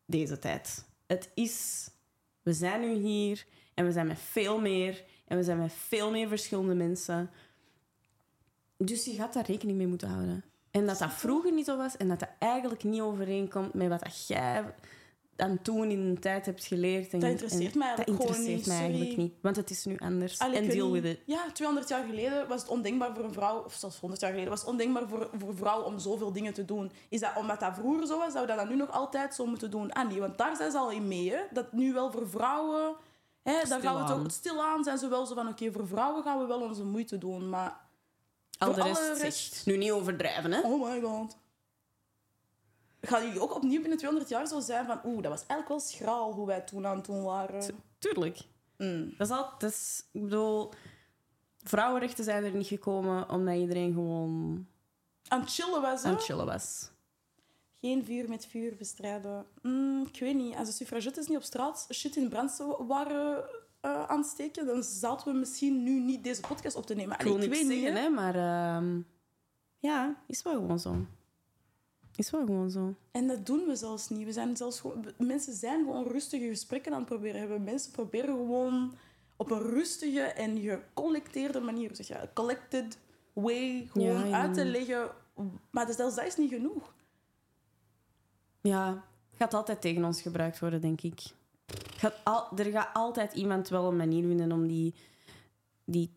deze 0.05 0.39
tijd. 0.39 0.85
Het 1.07 1.29
is... 1.33 1.87
We 2.41 2.53
zijn 2.53 2.81
nu 2.81 2.93
hier 2.93 3.45
en 3.73 3.85
we 3.85 3.91
zijn 3.91 4.07
met 4.07 4.19
veel 4.19 4.59
meer. 4.59 5.03
En 5.25 5.37
we 5.37 5.43
zijn 5.43 5.57
met 5.57 5.73
veel 5.73 6.11
meer 6.11 6.27
verschillende 6.27 6.75
mensen. 6.75 7.29
Dus 8.77 9.05
je 9.05 9.13
gaat 9.13 9.33
daar 9.33 9.45
rekening 9.45 9.77
mee 9.77 9.87
moeten 9.87 10.07
houden. 10.09 10.43
En 10.71 10.85
dat 10.85 10.97
dat 10.97 11.13
vroeger 11.13 11.53
niet 11.53 11.65
zo 11.65 11.77
was 11.77 11.97
en 11.97 12.07
dat 12.07 12.19
dat 12.19 12.29
eigenlijk 12.39 12.83
niet 12.83 13.01
overeenkomt 13.01 13.73
met 13.73 13.87
wat 13.87 14.03
dat 14.03 14.27
jij 14.27 14.73
dan 15.35 15.61
toen 15.61 15.89
in 15.89 15.99
een 15.99 16.19
tijd 16.19 16.45
hebt 16.45 16.65
geleerd. 16.65 17.13
En, 17.13 17.19
Dat 17.19 17.29
interesseert 17.29 17.71
en 17.73 17.77
mij 17.77 17.95
Dat 17.95 17.97
eigenlijk 17.97 18.29
interesseert 18.29 18.63
gewoon 18.63 18.77
mij 18.79 18.87
niet, 18.87 18.99
eigenlijk 18.99 19.17
niet. 19.17 19.41
Want 19.41 19.55
het 19.55 19.69
is 19.69 19.85
nu 19.85 19.97
anders. 19.97 20.39
Allee, 20.39 20.57
En 20.57 20.67
deal 20.67 20.91
niet. 20.91 21.01
with 21.01 21.11
it. 21.11 21.19
Ja, 21.25 21.51
200 21.51 21.89
jaar 21.89 22.05
geleden 22.05 22.47
was 22.47 22.61
het 22.61 22.69
ondenkbaar 22.69 23.15
voor 23.15 23.23
een 23.23 23.33
vrouw, 23.33 23.63
of 23.65 23.73
zelfs 23.73 23.99
100 23.99 24.21
jaar 24.21 24.29
geleden, 24.31 24.51
was 24.51 24.59
het 24.59 24.69
ondenkbaar 24.69 25.07
voor, 25.09 25.29
voor 25.39 25.49
een 25.49 25.57
vrouw 25.57 25.81
om 25.81 25.99
zoveel 25.99 26.31
dingen 26.31 26.53
te 26.53 26.65
doen. 26.65 26.91
Is 27.09 27.19
dat 27.19 27.31
omdat 27.35 27.59
dat 27.59 27.73
vroeger 27.75 28.07
zo 28.07 28.17
was, 28.17 28.33
zou 28.33 28.47
dat 28.47 28.57
dan 28.57 28.67
nu 28.69 28.75
nog 28.75 28.91
altijd 28.91 29.35
zo 29.35 29.45
moeten 29.45 29.71
doen? 29.71 29.91
Ah 29.91 30.09
nee, 30.09 30.19
want 30.19 30.37
daar 30.37 30.55
zijn 30.55 30.71
ze 30.71 30.77
al 30.77 30.91
in 30.91 31.07
mee, 31.07 31.31
hè? 31.31 31.39
Dat 31.51 31.71
nu 31.73 31.93
wel 31.93 32.11
voor 32.11 32.29
vrouwen... 32.29 32.95
Hè, 33.43 33.59
daar 33.67 33.81
gaan 33.81 33.97
we 33.97 34.03
toch 34.23 34.31
stilaan 34.31 34.83
zijn 34.83 34.97
ze 34.97 35.07
wel 35.07 35.25
zo 35.25 35.33
van, 35.33 35.47
oké, 35.47 35.71
voor 35.71 35.87
vrouwen 35.87 36.23
gaan 36.23 36.39
we 36.39 36.45
wel 36.45 36.61
onze 36.61 36.83
moeite 36.83 37.17
doen, 37.17 37.49
maar... 37.49 37.81
Al 38.57 38.73
de 38.73 38.81
alle 38.81 39.15
rest, 39.17 39.53
zeg. 39.53 39.65
Nu 39.65 39.77
niet 39.77 39.91
overdrijven, 39.91 40.51
hè? 40.51 40.61
Oh 40.61 40.89
my 40.89 41.01
god. 41.01 41.37
Gaan 43.05 43.25
jullie 43.25 43.41
ook 43.41 43.55
opnieuw 43.55 43.79
binnen 43.79 43.97
200 43.97 44.31
jaar 44.31 44.47
zo 44.47 44.59
zijn 44.59 44.85
van, 44.85 44.99
oeh, 45.05 45.21
dat 45.21 45.31
was 45.31 45.45
eigenlijk 45.45 45.69
wel 45.69 45.79
schraal 45.79 46.33
hoe 46.33 46.47
wij 46.47 46.61
toen 46.61 46.85
aan 46.85 46.95
het 46.95 47.05
doen 47.05 47.23
waren. 47.23 47.75
Tuurlijk. 47.97 48.39
Mm. 48.77 49.13
Dat 49.17 49.27
is 49.27 49.33
al... 49.35 49.49
Dat 49.57 49.71
is, 49.71 50.05
ik 50.11 50.21
bedoel... 50.21 50.71
Vrouwenrechten 51.63 52.23
zijn 52.23 52.43
er 52.43 52.51
niet 52.51 52.67
gekomen 52.67 53.29
omdat 53.29 53.55
iedereen 53.55 53.93
gewoon 53.93 54.67
Aan 55.27 55.39
het 55.39 55.53
chillen 55.53 55.81
was, 55.81 56.01
hè? 56.01 56.07
aan 56.07 56.15
het 56.15 56.23
chillen 56.23 56.45
was. 56.45 56.91
Geen 57.81 58.05
vuur 58.05 58.29
met 58.29 58.45
vuur 58.45 58.75
bestrijden. 58.75 59.45
Mm, 59.61 60.05
ik 60.11 60.19
weet 60.19 60.35
niet. 60.35 60.55
Als 60.55 60.67
de 60.67 60.73
suffragettes 60.73 61.27
niet 61.27 61.37
op 61.37 61.43
straat 61.43 61.87
shit 61.93 62.15
in 62.15 62.29
brand 62.29 62.63
waren 62.87 63.43
eh, 63.81 64.03
aan 64.03 64.17
het 64.17 64.27
steken, 64.27 64.65
dan 64.65 64.83
zouden 64.83 65.25
we 65.25 65.33
misschien 65.33 65.83
nu 65.83 65.99
niet 65.99 66.23
deze 66.23 66.41
podcast 66.41 66.75
op 66.75 66.85
te 66.85 66.95
nemen. 66.95 67.13
Ik 67.13 67.19
Allee, 67.19 67.33
wil 67.33 67.43
ik 67.43 67.49
niks 67.49 67.67
weet 67.67 67.77
niet, 67.77 67.87
hè. 67.89 67.99
hè, 67.99 68.09
maar... 68.09 68.35
ehm, 68.35 68.99
ja, 69.77 70.23
is 70.27 70.41
wel 70.41 70.53
gewoon 70.53 70.79
zo. 70.79 70.95
Is 72.15 72.29
wel 72.29 72.45
gewoon 72.45 72.71
zo. 72.71 72.95
En 73.11 73.27
dat 73.27 73.45
doen 73.45 73.65
we 73.65 73.75
zelfs 73.75 74.09
niet. 74.09 74.25
We 74.25 74.31
zijn 74.31 74.57
zelfs 74.57 74.79
gewoon, 74.79 75.05
mensen 75.17 75.53
zijn 75.53 75.83
gewoon 75.83 76.07
rustige 76.07 76.47
gesprekken 76.47 76.91
aan 76.91 76.99
het 76.99 77.07
proberen 77.07 77.39
hebben. 77.39 77.63
Mensen 77.63 77.91
proberen 77.91 78.35
gewoon 78.35 78.93
op 79.35 79.51
een 79.51 79.61
rustige 79.61 80.21
en 80.21 80.59
gecollecteerde 80.59 81.59
manier, 81.59 81.95
zeg 81.95 82.07
je, 82.07 82.29
collected 82.33 82.97
way, 83.33 83.89
gewoon 83.91 84.07
Ja, 84.07 84.25
ja. 84.25 84.41
uit 84.41 84.53
te 84.53 84.65
leggen. 84.65 85.11
Maar 85.69 85.93
zelfs 85.93 86.15
dat 86.15 86.25
is 86.25 86.37
niet 86.37 86.53
genoeg. 86.53 86.93
Ja, 88.61 89.03
gaat 89.31 89.53
altijd 89.53 89.81
tegen 89.81 90.03
ons 90.03 90.21
gebruikt 90.21 90.59
worden, 90.59 90.81
denk 90.81 91.01
ik. 91.01 91.21
Gaat 91.97 92.15
al, 92.23 92.57
er 92.57 92.71
gaat 92.71 92.89
altijd 92.93 93.33
iemand 93.33 93.69
wel 93.69 93.87
een 93.87 93.95
manier 93.95 94.27
vinden 94.27 94.51
om 94.51 94.67
die, 94.67 94.93
die 95.85 96.13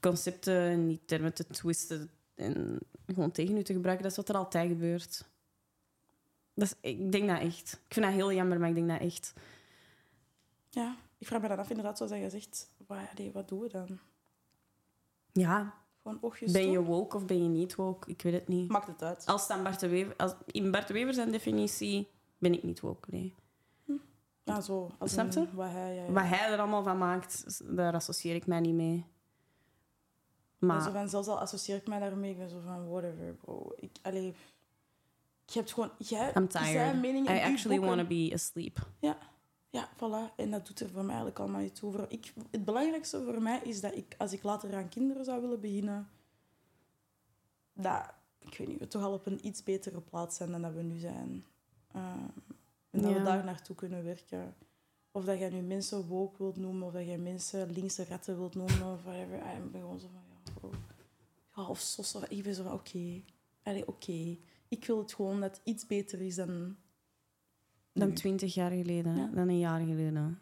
concepten 0.00 0.60
en 0.60 0.86
die 0.86 1.00
termen 1.04 1.34
te 1.34 1.46
twisten 1.46 2.10
en 2.34 2.78
gewoon 3.14 3.30
tegen 3.30 3.56
u 3.56 3.62
te 3.62 3.72
gebruiken. 3.72 4.02
Dat 4.02 4.12
is 4.12 4.18
wat 4.24 4.28
er 4.28 4.42
altijd 4.42 4.68
gebeurt. 4.68 5.28
Dat 6.54 6.66
is, 6.80 6.90
ik 6.90 7.12
denk 7.12 7.28
dat 7.28 7.40
echt. 7.40 7.72
Ik 7.72 7.94
vind 7.94 8.06
dat 8.06 8.14
heel 8.14 8.32
jammer, 8.32 8.58
maar 8.60 8.68
ik 8.68 8.74
denk 8.74 8.88
dat 8.88 9.00
echt. 9.00 9.32
Ja, 10.68 10.96
ik 11.18 11.26
vraag 11.26 11.40
me 11.40 11.48
dan 11.48 11.58
af 11.58 11.68
inderdaad, 11.68 11.96
zoals 11.96 12.12
je 12.12 12.30
zegt, 12.30 12.70
wat, 12.86 12.98
allee, 13.16 13.32
wat 13.32 13.48
doen 13.48 13.60
we 13.60 13.68
dan? 13.68 13.98
Ja, 15.32 15.74
Gewoon 16.02 16.18
oogjes 16.20 16.52
ben 16.52 16.70
je 16.70 16.82
woke 16.82 17.16
of 17.16 17.26
ben 17.26 17.42
je 17.42 17.48
niet 17.48 17.74
woke? 17.74 18.10
Ik 18.10 18.22
weet 18.22 18.32
het 18.32 18.48
niet. 18.48 18.68
Maakt 18.68 18.86
het 18.86 19.02
uit. 19.02 19.26
Als 19.26 19.48
dan 19.48 19.62
Bart 19.62 19.80
de 19.80 19.88
Wever, 19.88 20.16
als, 20.16 20.34
in 20.46 20.70
Bart 20.70 20.86
de 20.86 20.92
Wever 20.92 21.14
zijn 21.14 21.30
definitie 21.30 22.08
ben 22.38 22.52
ik 22.52 22.62
niet 22.62 22.80
woke. 22.80 23.08
Nee. 23.10 23.34
Ja, 24.44 24.60
zo. 24.60 24.90
Als 24.98 25.10
Snap 25.10 25.32
je? 25.32 25.40
in 25.40 25.54
Wat 25.54 25.70
hij, 25.70 25.94
ja, 25.94 26.02
ja. 26.02 26.12
Wat 26.12 26.24
hij 26.24 26.52
er 26.52 26.58
allemaal 26.58 26.82
van 26.82 26.98
maakt, 26.98 27.60
daar 27.76 27.94
associeer 27.94 28.34
ik 28.34 28.46
mij 28.46 28.60
niet 28.60 28.74
mee. 28.74 29.06
Maar 30.58 30.82
zo 30.82 30.90
van, 30.90 31.08
zelfs 31.08 31.28
al 31.28 31.38
associeer 31.40 31.76
ik 31.76 31.86
mij 31.88 31.98
daarmee, 31.98 32.30
ik 32.30 32.38
ben 32.38 32.48
zo 32.50 32.60
van, 32.64 32.88
whatever, 32.88 33.34
bro. 33.34 33.72
Ik, 33.76 33.90
allee, 34.02 34.34
je 35.46 35.58
hebt 35.58 35.72
gewoon... 35.72 35.90
Jij, 35.98 36.32
I'm 36.34 36.50
Zijn 36.50 36.64
tired. 36.64 37.00
mening 37.00 37.28
I 37.28 37.38
actually 37.40 37.80
want 37.80 38.00
to 38.00 38.06
be 38.06 38.30
asleep. 38.34 38.86
Ja, 39.70 39.88
voilà. 39.96 40.34
En 40.36 40.50
dat 40.50 40.66
doet 40.66 40.80
er 40.80 40.86
voor 40.88 41.00
mij 41.00 41.08
eigenlijk 41.08 41.38
allemaal 41.38 41.60
niet 41.60 41.74
toe. 41.74 41.92
Voor 41.92 42.06
ik, 42.08 42.32
het 42.50 42.64
belangrijkste 42.64 43.22
voor 43.24 43.42
mij 43.42 43.60
is 43.62 43.80
dat 43.80 43.96
ik, 43.96 44.14
als 44.18 44.32
ik 44.32 44.42
later 44.42 44.74
aan 44.76 44.88
kinderen 44.88 45.24
zou 45.24 45.40
willen 45.40 45.60
beginnen, 45.60 46.08
dat, 47.72 48.02
ik 48.38 48.58
weet 48.58 48.68
niet, 48.68 48.78
we 48.78 48.88
toch 48.88 49.02
al 49.02 49.12
op 49.12 49.26
een 49.26 49.46
iets 49.46 49.62
betere 49.62 50.00
plaats 50.00 50.36
zijn 50.36 50.50
dan 50.50 50.62
dat 50.62 50.72
we 50.72 50.82
nu 50.82 50.98
zijn. 50.98 51.44
Ehm, 51.92 52.04
en 52.90 53.00
dat 53.02 53.10
Ja. 53.10 53.16
we 53.18 53.22
daar 53.22 53.44
naartoe 53.44 53.76
kunnen 53.76 54.04
werken. 54.04 54.54
Of 55.12 55.24
dat 55.24 55.38
jij 55.38 55.48
nu 55.50 55.60
mensen 55.60 56.06
woke 56.06 56.36
wilt 56.38 56.56
noemen, 56.56 56.86
of 56.86 56.92
dat 56.92 57.04
jij 57.06 57.18
mensen 57.18 57.70
linkse 57.70 58.02
retten 58.02 58.36
wilt 58.38 58.54
noemen, 58.54 58.92
of 58.92 59.02
whatever. 59.02 59.36
Ik 59.36 59.72
ben 59.72 59.80
gewoon 59.80 60.00
zo 60.00 60.06
van, 60.12 60.27
ja. 60.62 60.68
Ja, 61.56 61.68
of 61.68 61.80
sos, 61.80 62.14
of 62.14 62.24
ik 62.28 62.42
ben 62.42 62.54
zo 62.54 62.62
van, 62.62 62.72
oké. 62.72 63.22
Allee, 63.62 63.88
oké. 63.88 64.38
Ik 64.68 64.84
wil 64.84 64.98
het 64.98 65.14
gewoon 65.14 65.40
dat 65.40 65.50
het 65.56 65.60
iets 65.64 65.86
beter 65.86 66.20
is 66.20 66.34
dan... 66.34 66.76
Dan 67.92 68.12
twintig 68.12 68.54
jaar 68.54 68.70
geleden, 68.70 69.16
Ja. 69.16 69.26
dan 69.26 69.48
een 69.48 69.58
jaar 69.58 69.80
geleden. 69.80 70.40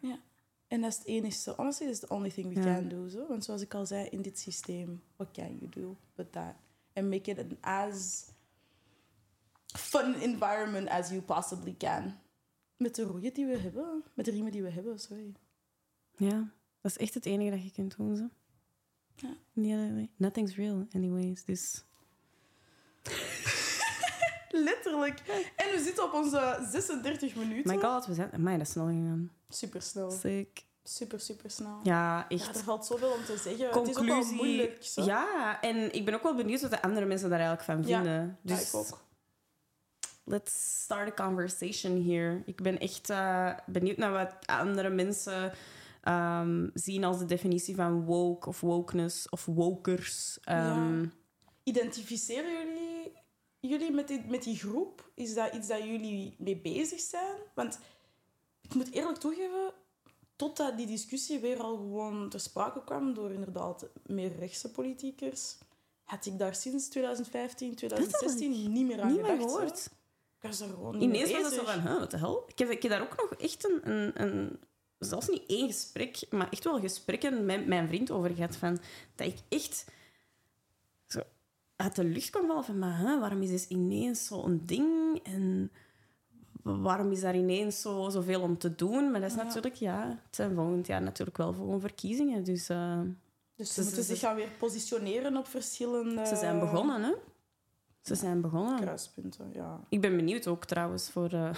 En 0.67 0.81
dat 0.81 0.91
is 0.91 0.97
het 0.97 1.07
enige. 1.07 1.53
Honestly, 1.57 1.87
that's 1.87 1.99
the 1.99 2.07
only 2.09 2.29
thing 2.29 2.47
we 2.53 2.59
Ja. 2.61 2.75
can 2.75 2.87
do. 2.87 3.07
Zo. 3.07 3.27
Want 3.27 3.43
zoals 3.43 3.61
ik 3.61 3.73
al 3.73 3.85
zei, 3.85 4.07
in 4.07 4.21
dit 4.21 4.39
systeem, 4.39 5.01
what 5.15 5.31
can 5.31 5.57
you 5.57 5.69
do 5.69 5.97
but 6.15 6.31
that? 6.31 6.55
And 6.93 7.09
make 7.09 7.31
it 7.31 7.39
an 7.39 7.57
as 7.61 8.25
fun 9.65 10.13
environment 10.21 10.87
as 10.89 11.09
you 11.09 11.21
possibly 11.21 11.75
can. 11.77 12.13
Met 12.77 12.95
de 12.95 13.03
roeien 13.03 13.33
die 13.33 13.45
we 13.45 13.57
hebben. 13.57 14.03
Met 14.13 14.25
de 14.25 14.31
riemen 14.31 14.51
die 14.51 14.61
we 14.63 14.69
hebben, 14.69 14.99
sorry. 14.99 15.33
Ja, 16.17 16.53
dat 16.81 16.91
is 16.91 16.97
echt 16.97 17.13
het 17.13 17.25
enige 17.25 17.49
dat 17.51 17.63
je 17.63 17.71
kunt 17.71 17.97
doen. 17.97 18.15
Zo. 18.15 18.29
Ja. 19.17 19.29
Ja, 19.53 20.07
nothing's 20.15 20.55
real, 20.55 20.87
anyways. 20.93 21.43
Dus 21.45 21.83
Letterlijk. 24.51 25.19
En 25.55 25.71
we 25.75 25.81
zitten 25.83 26.03
op 26.03 26.13
onze 26.13 26.67
36 26.71 27.35
minuten. 27.35 27.75
my 27.75 27.81
god, 27.81 28.05
we 28.05 28.13
zijn... 28.13 28.31
Amai, 28.33 28.57
dat 28.57 28.65
is 28.67 28.71
snel 28.73 28.85
gegaan. 28.85 29.31
Super 29.49 29.81
snel. 29.81 30.11
Sick. 30.11 30.65
Super, 30.83 31.19
super 31.19 31.51
snel. 31.51 31.79
Ja, 31.83 32.17
Ja, 32.17 32.25
echt. 32.29 32.57
er 32.57 32.63
valt 32.63 32.85
zoveel 32.85 33.11
om 33.11 33.23
te 33.25 33.37
zeggen. 33.37 33.51
Het 33.67 33.87
is 33.87 33.97
ook 33.97 34.05
wel 34.05 34.05
Conclusie. 34.15 34.35
moeilijk. 34.35 34.77
Zo. 34.83 35.03
Ja, 35.03 35.61
en 35.61 35.93
ik 35.93 36.05
ben 36.05 36.13
ook 36.13 36.23
wel 36.23 36.35
benieuwd 36.35 36.61
wat 36.61 36.71
de 36.71 36.81
andere 36.81 37.05
mensen 37.05 37.29
daar 37.29 37.39
eigenlijk 37.39 37.69
van 37.69 37.87
Ja, 37.89 38.01
vinden. 38.01 38.37
Ja, 38.41 38.55
Dus 38.55 38.67
ik 38.67 38.75
ook. 38.75 39.05
let's 40.23 40.81
start 40.83 41.19
a 41.19 41.23
conversation 41.23 42.03
here. 42.09 42.41
Ik 42.45 42.61
ben 42.61 42.79
echt 42.79 43.09
eh, 43.09 43.49
benieuwd 43.65 43.97
naar 43.97 44.11
wat 44.11 44.33
andere 44.45 44.89
mensen 44.89 45.51
ehm, 46.07 46.69
zien 46.73 47.03
als 47.03 47.19
de 47.19 47.25
definitie 47.25 47.75
van 47.75 48.05
woke 48.05 48.47
of 48.47 48.61
wokeness 48.61 49.29
of 49.29 49.45
wokers. 49.45 50.37
Ja. 50.41 51.01
Identificeren 51.63 52.51
jullie 52.51 53.11
jullie 53.59 53.91
met 53.91 54.07
die, 54.07 54.23
met 54.27 54.43
die 54.43 54.57
groep? 54.57 55.11
Is 55.13 55.33
dat 55.33 55.53
iets 55.53 55.67
dat 55.67 55.83
jullie 55.83 56.35
mee 56.37 56.57
bezig 56.57 56.99
zijn? 56.99 57.35
Want 57.53 57.79
ik 58.61 58.73
moet 58.73 58.91
eerlijk 58.91 59.17
toegeven, 59.17 59.73
totdat 60.35 60.77
die 60.77 60.87
discussie 60.87 61.39
weer 61.39 61.59
al 61.61 61.75
gewoon 61.77 62.29
ter 62.29 62.39
sprake 62.39 62.83
kwam 62.83 63.13
door 63.13 63.31
inderdaad 63.31 63.87
meer 64.05 64.35
rechtse 64.39 64.71
politiekers, 64.71 65.57
had 66.03 66.25
ik 66.25 66.39
daar 66.39 66.55
sinds 66.55 66.87
2015, 66.87 67.75
2016 67.75 68.71
niet 68.71 68.87
meer 68.87 69.01
aan 69.01 69.11
Niet 69.11 69.21
meer 69.21 69.31
gedacht. 69.31 69.51
zo. 69.51 69.57
gehoord. 69.57 69.89
Ik 70.39 70.49
was 70.49 70.59
er 70.59 70.67
gewoon 70.67 70.97
niet 70.97 71.03
Ineens 71.03 71.31
mee 71.31 71.41
was 71.41 71.55
het 71.55 71.59
zo 71.59 71.65
van, 71.65 71.79
huh, 71.79 71.99
wat 71.99 72.11
de 72.11 72.17
hel? 72.17 72.43
Ik 72.47 72.59
heb, 72.59 72.69
ik 72.69 72.81
heb 72.81 72.91
daar 72.91 73.01
ook 73.01 73.17
nog 73.17 73.39
echt 73.39 73.69
een, 73.69 73.91
een, 73.91 74.21
een... 74.21 74.59
Zelfs 74.99 75.27
niet 75.27 75.43
één 75.47 75.67
gesprek, 75.67 76.19
maar 76.29 76.49
echt 76.49 76.63
wel 76.63 76.79
gesprekken 76.79 77.45
met 77.45 77.67
mijn 77.67 77.87
vriend 77.87 78.11
over 78.11 78.29
gehad. 78.29 78.55
Van, 78.55 78.79
dat 79.15 79.27
ik 79.27 79.37
echt 79.49 79.85
zo 81.07 81.21
uit 81.75 81.95
de 81.95 82.03
lucht 82.03 82.29
vallen 82.29 82.63
van... 82.63 82.79
Maar, 82.79 82.99
huh, 82.99 83.19
waarom 83.19 83.41
is 83.41 83.49
dit 83.49 83.65
ineens 83.69 84.25
zo'n 84.25 84.61
ding? 84.65 85.19
En 85.23 85.71
waarom 86.61 87.11
is 87.11 87.21
daar 87.21 87.35
ineens 87.35 87.81
zo, 87.81 88.09
zoveel 88.09 88.41
om 88.41 88.57
te 88.57 88.75
doen? 88.75 89.11
Maar 89.11 89.21
dat 89.21 89.29
is 89.29 89.35
Ja. 89.35 89.43
natuurlijk... 89.43 89.75
Ja, 89.75 90.07
het 90.25 90.35
zijn 90.35 90.55
volgend 90.55 90.87
jaar 90.87 91.01
natuurlijk 91.01 91.37
wel 91.37 91.53
gewoon 91.53 91.79
verkiezingen. 91.79 92.43
Dus 92.43 92.69
eh, 92.69 92.99
Dus 93.55 93.73
ze 93.73 93.81
moeten 93.83 94.03
zich 94.03 94.19
gaan 94.19 94.35
weer 94.35 94.49
positioneren 94.59 95.37
op 95.37 95.47
verschillende 95.47 96.25
ze 96.25 96.35
zijn 96.35 96.59
begonnen, 96.59 97.03
hè? 97.03 97.13
Ze 98.01 98.15
zijn 98.15 98.41
begonnen. 98.41 98.79
kruispunten. 98.79 99.49
Ja. 99.53 99.79
Ik 99.89 100.01
ben 100.01 100.15
benieuwd 100.15 100.47
ook 100.47 100.65
trouwens 100.65 101.09
voor 101.09 101.29
eh, 101.31 101.55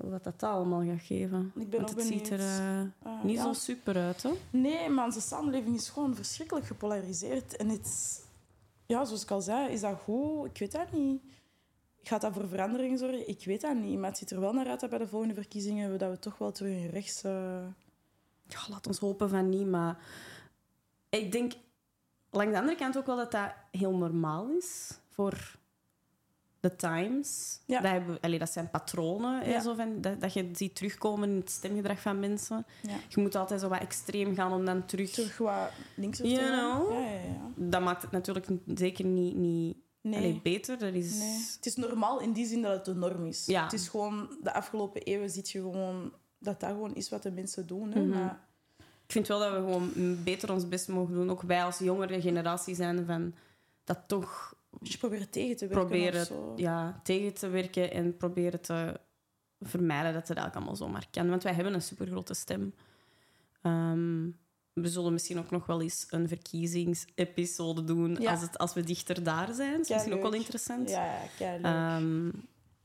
wat 0.00 0.24
dat 0.24 0.42
allemaal 0.42 0.84
gaat 0.84 1.00
geven. 1.02 1.52
Ik 1.56 1.70
ben 1.70 1.80
Want 1.80 1.94
het 1.94 2.06
ziet 2.06 2.30
er 2.30 2.40
eh, 2.40 2.80
Ah, 3.02 3.24
niet 3.24 3.36
ja. 3.36 3.42
zo 3.42 3.52
super 3.52 3.96
uit, 3.96 4.22
hè? 4.22 4.30
Nee, 4.50 4.88
maar 4.88 5.04
onze 5.04 5.20
samenleving 5.20 5.76
is 5.76 5.88
gewoon 5.88 6.14
verschrikkelijk 6.14 6.66
gepolariseerd. 6.66 7.56
En 7.56 7.68
het 7.68 7.84
is- 7.86 8.20
ja, 8.86 9.04
zoals 9.04 9.22
ik 9.22 9.30
al 9.30 9.40
zei, 9.40 9.72
is 9.72 9.80
dat 9.80 9.98
goed? 10.04 10.46
Ik 10.46 10.58
weet 10.58 10.72
dat 10.72 10.92
niet. 10.92 11.22
Gaat 12.02 12.20
dat 12.20 12.32
voor 12.32 12.48
verandering 12.48 12.98
zorgen? 12.98 13.28
Ik 13.28 13.44
weet 13.44 13.60
dat 13.60 13.74
niet. 13.76 13.98
Maar 13.98 14.08
het 14.08 14.18
ziet 14.18 14.30
er 14.30 14.40
wel 14.40 14.52
naar 14.52 14.66
uit 14.68 14.80
dat 14.80 14.90
bij 14.90 14.98
de 14.98 15.08
volgende 15.08 15.34
verkiezingen 15.34 15.92
we, 15.92 15.98
dat 15.98 16.10
we 16.10 16.18
toch 16.18 16.38
wel 16.38 16.52
terug 16.52 16.72
in 16.76 16.90
rechts... 16.90 17.22
eh, 17.24 17.32
Ja, 18.46 18.58
laat 18.68 18.86
ons 18.86 18.98
hopen 18.98 19.28
van 19.28 19.48
niet, 19.48 19.66
maar 19.66 19.98
ik 21.08 21.32
denk 21.32 21.52
langs 22.30 22.52
de 22.52 22.58
andere 22.58 22.76
kant 22.76 22.96
ook 22.98 23.06
wel 23.06 23.16
dat 23.16 23.30
dat 23.30 23.50
heel 23.70 23.96
normaal 23.96 24.48
is 24.50 24.98
voor 25.08 25.56
de 26.60 26.76
times. 26.76 27.60
Ja. 27.66 27.80
Dat, 27.80 27.90
hebben, 27.90 28.18
allee, 28.20 28.38
dat 28.38 28.50
zijn 28.50 28.70
patronen, 28.70 29.48
Ja. 29.48 29.60
zo 29.60 29.74
van, 29.74 30.00
dat, 30.00 30.20
dat 30.20 30.32
je 30.32 30.48
ziet 30.52 30.74
terugkomen 30.74 31.28
in 31.30 31.36
het 31.36 31.50
stemgedrag 31.50 32.00
van 32.00 32.20
mensen. 32.20 32.66
ja, 32.82 32.96
Je 33.08 33.20
moet 33.20 33.34
altijd 33.34 33.60
zo 33.60 33.68
wat 33.68 33.80
extreem 33.80 34.34
gaan 34.34 34.52
om 34.52 34.64
dan 34.64 34.84
terug... 34.86 35.10
terug 35.10 35.38
wat 35.38 35.70
linkser 35.96 36.24
te 36.24 36.30
You 36.30 36.46
know? 36.46 36.92
Ja, 36.92 37.00
ja, 37.06 37.10
ja. 37.20 37.50
Dat 37.54 37.82
maakt 37.82 38.02
het 38.02 38.10
natuurlijk 38.10 38.48
zeker 38.74 39.04
niet, 39.04 39.34
niet 39.36 39.76
Nee. 40.00 40.16
allee, 40.18 40.40
beter. 40.42 40.78
Dat 40.78 40.94
is... 40.94 41.18
nee. 41.18 41.36
Het 41.56 41.66
is 41.66 41.76
normaal 41.76 42.20
in 42.20 42.32
die 42.32 42.46
zin 42.46 42.62
dat 42.62 42.72
het 42.72 42.84
de 42.84 42.94
norm 42.94 43.26
is. 43.26 43.46
Ja. 43.46 43.62
Het 43.64 43.72
is 43.72 43.88
gewoon... 43.88 44.36
De 44.42 44.54
afgelopen 44.54 45.02
eeuwen 45.02 45.30
zie 45.30 45.42
je 45.46 45.60
gewoon... 45.60 46.12
Dat 46.38 46.60
dat 46.60 46.70
gewoon 46.70 46.94
is 46.94 47.08
wat 47.08 47.22
de 47.22 47.30
mensen 47.30 47.66
doen. 47.66 47.92
Hè? 47.92 48.00
Mhm. 48.00 48.08
Maar 48.08 48.40
Ik 49.06 49.12
vind 49.12 49.26
wel 49.28 49.38
dat 49.38 49.50
we 49.52 49.56
gewoon 49.56 49.90
beter 50.24 50.52
ons 50.52 50.68
best 50.68 50.88
mogen 50.88 51.14
doen. 51.14 51.30
Ook 51.30 51.42
wij 51.42 51.64
als 51.64 51.78
jongere 51.78 52.20
generatie 52.20 52.74
zijn 52.74 53.06
van 53.06 53.34
dat 53.84 53.98
toch 54.06 54.54
je 54.82 54.98
probeert 54.98 55.32
tegen 55.32 55.56
te 55.56 55.66
werken 55.66 55.86
proberen 55.86 56.20
of 56.20 56.26
zo. 56.26 56.52
ja, 56.56 57.00
tegen 57.02 57.34
te 57.34 57.48
werken 57.48 57.92
en 57.92 58.16
proberen 58.16 58.60
te 58.60 59.00
vermijden 59.60 60.12
dat 60.12 60.28
het 60.28 60.36
eigenlijk 60.36 60.56
allemaal 60.56 60.76
zomaar 60.76 61.06
kan. 61.10 61.28
Want 61.28 61.42
wij 61.42 61.52
hebben 61.52 61.74
een 61.74 61.82
supergrote 61.82 62.34
stem. 62.34 62.74
Ehm, 63.62 64.30
we 64.72 64.88
zullen 64.88 65.12
misschien 65.12 65.38
ook 65.38 65.50
nog 65.50 65.66
wel 65.66 65.82
eens 65.82 66.06
een 66.10 66.28
verkiezingsepisode 66.28 67.84
doen 67.84 68.16
Ja. 68.20 68.30
als, 68.30 68.40
het, 68.40 68.58
als 68.58 68.74
we 68.74 68.82
dichter 68.82 69.22
daar 69.22 69.54
zijn. 69.54 69.72
Dat 69.72 69.80
is 69.80 69.88
misschien 69.88 70.14
ook 70.14 70.22
wel 70.22 70.32
interessant. 70.32 70.90
Ja, 70.90 71.16
ja. 71.38 71.58
Ehm, 71.58 72.30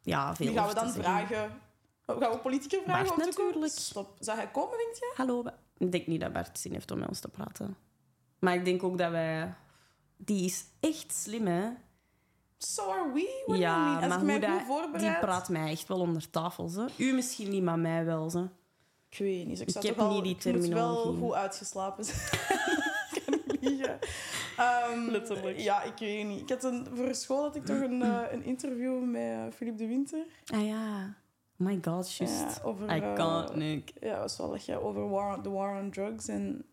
ja, 0.02 0.36
veel 0.36 0.46
Nu 0.46 0.54
gaan 0.54 0.68
we 0.68 0.74
dan 0.74 0.92
vragen... 0.92 1.62
Oh, 2.06 2.18
Gaan 2.22 2.32
we 2.32 2.38
politicus 2.38 2.80
vragen 2.84 3.16
Bart 3.16 3.36
natuurlijk. 3.36 3.72
Stop. 3.72 4.16
Zou 4.20 4.38
hij 4.38 4.52
komen, 4.52 4.78
denk 4.78 4.96
je? 4.96 5.14
Hallo. 5.16 5.44
Ik 5.78 5.92
denk 5.92 6.08
niet 6.08 6.22
dat 6.22 6.34
Bart 6.34 6.60
zin 6.60 6.74
heeft 6.74 6.92
om 6.92 7.00
met 7.00 7.08
ons 7.08 7.20
te 7.20 7.28
praten. 7.28 7.78
Maar 8.40 8.54
ik 8.54 8.66
denk 8.66 8.84
ook 8.84 8.98
dat 8.98 9.12
wij... 9.12 9.54
Die 10.18 10.46
is 10.46 10.66
echt 10.80 11.14
slim, 11.14 11.48
hè? 11.48 11.70
So 12.58 12.92
are 12.92 13.12
we? 13.14 13.44
What 13.46 13.58
do 13.58 13.64
you 13.64 13.76
Ja, 13.76 13.78
mean? 13.86 13.96
Als 13.96 14.08
maar 14.08 14.20
ik 14.20 14.26
mij 14.26 14.50
hoe 14.50 14.60
goed 14.60 14.68
dat, 14.68 14.68
voorbereid... 14.68 15.12
die 15.12 15.20
praat 15.20 15.50
mij 15.50 15.72
echt 15.72 15.88
wel 15.88 16.00
onder 16.00 16.30
tafel. 16.30 16.68
Ze. 16.68 16.86
U 16.98 17.14
misschien 17.14 17.50
niet, 17.50 17.64
maar 17.64 17.80
mij 17.80 18.06
wel. 18.06 18.30
Ze. 18.30 18.48
Ik 19.10 19.18
weet 19.18 19.48
niet. 19.48 19.60
Ik, 19.60 19.70
zou 19.70 19.86
Ik 19.86 19.90
heb 19.92 20.00
toch 20.00 20.08
wel, 20.08 20.22
niet 20.22 20.44
die 20.44 20.54
Ik 20.54 20.60
moet 20.60 20.68
wel 20.68 20.94
terminologie. 20.94 21.22
goed 21.22 21.34
uitgeslapen 21.34 22.06
zijn. 22.06 22.20
ik 23.12 23.22
kan 23.26 23.40
niet 23.48 23.62
liegen. 23.62 24.00
Ehm, 24.58 25.10
Letterlijk. 25.10 25.60
Ja, 25.60 25.84
ik 25.84 25.98
weet 25.98 26.28
niet. 26.28 26.42
Ik 26.42 26.50
had 26.50 26.64
een, 26.64 26.88
voor 26.94 27.16
school 27.16 27.42
had 27.42 27.56
ik 27.56 27.66
toch 27.66 27.82
een, 27.82 28.02
eh, 28.02 28.22
een 28.32 28.44
interview 28.44 29.04
met 29.04 29.22
eh, 29.22 29.44
Philippe 29.56 29.78
de 29.82 29.88
Winter. 29.88 30.26
Ah 30.46 30.66
ja. 30.68 31.14
My 31.56 31.80
god, 31.82 32.16
juist. 32.16 32.40
Ja, 32.40 32.64
over... 32.64 32.96
I 32.96 33.00
eh, 33.00 33.14
can't, 33.14 33.56
Nick. 33.56 33.94
Ja, 34.00 34.20
was 34.20 34.38
wel 34.38 34.54
echt 34.54 34.66
ja, 34.66 34.78
over 34.78 35.10
war, 35.10 35.42
the 35.42 35.50
war 35.52 35.82
on 35.82 35.92
drugs. 35.92 36.28
En 36.28 36.66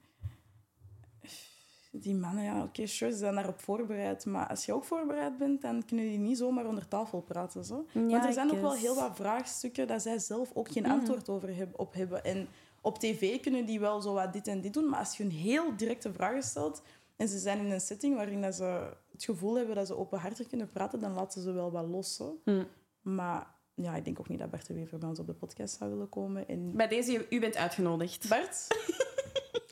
die 1.91 2.15
mannen, 2.15 2.45
ja, 2.45 2.63
oké, 2.63 2.87
sure, 2.87 3.13
ze 3.13 3.19
zijn 3.19 3.35
daarop 3.35 3.61
voorbereid. 3.61 4.25
Maar 4.27 4.47
als 4.49 4.65
je 4.67 4.73
ook 4.73 4.85
voorbereid 4.85 5.39
bent, 5.39 5.63
dan 5.63 5.85
kunnen 5.85 6.05
die 6.07 6.19
niet 6.19 6.39
zomaar 6.39 6.67
onder 6.67 6.89
tafel 6.89 7.21
praten. 7.21 7.65
Zo. 7.65 7.87
Want 7.93 8.25
er 8.25 8.33
zijn 8.33 8.51
ook 8.51 8.61
wel 8.61 8.75
heel 8.75 8.95
wat 8.95 9.17
vraagstukken 9.17 9.87
dat 9.87 10.03
zij 10.03 10.19
zelf 10.19 10.51
ook 10.55 10.69
geen 10.69 10.83
Mhm. 10.83 10.93
antwoord 10.93 11.29
over 11.29 11.57
heb, 11.57 11.79
op 11.79 11.95
hebben. 11.95 12.25
En 12.25 12.49
op 12.81 12.99
tv 12.99 13.41
kunnen 13.41 13.65
die 13.67 13.81
wel 13.81 14.01
zo 14.01 14.13
wat 14.13 14.33
dit 14.33 14.47
en 14.47 14.61
dit 14.61 14.73
doen, 14.75 14.89
maar 14.89 14.99
als 14.99 15.17
je 15.17 15.25
een 15.25 15.31
heel 15.31 15.77
directe 15.77 16.13
vragen 16.13 16.43
stelt 16.43 16.83
en 17.17 17.29
ze 17.29 17.39
zijn 17.39 17.59
in 17.59 17.71
een 17.71 17.81
setting 17.81 18.17
waarin 18.17 18.43
dat 18.43 18.55
ze 18.55 18.91
het 19.13 19.25
gevoel 19.25 19.57
hebben 19.57 19.75
dat 19.75 19.87
ze 19.87 19.97
openhartig 19.97 20.47
kunnen 20.47 20.69
praten, 20.71 21.01
dan 21.01 21.13
laten 21.13 21.43
ze 21.43 21.53
wel 21.53 21.71
wat 21.71 21.87
los. 21.89 22.19
hè. 22.19 22.53
Hm. 22.53 22.65
Maar 23.03 23.47
ja, 23.75 23.95
ik 23.97 24.05
denk 24.05 24.19
ook 24.21 24.29
niet 24.29 24.39
dat 24.39 24.51
Bart 24.51 24.67
de 24.67 24.75
Wever 24.75 24.99
bij 24.99 25.09
ons 25.09 25.19
op 25.19 25.27
de 25.27 25.33
podcast 25.35 25.77
zou 25.79 25.91
willen 25.91 26.09
komen. 26.09 26.49
En 26.49 26.77
Bij 26.77 26.89
deze, 26.89 27.27
u 27.31 27.41
bent 27.41 27.57
uitgenodigd. 27.57 28.29
Bart, 28.29 28.67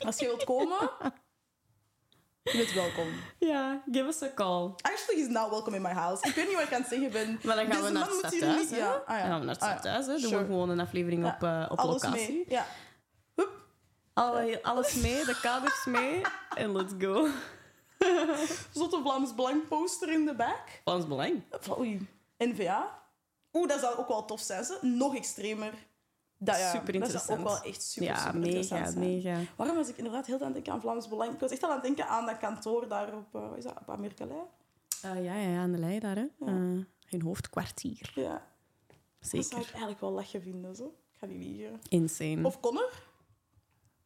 als 0.06 0.18
je 0.18 0.24
wilt 0.26 0.44
komen, 0.44 0.90
je 2.53 2.59
bent 2.59 2.72
welkom. 2.72 3.07
Ja, 3.38 3.82
give 3.92 4.07
us 4.07 4.22
a 4.22 4.30
call. 4.34 4.72
Actually, 4.80 5.20
he's 5.22 5.28
not 5.28 5.51
welcome 5.51 5.76
in 5.76 5.82
my 5.82 5.92
house. 5.92 6.28
Ik 6.28 6.34
weet 6.34 6.46
niet 6.46 6.55
wat 6.57 6.64
ik 6.64 6.72
aan 6.72 6.80
het 6.80 6.90
zeggen 6.90 7.11
ben. 7.11 7.40
Maar 7.42 7.57
dan 7.57 7.72
gaan 7.72 7.82
we 7.82 7.90
naar 7.90 8.07
het 8.07 8.14
stadhuis. 8.14 8.61
niet- 8.61 8.70
ja. 8.78 9.03
Ah, 9.07 9.16
ja. 9.16 9.20
Dan 9.22 9.30
gaan 9.30 9.38
we 9.38 9.44
naar 9.46 9.55
het 9.55 9.62
Ah, 9.64 9.82
ja. 9.84 10.18
Doen 10.18 10.30
we 10.38 10.44
gewoon 10.44 10.68
een 10.68 10.80
aflevering 10.80 11.26
op, 11.26 11.42
eh, 11.42 11.66
op 11.70 11.78
Alles 11.78 12.03
locatie. 12.03 12.32
mee. 12.32 12.44
Ja. 12.49 12.66
Alle, 14.14 14.59
alles 14.62 14.94
mee, 14.94 15.24
de 15.24 15.38
kaders 15.42 15.84
mee. 15.84 16.20
En 16.55 16.72
let's 16.76 16.92
go. 16.99 17.28
Zotte 18.72 19.01
Vlaams 19.03 19.34
Belang 19.34 19.68
poster 19.68 20.12
in 20.12 20.24
de 20.26 20.34
back. 20.34 20.62
Vlaams 20.84 21.07
Belang. 21.07 21.42
Oei. 21.78 22.09
NVA. 22.38 22.99
Oeh, 23.53 23.68
dat 23.68 23.80
zou 23.80 23.96
ook 23.99 24.09
wel 24.09 24.24
tof 24.24 24.40
zijn. 24.40 24.64
Ze. 24.64 24.78
Nog 24.80 25.16
extremer. 25.16 25.72
Dat, 26.41 26.57
ja, 26.59 26.70
Super 26.70 26.93
Dat 26.99 27.11
zou 27.11 27.22
ook 27.22 27.28
interessant. 27.30 27.43
wel 27.43 27.72
echt 27.72 27.82
super, 27.82 28.09
Ja, 28.09 28.16
super 28.18 28.39
mega, 28.41 28.57
interessant 28.57 28.97
mega. 28.97 29.41
Waarom 29.57 29.76
was 29.76 29.89
ik 29.89 29.97
inderdaad 29.97 30.26
heel 30.26 30.39
aan 30.39 30.45
het 30.45 30.53
denken 30.55 30.72
aan 30.72 30.80
Vlaams 30.80 31.09
Belang? 31.09 31.32
Ik 31.32 31.41
was 31.41 31.51
echt 31.51 31.62
al 31.62 31.68
aan 31.68 31.74
het 31.74 31.84
denken 31.84 32.09
aan 32.09 32.26
dat 32.26 32.39
kantoor 32.39 32.89
daar 32.89 33.14
op, 33.16 33.34
eh, 33.34 33.49
wat 33.49 33.57
is 33.59 33.64
dat, 33.64 33.78
op 33.80 33.91
Amerikalei. 33.91 34.41
Eh, 35.03 35.24
ja, 35.24 35.34
ja, 35.34 35.49
ja, 35.51 35.59
aan 35.61 35.72
de 35.72 35.78
lei 35.78 35.99
daar, 35.99 36.16
hè. 36.16 36.26
Ja. 36.39 36.47
Eh, 36.47 36.78
hun 37.07 37.22
hoofdkwartier. 37.22 38.12
Ja, 38.14 38.47
dat 39.18 39.28
zou 39.28 39.43
ik 39.43 39.49
Zeker. 39.49 39.68
eigenlijk 39.68 40.01
wel 40.01 40.11
lachen 40.11 40.43
vinden. 40.43 40.76
Zo. 40.76 40.84
Ik 40.84 41.18
ga 41.18 41.26
niet 41.26 41.43
liegen. 41.45 41.80
Insane. 41.89 42.47
Of 42.47 42.61
Connor. 42.61 43.07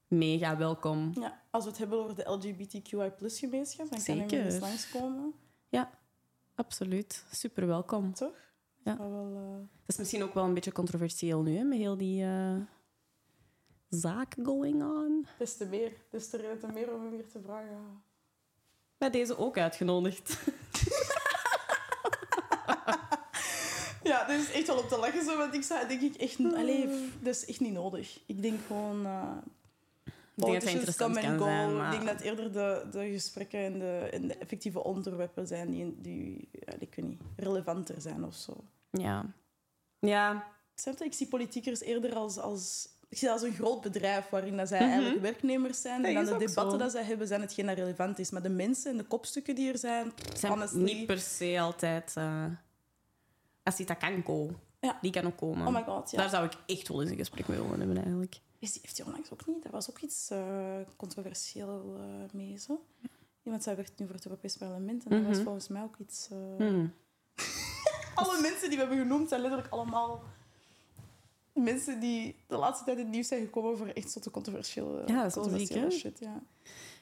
Mega 0.07 0.57
welkom. 0.57 1.13
Ja, 1.21 1.43
als 1.51 1.65
we 1.65 1.71
het 1.71 1.79
hebben 1.79 1.99
over 1.99 2.15
de 2.15 2.31
LGBTQI-gemeenschap, 2.31 3.91
dan 3.91 4.03
kan 4.03 4.17
hij 4.19 4.29
Zeker. 4.29 4.45
eens 4.45 4.59
langskomen. 4.59 5.35
Absoluut. 6.55 7.25
Super 7.31 7.67
welkom. 7.67 8.15
Toch? 8.15 8.37
Ja. 8.85 8.97
Wel, 8.97 9.33
eh, 9.37 9.61
Het 9.61 9.87
is 9.87 9.97
misschien 9.97 10.23
ook 10.23 10.35
wel 10.35 10.45
een 10.45 10.55
beetje 10.55 10.73
controversieel 10.73 11.43
nu, 11.43 11.57
hè, 11.57 11.63
met 11.63 11.79
heel 11.79 11.97
die 11.97 12.25
eh, 12.25 12.57
zaak 13.89 14.35
going 14.43 14.83
on. 14.83 15.27
Des 15.39 15.57
te 15.57 15.67
meer. 15.67 15.93
Des 16.11 16.29
te 16.29 16.69
meer 16.73 16.95
om 16.95 17.01
hem 17.01 17.11
weer 17.11 17.29
te 17.29 17.41
vragen. 17.41 18.03
Bij 18.99 19.11
deze 19.11 19.39
ook 19.39 19.59
uitgenodigd. 19.59 20.39
Ja, 24.03 24.25
dat 24.27 24.41
is 24.41 24.51
echt 24.51 24.67
wel 24.67 24.79
op 24.79 24.89
te 24.89 24.99
lachen 24.99 25.25
zo, 25.25 25.37
want 25.37 25.55
ik 25.55 25.63
zou 25.63 25.89
denk 25.89 26.01
ik 26.01 26.15
echt... 26.15 26.39
Allee, 26.39 26.87
pff, 26.89 27.17
dat 27.21 27.35
is 27.35 27.45
echt 27.45 27.61
niet 27.61 27.73
nodig. 27.73 28.21
Ik 28.27 28.43
denk 28.43 28.61
gewoon... 28.67 29.07
eh 29.07 29.37
Ik 30.35 30.45
denk 30.45 30.53
dat 30.53 30.63
het 30.63 30.73
interessant 30.73 31.15
kan 31.21 31.39
zijn, 31.39 31.77
maar... 31.77 31.93
Ik 31.95 32.01
denk 32.01 32.19
dat 32.19 32.21
eerder 32.21 32.53
de, 32.53 32.87
de 32.91 33.11
gesprekken 33.11 33.61
en 33.61 33.79
de, 33.79 34.09
en 34.13 34.29
de 34.29 34.35
effectieve 34.35 34.85
onderwerpen 34.85 35.47
zijn 35.47 35.71
die, 35.71 35.95
die 36.01 36.49
ik 36.79 36.95
weet 36.95 37.07
niet, 37.07 37.21
relevanter 37.37 38.01
zijn 38.01 38.25
of 38.25 38.35
zo. 38.35 38.57
Ja. 38.91 39.27
Ja? 39.99 40.47
Ik 40.99 41.13
zie 41.15 41.29
politiekers 41.29 41.81
eerder 41.81 42.15
als, 42.15 42.39
als... 42.39 42.89
Ik 43.09 43.19
zie 43.19 43.29
dat 43.29 43.41
als 43.41 43.49
een 43.49 43.55
groot 43.55 43.81
bedrijf 43.81 44.29
waarin 44.29 44.57
dat 44.57 44.69
zij 44.69 44.81
Mhm. 44.81 44.91
eigenlijk 44.91 45.21
werknemers 45.21 45.81
zijn. 45.81 46.05
En 46.05 46.15
dan 46.15 46.25
de 46.25 46.31
debatten 46.47 46.71
zo. 46.71 46.77
dat 46.77 46.91
zij 46.91 47.03
hebben 47.03 47.27
zijn 47.27 47.41
hetgeen 47.41 47.67
dat 47.67 47.77
relevant 47.77 48.19
is. 48.19 48.31
Maar 48.31 48.43
de 48.43 48.49
mensen 48.49 48.91
en 48.91 48.97
de 48.97 49.05
kopstukken 49.05 49.55
die 49.55 49.73
er 49.73 49.79
zijn... 49.79 50.13
zijn 50.35 50.53
honestly, 50.53 50.83
niet 50.83 51.07
per 51.07 51.19
se 51.19 51.61
altijd... 51.61 52.15
als 53.63 53.77
die 53.77 53.87
dat 53.87 53.99
kan 53.99 54.23
komen. 54.23 54.57
Ja. 54.81 54.99
Die 55.01 55.13
kan 55.13 55.27
ook 55.27 55.37
komen. 55.37 55.67
Oh 55.67 55.75
my 55.75 55.83
god, 55.83 56.11
ja. 56.11 56.19
Daar 56.19 56.29
zou 56.29 56.47
ik 56.47 56.53
echt 56.67 56.89
wel 56.89 57.01
eens 57.01 57.11
een 57.11 57.17
gesprek 57.17 57.49
mee 57.49 57.61
willen 57.61 57.79
hebben, 57.79 57.97
eigenlijk. 57.97 58.41
Is 58.63 58.73
die, 58.73 58.81
heeft 58.83 58.97
hij 58.97 59.07
onlangs 59.07 59.33
ook 59.33 59.47
niet? 59.47 59.63
Dat 59.63 59.73
was 59.73 59.91
ook 59.91 59.99
iets 59.99 60.31
eh, 60.31 60.77
controversieel 60.97 61.97
eh, 61.99 62.33
mee. 62.33 62.59
Zo. 62.59 62.85
Iemand 63.43 63.63
zei 63.63 63.77
werd 63.77 63.99
nu 63.99 64.07
voor 64.07 64.15
het 64.15 64.25
Europees 64.25 64.57
Parlement 64.57 65.05
en 65.05 65.11
dat 65.11 65.27
was 65.27 65.35
Mhm. 65.37 65.45
volgens 65.45 65.69
mij 65.69 65.83
ook 65.83 65.97
iets. 65.99 66.29
eh, 66.31 66.39
Hmm. 66.57 66.93
Alle 68.15 68.41
mensen 68.41 68.69
die 68.69 68.79
we 68.79 68.85
hebben 68.85 68.99
genoemd 69.03 69.29
zijn 69.29 69.41
letterlijk 69.41 69.73
allemaal 69.73 70.23
mensen 71.53 72.01
die 72.01 72.37
de 72.47 72.57
laatste 72.57 72.85
tijd 72.85 72.97
in 72.99 73.05
het 73.05 73.13
nieuws 73.13 73.29
zijn 73.29 73.45
gekomen 73.45 73.77
voor 73.79 73.87
echt 73.87 74.11
zotte 74.11 74.31
controversiële, 74.31 75.03
Ja, 75.07 75.23
hè? 75.31 75.91
shit. 75.91 76.19
Ja. 76.19 76.43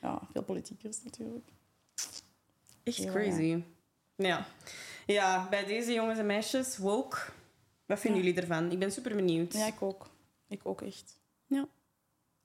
ja, 0.02 0.20
veel 0.32 0.42
politiekers 0.42 1.02
natuurlijk. 1.02 1.48
Echt 2.82 3.04
crazy. 3.04 3.62
Ja. 4.16 4.46
ja, 5.06 5.48
bij 5.48 5.64
deze 5.64 5.92
jongens 5.92 6.18
en 6.18 6.26
meisjes, 6.26 6.76
woke. 6.76 7.18
Wat 7.86 7.98
vinden 8.00 8.20
Ja. 8.20 8.26
jullie 8.26 8.40
ervan? 8.42 8.70
Ik 8.70 8.78
ben 8.78 8.92
super 8.92 9.14
benieuwd. 9.16 9.52
Ja, 9.52 9.66
ik 9.66 9.82
ook. 9.82 10.06
Ik 10.48 10.60
ook 10.62 10.82
echt. 10.82 11.18
Ja. 11.50 11.68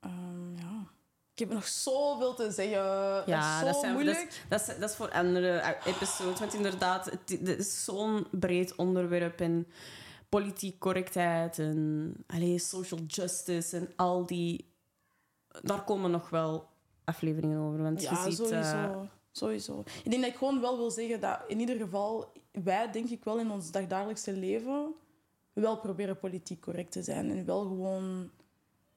Ehm, 0.00 0.56
ja. 0.56 0.84
Ik 1.32 1.38
heb 1.38 1.52
nog 1.52 1.66
zoveel 1.66 2.34
te 2.34 2.50
zeggen. 2.50 2.74
Ja, 3.26 3.60
dat 3.60 3.68
is 3.68 3.72
dat, 3.72 3.74
zo 3.74 3.80
zijn, 3.80 3.94
dat, 3.94 4.04
moeilijk. 4.04 4.28
is, 4.28 4.40
dat, 4.48 4.60
is, 4.60 4.66
dat 4.78 4.90
is 4.90 4.96
voor 4.96 5.10
andere 5.10 5.48
eh, 5.50 5.94
episodes. 5.94 6.38
Want 6.38 6.54
inderdaad, 6.54 7.04
het, 7.04 7.30
het 7.40 7.58
is 7.58 7.84
zo'n 7.84 8.26
breed 8.30 8.74
onderwerp. 8.74 9.40
En 9.40 9.66
politiek 10.28 10.78
correctheid 10.78 11.58
en 11.58 12.12
allee, 12.26 12.58
social 12.58 13.00
justice 13.06 13.76
en 13.76 13.92
al 13.96 14.26
die... 14.26 14.72
Daar 15.62 15.84
komen 15.84 16.10
nog 16.10 16.30
wel 16.30 16.68
afleveringen 17.04 17.60
over. 17.60 17.82
Want 17.82 18.02
Ja, 18.02 18.10
je 18.10 18.16
ziet... 18.30 18.36
sowieso. 18.36 18.76
eh, 18.76 19.00
sowieso. 19.32 19.80
Ik 20.04 20.10
denk 20.10 20.22
dat 20.22 20.32
ik 20.32 20.38
gewoon 20.38 20.60
wel 20.60 20.76
wil 20.76 20.90
zeggen 20.90 21.20
dat 21.20 21.40
in 21.48 21.60
ieder 21.60 21.76
geval 21.76 22.32
wij, 22.52 22.90
denk 22.90 23.08
ik 23.08 23.24
wel 23.24 23.38
in 23.38 23.50
ons 23.50 23.70
dagdagelijkse 23.70 24.32
leven, 24.32 24.94
wel 25.52 25.78
proberen 25.78 26.18
politiek 26.18 26.60
correct 26.60 26.92
te 26.92 27.02
zijn. 27.02 27.30
En 27.30 27.44
wel 27.44 27.60
gewoon 27.60 28.30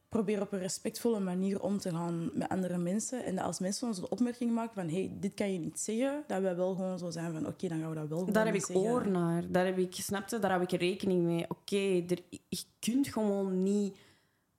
proberen 0.09 0.41
op 0.41 0.51
een 0.51 0.59
respectvolle 0.59 1.19
manier 1.19 1.61
om 1.61 1.77
te 1.77 1.89
gaan 1.89 2.29
met 2.33 2.49
andere 2.49 2.77
mensen. 2.77 3.23
En 3.25 3.35
dat 3.35 3.45
als 3.45 3.59
mensen 3.59 3.87
ons 3.87 3.97
een 3.97 4.09
opmerking 4.11 4.51
maken 4.51 4.73
van 4.73 4.89
hey, 4.89 5.11
dit 5.19 5.33
kan 5.33 5.53
je 5.53 5.59
niet 5.59 5.79
zeggen, 5.79 6.23
dat 6.27 6.41
wij 6.41 6.55
wel 6.55 6.75
gewoon 6.75 6.99
zo 6.99 7.09
zijn 7.09 7.31
van 7.33 7.47
oké, 7.47 7.67
dan 7.67 7.79
gaan 7.79 7.89
we 7.89 7.95
dat 7.95 8.07
wel 8.07 8.17
gewoon 8.17 8.33
daar 8.33 8.45
heb 8.45 8.55
ik 8.55 8.65
zeggen. 8.65 8.85
oor 8.85 9.09
naar. 9.09 9.51
Daar 9.51 9.65
heb 9.65 9.77
ik, 9.77 9.93
snapte, 9.93 10.39
daar 10.39 10.51
heb 10.51 10.71
ik 10.71 10.79
rekening 10.79 11.23
mee. 11.23 11.45
Oké, 11.49 12.03
er 12.07 12.19
je 12.47 12.63
kunt 12.79 13.07
gewoon 13.07 13.63
niet 13.63 13.95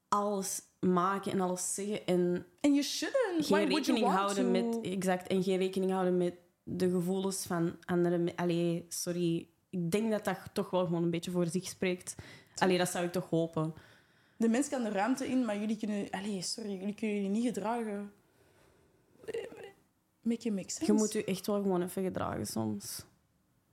alles 0.08 0.62
maken 0.80 1.32
en 1.32 1.40
alles 1.40 1.74
zeggen 1.74 2.06
en 2.06 2.46
En 2.60 2.70
you 2.72 2.82
shouldn't. 2.82 3.48
Why 3.48 3.58
geen 3.58 3.68
you 3.68 3.74
rekening 3.74 4.06
houden 4.06 4.44
to? 4.44 4.50
met 4.50 4.80
exact 4.82 5.26
en 5.26 5.42
geen 5.42 5.58
rekening 5.58 5.90
houden 5.92 6.16
met 6.16 6.34
de 6.62 6.90
gevoelens 6.90 7.44
van 7.46 7.76
andere 7.84 8.18
me- 8.18 8.36
allee 8.36 8.84
sorry 8.88 9.48
ik 9.70 9.90
denk 9.90 10.10
dat 10.10 10.24
dat 10.24 10.38
toch 10.52 10.70
wel 10.70 10.84
gewoon 10.84 11.02
een 11.02 11.10
beetje 11.10 11.30
voor 11.30 11.46
zich 11.46 11.66
spreekt 11.66 12.14
allee 12.56 12.78
dat 12.78 12.88
zou 12.88 13.04
ik 13.04 13.12
toch 13.12 13.30
hopen 13.30 13.74
De 14.40 14.48
mens 14.48 14.68
kan 14.68 14.82
de 14.82 14.88
ruimte 14.88 15.28
in, 15.28 15.44
maar 15.44 15.58
jullie 15.58 15.76
kunnen... 15.76 16.10
Allee, 16.10 16.42
sorry, 16.42 16.78
jullie 16.78 16.94
kunnen 16.94 17.16
jullie 17.16 17.30
niet 17.30 17.44
gedragen. 17.44 18.12
Make 20.20 20.48
it 20.48 20.54
make 20.54 20.70
sense. 20.70 20.92
je 20.92 20.92
moet 20.92 21.12
je 21.12 21.24
echt 21.24 21.46
wel 21.46 21.62
gewoon 21.62 21.82
even 21.82 22.02
gedragen 22.02 22.46
soms 22.46 23.04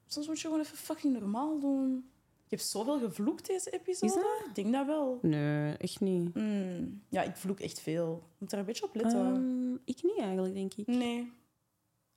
Soms 0.08 0.28
moet 0.28 0.40
je 0.40 0.48
gewoon 0.48 0.62
even 0.62 0.78
fucking 0.78 1.20
normaal 1.20 1.60
doen. 1.60 2.10
Je 2.44 2.56
hebt 2.56 2.68
zoveel 2.68 3.00
gevloekt 3.00 3.48
deze 3.48 3.70
episode. 3.70 4.06
Is 4.06 4.14
dat? 4.14 4.48
Ik 4.48 4.56
denk 4.56 4.74
dat 4.74 4.86
wel. 4.86 5.20
nee 5.22 5.78
echt 5.78 6.00
niet 6.00 6.34
Hmm, 6.34 7.02
Ja, 7.10 7.22
ik 7.22 7.36
vloek 7.36 7.60
echt 7.60 7.80
veel. 7.80 8.24
Moet 8.38 8.50
daar 8.50 8.60
een 8.60 8.66
beetje 8.66 8.86
op 8.86 8.96
letten. 8.96 9.20
Ehm, 9.20 9.74
ik 9.86 10.04
niet 10.04 10.18
eigenlijk 10.18 10.54
denk 10.54 10.74
ik 10.74 10.88
nee. 10.88 11.32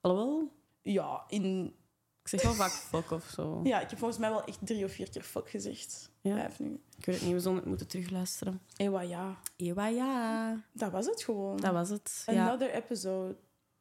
alhoewel 0.01 0.51
Ja, 0.81 1.23
in... 1.27 1.75
ik 2.21 2.27
zeg 2.27 2.41
wel 2.41 2.53
vaak 2.53 2.71
fuck 2.71 3.11
of 3.11 3.25
zo 3.35 3.59
ja, 3.63 3.79
ik 3.81 3.89
heb 3.89 3.99
volgens 3.99 4.19
mij 4.19 4.29
wel 4.29 4.43
echt 4.43 4.59
drie 4.61 4.85
of 4.85 4.91
vier 4.91 5.09
keer 5.09 5.23
fuck 5.23 5.49
gezegd. 5.49 6.09
Ja. 6.21 6.35
Vijf 6.35 6.59
nu. 6.59 6.79
ik 6.97 7.05
weet 7.05 7.15
het 7.15 7.23
niet 7.25 7.33
we 7.33 7.39
zullen 7.39 7.57
het 7.57 7.65
moeten 7.65 7.87
terugluisteren 7.87 8.61
Ewa, 8.77 9.01
ja. 9.01 9.37
Ewa 9.55 9.87
ja 9.87 10.55
Dat 10.73 10.91
was 10.91 11.05
het 11.05 11.23
gewoon. 11.23 11.57
dat 11.57 11.73
was 11.73 11.89
het 11.89 12.23
ja 12.25 12.47
Another 12.47 12.69
episode. 12.73 13.35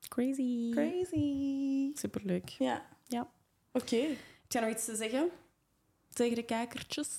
crazy 0.09 0.71
Crazy. 0.71 1.91
superleuk 1.95 2.49
Ja. 2.49 2.87
Ja. 3.07 3.29
Oké. 3.73 3.97
heb 3.97 4.17
jij 4.49 4.61
nog 4.63 4.71
iets 4.71 4.85
te 4.85 4.97
zeggen 4.97 5.31
tegen 6.13 6.35
de 6.35 6.43
kijkertjes 6.45 7.19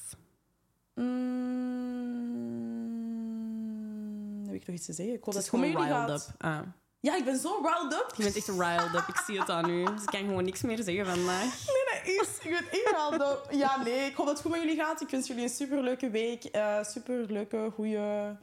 Mm, 3.41 4.45
heb 4.45 4.55
ik 4.55 4.67
nog 4.67 4.75
iets 4.75 4.85
te 4.85 4.93
zeggen? 4.93 5.15
Ik 5.15 5.23
hoop 5.23 5.33
Het 5.33 5.43
dat 5.43 5.51
het 5.51 5.61
met 5.61 5.69
gewoon 5.71 5.87
jullie 5.87 6.07
gaat. 6.07 6.27
up. 6.29 6.41
Ah. 6.41 6.61
Ja, 7.01 7.15
ik 7.15 7.25
ben 7.25 7.37
zo 7.37 7.59
riled 7.63 7.93
up. 7.93 8.13
Je 8.15 8.23
bent 8.23 8.35
echt 8.35 8.47
riled 8.47 8.93
up. 8.95 9.07
Ik 9.07 9.17
zie 9.25 9.39
het 9.39 9.49
aan 9.49 9.69
u. 9.69 9.83
Dus 9.85 10.01
ik 10.01 10.07
kan 10.09 10.19
gewoon 10.19 10.43
niks 10.43 10.61
meer 10.61 10.83
zeggen 10.83 11.05
vandaag. 11.05 11.43
Nee, 11.43 11.85
dat 11.85 12.27
is. 12.27 12.37
Ik 12.45 12.49
ben 12.49 12.69
echt 12.71 12.95
riled 12.95 13.21
up. 13.21 13.47
Ja, 13.51 13.83
nee. 13.83 14.05
Ik 14.05 14.15
hoop 14.15 14.25
dat 14.25 14.35
het 14.35 14.41
goed 14.45 14.51
met 14.51 14.61
jullie 14.61 14.75
gaat. 14.77 15.01
Ik 15.01 15.09
wens 15.09 15.27
jullie 15.27 15.43
een 15.43 15.49
superleuke 15.49 16.09
week. 16.09 16.43
eh 16.43 16.83
superleuke, 16.83 17.69
goede, 17.73 18.35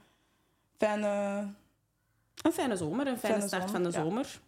fijne... 0.78 1.06
Een 2.42 2.52
fijne 2.52 2.76
zomer, 2.76 3.06
een 3.06 3.18
fijne, 3.18 3.34
Fijne 3.34 3.46
start 3.46 3.62
zomer, 3.62 3.68
van 3.68 3.82
de 3.82 3.98
ja. 3.98 4.04
zomer. 4.04 4.40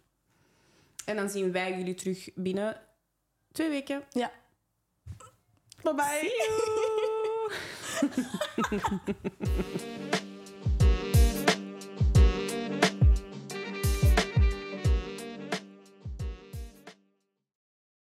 En 1.05 1.15
dan 1.15 1.29
zien 1.29 1.51
wij 1.51 1.77
jullie 1.77 1.95
terug 1.95 2.29
binnen 2.35 2.81
twee 3.51 3.69
weken. 3.69 4.03
Ja. 4.09 4.31
Bye 5.83 5.93
bye. 5.93 6.19
See 6.19 8.09
you! 8.09 10.01